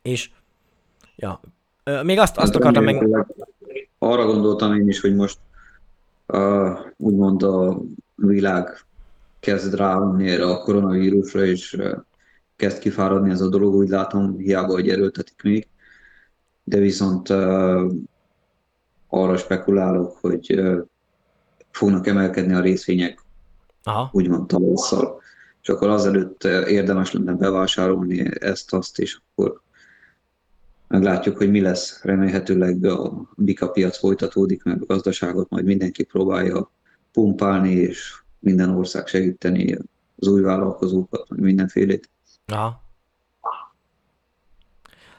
És, 0.02 0.30
ja, 1.16 1.40
még 2.02 2.18
azt, 2.18 2.36
azt 2.36 2.52
hát 2.52 2.62
akartam 2.62 2.84
meg... 2.84 3.26
Arra 3.98 4.26
gondoltam 4.26 4.74
én 4.74 4.88
is, 4.88 5.00
hogy 5.00 5.14
most 5.14 5.38
uh, 6.26 6.78
úgymond 6.96 7.42
a 7.42 7.80
világ 8.14 8.84
kezd 9.40 9.74
ráunni 9.74 10.28
erre 10.28 10.44
a 10.44 10.62
koronavírusra, 10.62 11.44
és 11.44 11.72
uh, 11.72 11.92
kezd 12.56 12.78
kifáradni 12.78 13.30
ez 13.30 13.40
a 13.40 13.48
dolog, 13.48 13.74
úgy 13.74 13.88
látom, 13.88 14.36
hiába, 14.36 14.72
hogy 14.72 14.88
erőltetik 14.88 15.42
még. 15.42 15.66
De 16.64 16.78
viszont 16.78 17.28
uh, 17.28 17.92
arra 19.08 19.36
spekulálok, 19.36 20.16
hogy 20.20 20.54
uh, 20.58 20.78
fognak 21.70 22.06
emelkedni 22.06 22.54
a 22.54 22.60
részvények, 22.60 23.22
Aha. 23.82 24.08
úgymond 24.12 24.46
tavasszal. 24.46 25.20
És 25.62 25.68
akkor 25.68 25.88
azelőtt 25.88 26.44
érdemes 26.44 27.12
lenne 27.12 27.32
bevásárolni 27.32 28.28
ezt, 28.40 28.72
azt, 28.72 28.98
és 28.98 29.18
akkor 29.34 29.60
meglátjuk, 30.88 31.36
hogy 31.36 31.50
mi 31.50 31.60
lesz. 31.60 32.02
Remélhetőleg 32.02 32.84
a 32.84 33.28
bika 33.36 33.68
piac 33.68 33.98
folytatódik, 33.98 34.62
meg 34.62 34.82
a 34.82 34.86
gazdaságot 34.86 35.50
majd 35.50 35.64
mindenki 35.64 36.04
próbálja 36.04 36.70
pumpálni, 37.12 37.70
és 37.70 38.14
minden 38.38 38.70
ország 38.70 39.06
segíteni 39.06 39.76
az 40.16 40.28
új 40.28 40.40
vállalkozókat, 40.40 41.28
meg 41.28 41.40
mindenfélét. 41.40 42.10
Aha. 42.46 42.86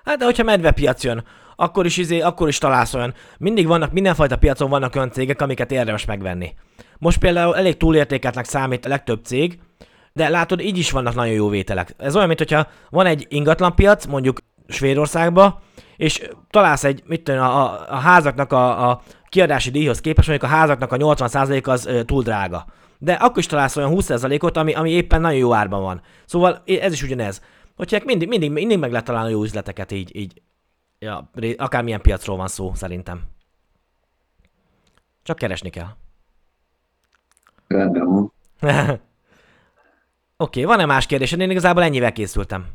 Hát 0.04 0.18
de 0.18 0.26
hogyha 0.26 0.44
medvepiac 0.44 1.04
jön, 1.04 1.24
akkor 1.56 1.86
is, 1.86 1.98
izé, 1.98 2.20
akkor 2.20 2.48
is 2.48 2.58
találsz 2.58 2.94
olyan. 2.94 3.14
Mindig 3.38 3.68
vannak, 3.68 3.92
mindenfajta 3.92 4.38
piacon 4.38 4.70
vannak 4.70 4.96
olyan 4.96 5.12
cégek, 5.12 5.42
amiket 5.42 5.72
érdemes 5.72 6.06
megvenni. 6.06 6.54
Most 6.98 7.20
például 7.20 7.56
elég 7.56 7.78
túlértékeltnek 7.78 8.46
számít 8.46 8.86
a 8.86 8.90
legtöbb 8.90 9.24
cég, 9.24 9.60
de 10.14 10.30
látod, 10.30 10.60
így 10.60 10.78
is 10.78 10.92
vannak 10.92 11.16
nagyon 11.16 11.34
jó 11.34 11.50
vételek. 11.50 11.94
Ez 11.98 12.16
olyan, 12.16 12.28
mint 12.28 12.40
hogyha 12.40 12.68
van 12.90 13.06
egy 13.06 13.26
ingatlanpiac, 13.30 14.06
mondjuk 14.06 14.40
Svédországba, 14.70 15.62
és 15.98 16.30
találsz 16.50 16.84
egy, 16.84 17.04
mit 17.06 17.24
tudom, 17.24 17.42
a, 17.42 17.64
a, 17.64 17.86
a 17.90 17.96
házaknak 17.96 18.52
a, 18.52 18.90
a 18.90 19.02
kiadási 19.30 19.70
díjhoz 19.70 20.02
képest, 20.02 20.28
mondjuk 20.28 20.52
a 20.52 20.56
házaknak 20.56 20.92
a 20.92 20.98
80% 20.98 21.68
az 21.68 21.86
ö, 21.86 22.04
túl 22.04 22.24
drága. 22.24 22.66
De 22.98 23.14
akkor 23.14 23.38
is 23.38 23.46
találsz 23.46 23.76
olyan 23.76 23.92
20%-ot, 23.96 24.58
ami, 24.58 24.74
ami 24.74 24.90
éppen 24.90 25.22
nagyon 25.22 25.40
jó 25.40 25.54
árban 25.54 25.82
van. 25.82 26.02
Szóval 26.26 26.64
ez 26.66 26.94
is 26.94 27.04
ugyanez. 27.04 27.42
Hogyha 27.76 28.00
mindig, 28.06 28.28
mindig, 28.28 28.52
mindig 28.52 28.80
meg 28.80 28.92
lehet 28.92 29.06
találni 29.06 29.32
jó 29.32 29.44
üzleteket 29.44 29.92
így, 29.92 30.16
így 30.16 30.42
ja, 31.00 31.30
akármilyen 31.58 32.02
piacról 32.02 32.38
van 32.38 32.48
szó, 32.48 32.74
szerintem. 32.74 33.22
Csak 35.24 35.38
keresni 35.38 35.70
kell. 35.70 35.88
Rendben 37.68 38.06
van. 38.06 38.34
Oké, 40.42 40.62
okay, 40.62 40.64
van-e 40.64 40.86
más 40.86 41.06
kérdés? 41.06 41.32
Én 41.32 41.50
igazából 41.50 41.84
ennyivel 41.84 42.12
készültem. 42.12 42.66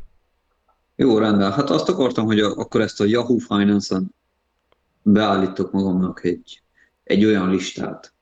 Jó, 0.95 1.17
rendben. 1.17 1.51
Hát 1.51 1.69
azt 1.69 1.89
akartam, 1.89 2.25
hogy 2.25 2.39
a, 2.39 2.55
akkor 2.55 2.81
ezt 2.81 3.01
a 3.01 3.05
Yahoo 3.05 3.37
Finance-on 3.37 4.13
beállítok 5.01 5.71
magamnak 5.71 6.23
egy, 6.23 6.61
egy 7.03 7.25
olyan 7.25 7.49
listát, 7.49 8.13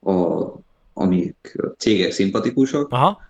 a, 0.00 0.44
amik 0.92 1.56
cégek 1.76 2.12
szimpatikusak. 2.12 2.92
Aha. 2.92 3.20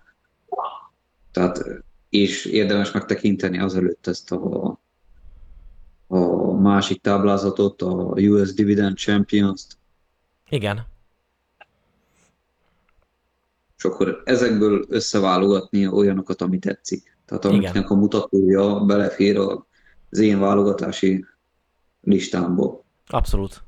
Tehát, 1.33 1.65
és 2.09 2.45
érdemes 2.45 2.93
megtekinteni 2.93 3.59
azelőtt 3.59 4.07
ezt 4.07 4.33
a, 4.33 4.79
a 6.07 6.53
másik 6.53 7.01
táblázatot, 7.01 7.83
a 7.83 8.13
US 8.15 8.55
Dividend 8.55 8.97
Champions-t. 8.97 9.77
Igen. 10.49 10.87
És 13.77 13.85
akkor 13.85 14.23
ezekből 14.25 14.85
összeválogatni 14.89 15.87
olyanokat, 15.87 16.43
ami 16.43 16.59
tetszik. 16.59 17.18
Tehát 17.29 17.45
amiknek 17.45 17.91
a 17.91 17.95
mutatója 17.95 18.81
belefér 18.81 19.39
az 19.39 20.19
én 20.19 20.39
válogatási 20.39 21.25
listámból. 22.01 22.85
Abszolút. 23.07 23.63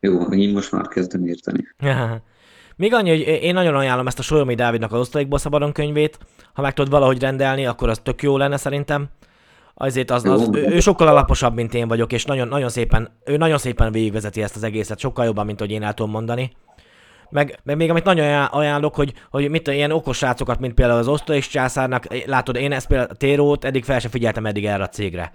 Jó, 0.00 0.20
én 0.20 0.52
most 0.52 0.72
már 0.72 0.88
kezdem 0.88 1.26
érteni. 1.26 1.68
Még 2.76 2.94
annyi, 2.94 3.08
hogy 3.08 3.20
én 3.20 3.54
nagyon 3.54 3.74
ajánlom 3.74 4.06
ezt 4.06 4.18
a 4.18 4.22
Solyomi 4.22 4.54
Dávidnak 4.54 4.92
az 4.92 5.00
osztalékból 5.00 5.38
szabadon 5.38 5.72
könyvét. 5.72 6.18
Ha 6.52 6.62
meg 6.62 6.72
tudod 6.72 6.90
valahogy 6.90 7.20
rendelni, 7.20 7.66
akkor 7.66 7.88
az 7.88 7.98
tök 7.98 8.22
jó 8.22 8.36
lenne 8.36 8.56
szerintem. 8.56 9.08
Azért 9.74 10.10
az, 10.10 10.24
az, 10.24 10.48
ő, 10.52 10.66
ő, 10.66 10.80
sokkal 10.80 11.08
alaposabb, 11.08 11.54
mint 11.54 11.74
én 11.74 11.88
vagyok, 11.88 12.12
és 12.12 12.24
nagyon, 12.24 12.48
nagyon 12.48 12.68
szépen, 12.68 13.08
ő 13.24 13.36
nagyon 13.36 13.58
szépen 13.58 13.92
végigvezeti 13.92 14.42
ezt 14.42 14.56
az 14.56 14.62
egészet, 14.62 14.98
sokkal 14.98 15.24
jobban, 15.24 15.46
mint 15.46 15.58
hogy 15.58 15.70
én 15.70 15.82
el 15.82 15.94
tudom 15.94 16.10
mondani. 16.10 16.52
Meg, 17.32 17.60
meg 17.62 17.76
még 17.76 17.90
amit 17.90 18.04
nagyon 18.04 18.44
ajánlok, 18.44 18.94
hogy, 18.94 19.12
hogy 19.30 19.50
mit 19.50 19.68
ilyen 19.68 19.90
okos 19.90 20.16
srácokat, 20.16 20.60
mint 20.60 20.74
például 20.74 20.98
az 20.98 21.08
Osztalis 21.08 21.48
császárnak, 21.48 22.06
látod, 22.26 22.56
én 22.56 22.72
ezt 22.72 22.86
például 22.86 23.10
a 23.10 23.14
Térót 23.14 23.64
eddig 23.64 23.84
fel 23.84 23.98
sem 23.98 24.10
figyeltem 24.10 24.46
eddig 24.46 24.66
erre 24.66 24.82
a 24.82 24.88
cégre. 24.88 25.32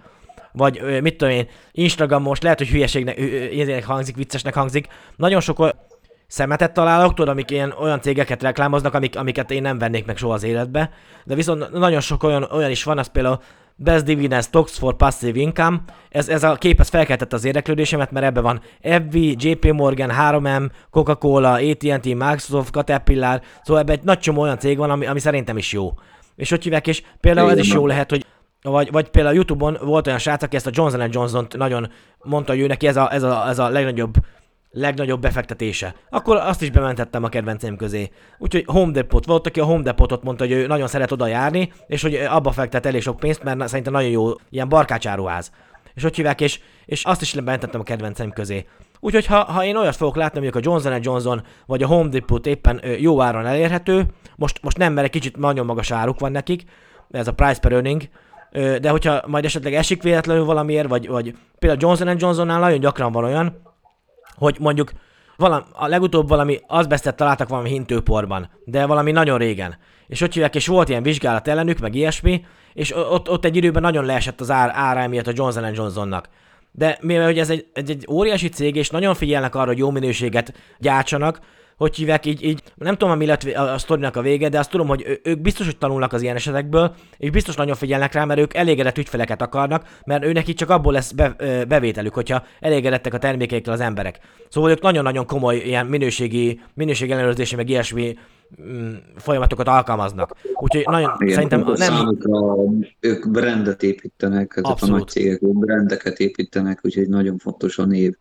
Vagy 0.52 1.00
mit 1.02 1.16
tudom 1.16 1.34
én, 1.34 1.48
Instagram 1.72 2.22
most 2.22 2.42
lehet, 2.42 2.58
hogy 2.58 2.68
hülyeségnek 2.68 3.84
hangzik, 3.84 4.16
viccesnek 4.16 4.54
hangzik. 4.54 4.86
Nagyon 5.16 5.40
sok 5.40 5.74
szemetet 6.26 6.72
találok, 6.72 7.14
tudod, 7.14 7.28
amik 7.28 7.50
ilyen 7.50 7.74
olyan 7.80 8.00
cégeket 8.00 8.42
reklámoznak, 8.42 8.94
amik, 8.94 9.16
amiket 9.16 9.50
én 9.50 9.62
nem 9.62 9.78
vennék 9.78 10.06
meg 10.06 10.16
soha 10.16 10.34
az 10.34 10.42
életbe. 10.42 10.90
De 11.24 11.34
viszont 11.34 11.72
nagyon 11.72 12.00
sok 12.00 12.22
olyan, 12.22 12.48
olyan 12.52 12.70
is 12.70 12.84
van, 12.84 12.98
az 12.98 13.06
például 13.06 13.40
Best 13.80 14.04
Dividend 14.04 14.42
Stocks 14.42 14.78
for 14.78 14.96
Passive 14.96 15.38
Income. 15.38 15.80
Ez, 16.08 16.28
ez 16.28 16.42
a 16.42 16.54
kép 16.54 16.80
ez 16.80 16.88
felkeltette 16.88 17.36
az 17.36 17.44
érdeklődésemet, 17.44 18.10
mert 18.10 18.26
ebben 18.26 18.42
van 18.42 18.60
FV, 18.82 19.16
JP 19.16 19.72
Morgan, 19.72 20.10
3M, 20.20 20.70
Coca-Cola, 20.90 21.52
AT&T, 21.52 22.04
Microsoft, 22.04 22.72
Caterpillar, 22.72 23.40
szóval 23.62 23.82
ebben 23.82 23.98
egy 23.98 24.04
nagy 24.04 24.18
csomó 24.18 24.40
olyan 24.40 24.58
cég 24.58 24.76
van, 24.76 24.90
ami, 24.90 25.06
ami 25.06 25.20
szerintem 25.20 25.56
is 25.56 25.72
jó. 25.72 25.92
És 26.36 26.50
hogy 26.50 26.62
hívják, 26.62 26.86
és 26.86 27.02
például 27.20 27.50
ez 27.50 27.58
is 27.58 27.72
jó 27.72 27.86
lehet, 27.86 28.10
hogy 28.10 28.26
vagy, 28.62 28.90
vagy 28.90 29.08
például 29.08 29.34
YouTube-on 29.34 29.78
volt 29.80 30.06
olyan 30.06 30.18
srác, 30.18 30.42
aki 30.42 30.56
ezt 30.56 30.66
a 30.66 30.70
Johnson 30.72 31.08
Johnson-t 31.10 31.56
nagyon 31.56 31.90
mondta, 32.22 32.52
hogy 32.52 32.60
ő 32.60 32.66
neki 32.66 32.86
ez 32.86 32.96
a, 32.96 33.12
ez 33.12 33.22
a, 33.22 33.48
ez 33.48 33.58
a 33.58 33.68
legnagyobb 33.68 34.14
legnagyobb 34.70 35.20
befektetése. 35.20 35.94
Akkor 36.10 36.36
azt 36.36 36.62
is 36.62 36.70
bementettem 36.70 37.24
a 37.24 37.28
kedvencem 37.28 37.76
közé. 37.76 38.10
Úgyhogy 38.38 38.64
Home 38.66 38.92
Depot 38.92 39.26
volt, 39.26 39.46
aki 39.46 39.60
a 39.60 39.64
Home 39.64 39.82
Depotot 39.82 40.22
mondta, 40.22 40.44
hogy 40.44 40.52
ő 40.52 40.66
nagyon 40.66 40.86
szeret 40.86 41.12
oda 41.12 41.26
járni, 41.26 41.72
és 41.86 42.02
hogy 42.02 42.14
abba 42.14 42.52
fektet 42.52 42.86
elég 42.86 43.02
sok 43.02 43.16
pénzt, 43.16 43.42
mert 43.42 43.68
szerintem 43.68 43.92
nagyon 43.92 44.10
jó, 44.10 44.30
ilyen 44.50 44.68
barkácsáruház. 44.68 45.50
És 45.94 46.02
hogy 46.02 46.16
hívják, 46.16 46.40
és, 46.40 46.60
és 46.84 47.04
azt 47.04 47.20
is 47.20 47.34
bementettem 47.34 47.80
a 47.80 47.84
kedvencem 47.84 48.30
közé. 48.30 48.66
Úgyhogy 49.00 49.26
ha, 49.26 49.44
ha 49.44 49.64
én 49.64 49.76
olyat 49.76 49.96
fogok 49.96 50.16
látni, 50.16 50.38
hogy 50.38 50.56
a 50.56 50.60
Johnson 50.62 50.98
Johnson 51.02 51.42
vagy 51.66 51.82
a 51.82 51.86
Home 51.86 52.08
Depot 52.08 52.46
éppen 52.46 52.80
jó 52.98 53.22
áron 53.22 53.46
elérhető, 53.46 54.06
most, 54.36 54.62
most 54.62 54.76
nem, 54.76 54.92
mert 54.92 55.06
egy 55.06 55.12
kicsit 55.12 55.36
nagyon 55.36 55.66
magas 55.66 55.90
áruk 55.90 56.20
van 56.20 56.32
nekik, 56.32 56.64
ez 57.10 57.28
a 57.28 57.32
price 57.32 57.60
per 57.60 57.72
earning, 57.72 58.02
de 58.80 58.88
hogyha 58.90 59.22
majd 59.26 59.44
esetleg 59.44 59.74
esik 59.74 60.02
véletlenül 60.02 60.44
valamiért, 60.44 60.88
vagy, 60.88 61.08
vagy 61.08 61.34
például 61.58 61.80
Johnson 61.80 62.16
Johnsonnál 62.18 62.60
nagyon 62.60 62.80
gyakran 62.80 63.12
van 63.12 63.24
olyan, 63.24 63.62
hogy 64.38 64.56
mondjuk 64.60 64.92
valami, 65.36 65.62
a 65.72 65.86
legutóbb 65.86 66.28
valami 66.28 66.60
azbesztet 66.66 67.16
találtak 67.16 67.48
valami 67.48 67.68
hintőporban, 67.68 68.50
de 68.64 68.86
valami 68.86 69.10
nagyon 69.10 69.38
régen. 69.38 69.76
És 70.06 70.20
ott 70.20 70.32
hívják, 70.32 70.54
és 70.54 70.66
volt 70.66 70.88
ilyen 70.88 71.02
vizsgálat 71.02 71.48
ellenük, 71.48 71.78
meg 71.78 71.94
ilyesmi, 71.94 72.44
és 72.72 72.96
ott, 72.96 73.30
ott 73.30 73.44
egy 73.44 73.56
időben 73.56 73.82
nagyon 73.82 74.04
leesett 74.04 74.40
az 74.40 74.50
ár, 74.50 74.70
ára 74.74 75.08
miatt 75.08 75.26
a 75.26 75.32
Johnson 75.34 75.74
Johnsonnak. 75.74 76.28
De 76.72 76.98
mivel 77.00 77.24
hogy 77.24 77.38
ez 77.38 77.50
egy, 77.50 77.66
egy, 77.72 77.90
egy 77.90 78.06
óriási 78.10 78.48
cég, 78.48 78.76
és 78.76 78.90
nagyon 78.90 79.14
figyelnek 79.14 79.54
arra, 79.54 79.66
hogy 79.66 79.78
jó 79.78 79.90
minőséget 79.90 80.52
gyártsanak, 80.78 81.40
hogy 81.78 81.96
hívják, 81.96 82.26
így, 82.26 82.44
így 82.44 82.62
nem 82.74 82.96
tudom, 82.96 83.18
mi 83.18 83.26
lett 83.26 83.42
a, 83.42 83.72
a 83.72 83.78
sztorinak 83.78 84.16
a 84.16 84.22
vége, 84.22 84.48
de 84.48 84.58
azt 84.58 84.70
tudom, 84.70 84.88
hogy 84.88 85.20
ők 85.22 85.40
biztos, 85.40 85.66
hogy 85.66 85.78
tanulnak 85.78 86.12
az 86.12 86.22
ilyen 86.22 86.36
esetekből, 86.36 86.94
és 87.16 87.30
biztos 87.30 87.54
nagyon 87.54 87.74
figyelnek 87.74 88.12
rá, 88.12 88.24
mert 88.24 88.40
ők 88.40 88.54
elégedett 88.54 88.98
ügyfeleket 88.98 89.42
akarnak, 89.42 89.84
mert 90.06 90.24
őnek 90.24 90.48
itt 90.48 90.56
csak 90.56 90.70
abból 90.70 90.92
lesz 90.92 91.12
be, 91.12 91.36
bevételük, 91.68 92.14
hogyha 92.14 92.42
elégedettek 92.60 93.14
a 93.14 93.18
termékeikkel 93.18 93.72
az 93.72 93.80
emberek. 93.80 94.18
Szóval 94.48 94.70
ők 94.70 94.80
nagyon-nagyon 94.80 95.26
komoly 95.26 95.56
ilyen 95.56 95.86
minőségi, 95.86 96.60
minőségi 96.74 97.12
ellenőrzési, 97.12 97.56
meg 97.56 97.68
ilyesmi 97.68 98.14
mm, 98.62 98.94
folyamatokat 99.16 99.68
alkalmaznak. 99.68 100.36
Úgyhogy 100.54 100.84
nagyon, 100.84 101.16
Igen, 101.18 101.34
szerintem 101.34 101.60
nem... 101.60 101.74
Számukra 101.74 102.56
ők 103.00 103.30
brandet 103.30 103.82
építenek, 103.82 104.52
ezek 104.56 104.70
Abszolút. 104.70 104.94
a 104.94 104.98
nagy 104.98 105.08
cégek, 105.08 105.42
ők 105.42 105.58
brandeket 105.58 106.18
építenek, 106.18 106.78
úgyhogy 106.82 107.08
nagyon 107.08 107.38
fontos 107.38 107.78
a 107.78 107.84
név 107.84 108.16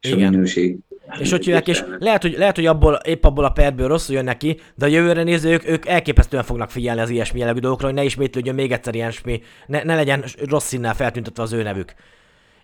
és 0.00 0.10
Igen. 0.10 0.26
a 0.26 0.30
minőség. 0.30 0.78
És 1.18 1.30
hogy 1.30 1.44
hívják, 1.44 1.68
és 1.68 1.84
lehet, 1.98 2.22
hogy, 2.22 2.34
lehet, 2.38 2.54
hogy 2.54 2.66
abból, 2.66 2.94
épp 2.94 3.24
abból 3.24 3.44
a 3.44 3.50
perből 3.50 3.88
rosszul 3.88 4.14
jön 4.14 4.24
neki, 4.24 4.60
de 4.74 4.84
a 4.84 4.88
jövőre 4.88 5.22
néző, 5.22 5.50
ők, 5.50 5.68
ők 5.68 5.86
elképesztően 5.86 6.42
fognak 6.42 6.70
figyelni 6.70 7.00
az 7.00 7.10
ilyesmi 7.10 7.38
jellegű 7.38 7.58
dolgokra, 7.58 7.86
hogy 7.86 7.94
ne 7.94 8.04
ismétlődjön 8.04 8.54
még 8.54 8.72
egyszer 8.72 8.94
ilyesmi, 8.94 9.42
ne, 9.66 9.82
ne 9.82 9.94
legyen 9.94 10.24
rossz 10.48 10.66
színnel 10.66 10.94
feltüntetve 10.94 11.42
az 11.42 11.52
ő 11.52 11.62
nevük. 11.62 11.94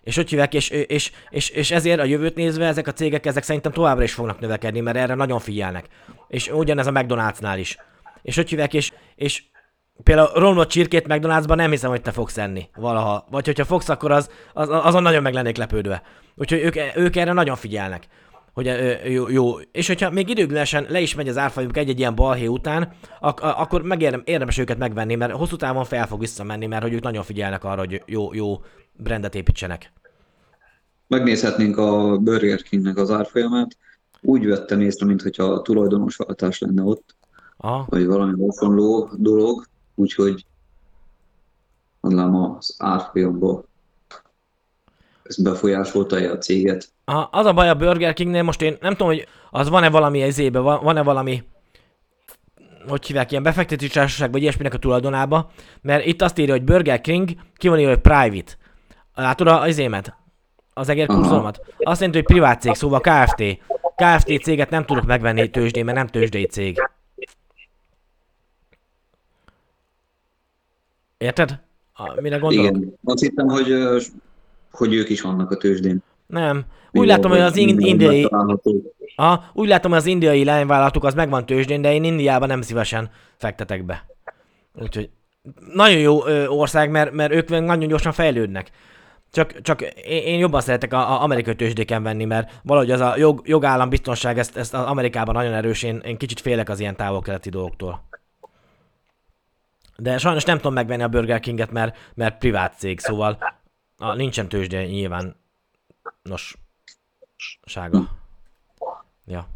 És 0.03 0.15
hogy 0.15 0.29
hívják, 0.29 0.53
és, 0.53 0.69
és, 0.69 1.11
és, 1.29 1.49
és 1.49 1.71
ezért 1.71 1.99
a 1.99 2.03
jövőt 2.03 2.35
nézve 2.35 2.65
ezek 2.65 2.87
a 2.87 2.93
cégek, 2.93 3.25
ezek 3.25 3.43
szerintem 3.43 3.71
továbbra 3.71 4.03
is 4.03 4.13
fognak 4.13 4.39
növekedni, 4.39 4.79
mert 4.79 4.97
erre 4.97 5.13
nagyon 5.13 5.39
figyelnek. 5.39 5.85
És 6.27 6.47
ugyanez 6.47 6.87
a 6.87 6.91
McDonald'snál 6.91 7.55
is. 7.57 7.77
És 8.21 8.35
hogy 8.35 8.49
hívják, 8.49 8.73
és, 8.73 8.91
és 9.15 9.43
például 10.03 10.29
romlott 10.33 10.69
csirkét 10.69 11.05
McDonald'sban 11.09 11.55
nem 11.55 11.71
hiszem, 11.71 11.89
hogy 11.89 12.01
te 12.01 12.11
fogsz 12.11 12.37
enni 12.37 12.69
valaha. 12.75 13.27
Vagy 13.31 13.45
hogyha 13.45 13.65
fogsz, 13.65 13.89
akkor 13.89 14.11
az, 14.11 14.29
az, 14.53 14.69
azon 14.69 15.01
nagyon 15.01 15.21
meg 15.21 15.33
lennék 15.33 15.57
lepődve. 15.57 16.01
Úgyhogy 16.35 16.59
ők, 16.59 16.75
ők 16.95 17.15
erre 17.15 17.33
nagyon 17.33 17.55
figyelnek. 17.55 18.07
Hogy 18.53 18.71
jó, 19.05 19.29
jó. 19.29 19.59
És 19.59 19.87
hogyha 19.87 20.09
még 20.09 20.29
időglenesen 20.29 20.85
le 20.89 20.99
is 20.99 21.15
megy 21.15 21.27
az 21.27 21.37
árfolyamuk 21.37 21.77
egy-egy 21.77 21.99
ilyen 21.99 22.15
balhé 22.15 22.45
után, 22.45 22.91
ak- 23.19 23.39
akkor 23.43 23.81
megérdem, 23.81 24.21
érdemes 24.25 24.57
őket 24.57 24.77
megvenni, 24.77 25.15
mert 25.15 25.33
hosszú 25.33 25.55
távon 25.55 25.83
fel 25.85 26.07
fog 26.07 26.19
visszamenni, 26.19 26.65
mert 26.65 26.83
hogy 26.83 26.93
ők 26.93 27.01
nagyon 27.01 27.23
figyelnek 27.23 27.63
arra, 27.63 27.79
hogy 27.79 28.03
jó, 28.05 28.33
jó 28.33 28.61
brandet 28.93 29.35
építsenek. 29.35 29.91
Megnézhetnénk 31.07 31.77
a 31.77 32.17
Burger 32.17 32.61
Kingnek 32.61 32.97
az 32.97 33.11
árfolyamát. 33.11 33.77
Úgy 34.21 34.45
vettem 34.45 34.81
észre, 34.81 35.05
mintha 35.05 35.61
tulajdonos 35.61 36.15
váltás 36.15 36.59
lenne 36.59 36.83
ott, 36.83 37.15
Aha. 37.57 37.85
vagy 37.89 38.05
valami 38.05 38.45
hasonló 38.45 39.09
dolog, 39.17 39.65
úgyhogy 39.95 40.45
mondanám 41.99 42.35
az 42.35 42.75
árfolyamból 42.77 43.65
ez 45.23 45.37
befolyásolta 45.37 46.15
a 46.15 46.37
céget. 46.37 46.87
Aha, 47.05 47.29
az 47.31 47.45
a 47.45 47.53
baj 47.53 47.69
a 47.69 47.75
Burger 47.75 48.13
Kingnél, 48.13 48.43
most 48.43 48.61
én 48.61 48.77
nem 48.81 48.91
tudom, 48.91 49.07
hogy 49.07 49.27
az 49.49 49.69
van-e 49.69 49.89
valami 49.89 50.21
ezébe, 50.21 50.59
van-e 50.59 51.01
valami 51.01 51.43
hogy 52.87 53.05
hívják, 53.05 53.31
ilyen 53.31 53.43
befektetési 53.43 53.91
társaság 53.91 54.31
vagy 54.31 54.41
ilyesminek 54.41 54.73
a 54.73 54.77
tulajdonába, 54.77 55.51
mert 55.81 56.05
itt 56.05 56.21
azt 56.21 56.37
írja, 56.37 56.53
hogy 56.53 56.63
Burger 56.63 57.01
King, 57.01 57.29
ki 57.55 57.67
van 57.67 57.77
írja, 57.77 57.89
hogy 57.89 58.01
private. 58.01 58.51
Látod 59.15 59.47
az 59.47 59.77
émet? 59.77 60.15
Az 60.73 60.89
egér 60.89 61.05
kurzoromat? 61.05 61.59
Azt 61.77 61.99
jelenti, 61.99 62.17
hogy 62.17 62.27
privát 62.27 62.61
cég, 62.61 62.73
szóval 62.73 62.99
KFT. 62.99 63.43
KFT 63.95 64.43
céget 64.43 64.69
nem 64.69 64.85
tudok 64.85 65.05
megvenni 65.05 65.49
tőzsdén, 65.49 65.85
mert 65.85 65.97
nem 65.97 66.07
tőzsdei 66.07 66.45
cég. 66.45 66.89
Érted? 71.17 71.59
A, 71.93 72.21
mire 72.21 72.37
gondolok? 72.37 72.75
Igen. 72.75 72.93
Azt 73.03 73.21
hittem, 73.21 73.47
hogy, 73.47 73.73
hogy 74.71 74.93
ők 74.93 75.09
is 75.09 75.21
vannak 75.21 75.51
a 75.51 75.57
tőzsdén. 75.57 76.03
Nem. 76.27 76.63
Úgy 76.91 77.07
látom, 77.07 77.31
hogy 77.31 77.39
az 77.39 77.55
indiai... 77.55 78.29
Aha, 79.15 79.43
úgy 79.53 79.67
látom, 79.67 79.91
hogy 79.91 79.99
az 79.99 80.05
indiai 80.05 80.43
lányvállalatuk 80.43 81.03
az 81.03 81.13
megvan 81.13 81.45
tőzsdén, 81.45 81.81
de 81.81 81.93
én 81.93 82.03
Indiában 82.03 82.47
nem 82.47 82.61
szívesen 82.61 83.09
fektetek 83.37 83.85
be. 83.85 84.05
Úgyhogy 84.73 85.09
nagyon 85.73 85.99
jó 85.99 86.19
ország, 86.47 86.91
mert, 86.91 87.11
mert 87.11 87.31
ők 87.31 87.49
nagyon 87.49 87.87
gyorsan 87.87 88.11
fejlődnek. 88.11 88.71
Csak, 89.31 89.61
csak 89.61 89.81
én 90.05 90.39
jobban 90.39 90.61
szeretek 90.61 90.93
az 90.93 91.03
amerikai 91.07 91.55
tőzsdéken 91.55 92.03
venni, 92.03 92.25
mert 92.25 92.59
valahogy 92.63 92.91
az 92.91 92.99
a 92.99 93.17
jog, 93.17 93.41
jogállam 93.45 93.89
biztonság, 93.89 94.37
ezt, 94.37 94.57
ezt 94.57 94.73
az 94.73 94.85
Amerikában 94.85 95.35
nagyon 95.35 95.53
erős, 95.53 95.83
én, 95.83 96.01
én 96.05 96.17
kicsit 96.17 96.39
félek 96.39 96.69
az 96.69 96.79
ilyen 96.79 96.95
távol-keleti 96.95 97.49
dolgoktól. 97.49 98.03
De 99.97 100.17
sajnos 100.17 100.43
nem 100.43 100.57
tudom 100.57 100.73
megvenni 100.73 101.03
a 101.03 101.07
Burger 101.07 101.39
Kinget, 101.39 101.71
mert, 101.71 101.97
mert 102.13 102.37
privát 102.37 102.73
cég, 102.77 102.99
szóval 102.99 103.37
a, 104.01 104.13
nincsen 104.15 104.49
tőzsde 104.49 104.85
nyilván. 104.85 105.35
Nos, 106.23 106.57
sága. 107.65 108.09
Ja. 109.25 109.47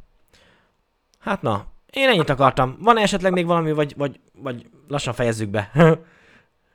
Hát 1.19 1.41
na, 1.41 1.65
én 1.91 2.09
ennyit 2.09 2.29
akartam. 2.29 2.77
Van 2.79 2.97
-e 2.97 3.01
esetleg 3.01 3.31
még 3.31 3.45
valami, 3.45 3.71
vagy, 3.71 3.93
vagy, 3.97 4.19
vagy 4.33 4.69
lassan 4.87 5.13
fejezzük 5.13 5.49
be? 5.49 5.71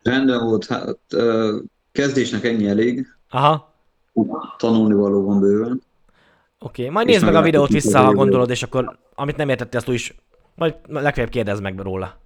Rendben 0.02 0.44
volt, 0.44 0.66
hát 0.66 0.98
kezdésnek 1.92 2.44
ennyi 2.44 2.68
elég. 2.68 3.06
Aha. 3.30 3.72
Tanulni 4.56 4.94
való 4.94 5.24
van 5.24 5.40
bőven. 5.40 5.82
Oké, 6.58 6.82
okay. 6.82 6.94
majd 6.94 7.06
nézd 7.06 7.24
meg 7.24 7.34
a 7.34 7.42
videót 7.42 7.68
vissza, 7.68 8.00
ha 8.00 8.12
gondolod, 8.12 8.50
és 8.50 8.62
akkor 8.62 8.98
amit 9.14 9.36
nem 9.36 9.48
értettél, 9.48 9.78
azt 9.78 9.88
úgy 9.88 9.94
is, 9.94 10.14
majd 10.54 10.74
legfeljebb 10.86 11.32
kérdezz 11.32 11.60
meg 11.60 11.78
róla. 11.78 12.18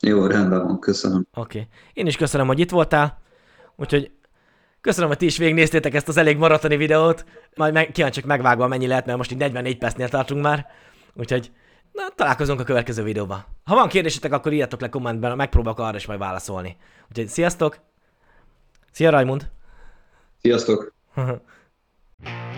Jó, 0.00 0.26
rendben 0.26 0.66
van, 0.66 0.78
köszönöm. 0.78 1.26
Oké. 1.34 1.58
Okay. 1.58 1.70
Én 1.92 2.06
is 2.06 2.16
köszönöm, 2.16 2.46
hogy 2.46 2.58
itt 2.58 2.70
voltál. 2.70 3.21
Úgyhogy 3.76 4.10
köszönöm, 4.80 5.08
hogy 5.08 5.18
ti 5.18 5.26
is 5.26 5.36
végignéztétek 5.36 5.94
ezt 5.94 6.08
az 6.08 6.16
elég 6.16 6.36
maratoni 6.36 6.76
videót. 6.76 7.24
Majd 7.54 7.72
meg, 7.72 7.90
kíváncsiak 7.92 8.26
megvágva, 8.26 8.66
mennyi 8.66 8.86
lehet, 8.86 9.06
mert 9.06 9.18
most 9.18 9.32
így 9.32 9.38
44 9.38 9.78
percnél 9.78 10.08
tartunk 10.08 10.42
már. 10.42 10.66
Úgyhogy 11.14 11.52
na, 11.92 12.02
találkozunk 12.14 12.60
a 12.60 12.64
következő 12.64 13.02
videóban. 13.02 13.44
Ha 13.64 13.74
van 13.74 13.88
kérdésetek, 13.88 14.32
akkor 14.32 14.52
írjatok 14.52 14.80
le 14.80 14.88
kommentben, 14.88 15.36
megpróbálok 15.36 15.78
arra 15.78 15.96
is 15.96 16.06
majd 16.06 16.18
válaszolni. 16.18 16.76
Úgyhogy 17.08 17.28
sziasztok! 17.28 17.78
Szia 18.92 19.10
Rajmund! 19.10 19.50
Sziasztok! 20.40 20.92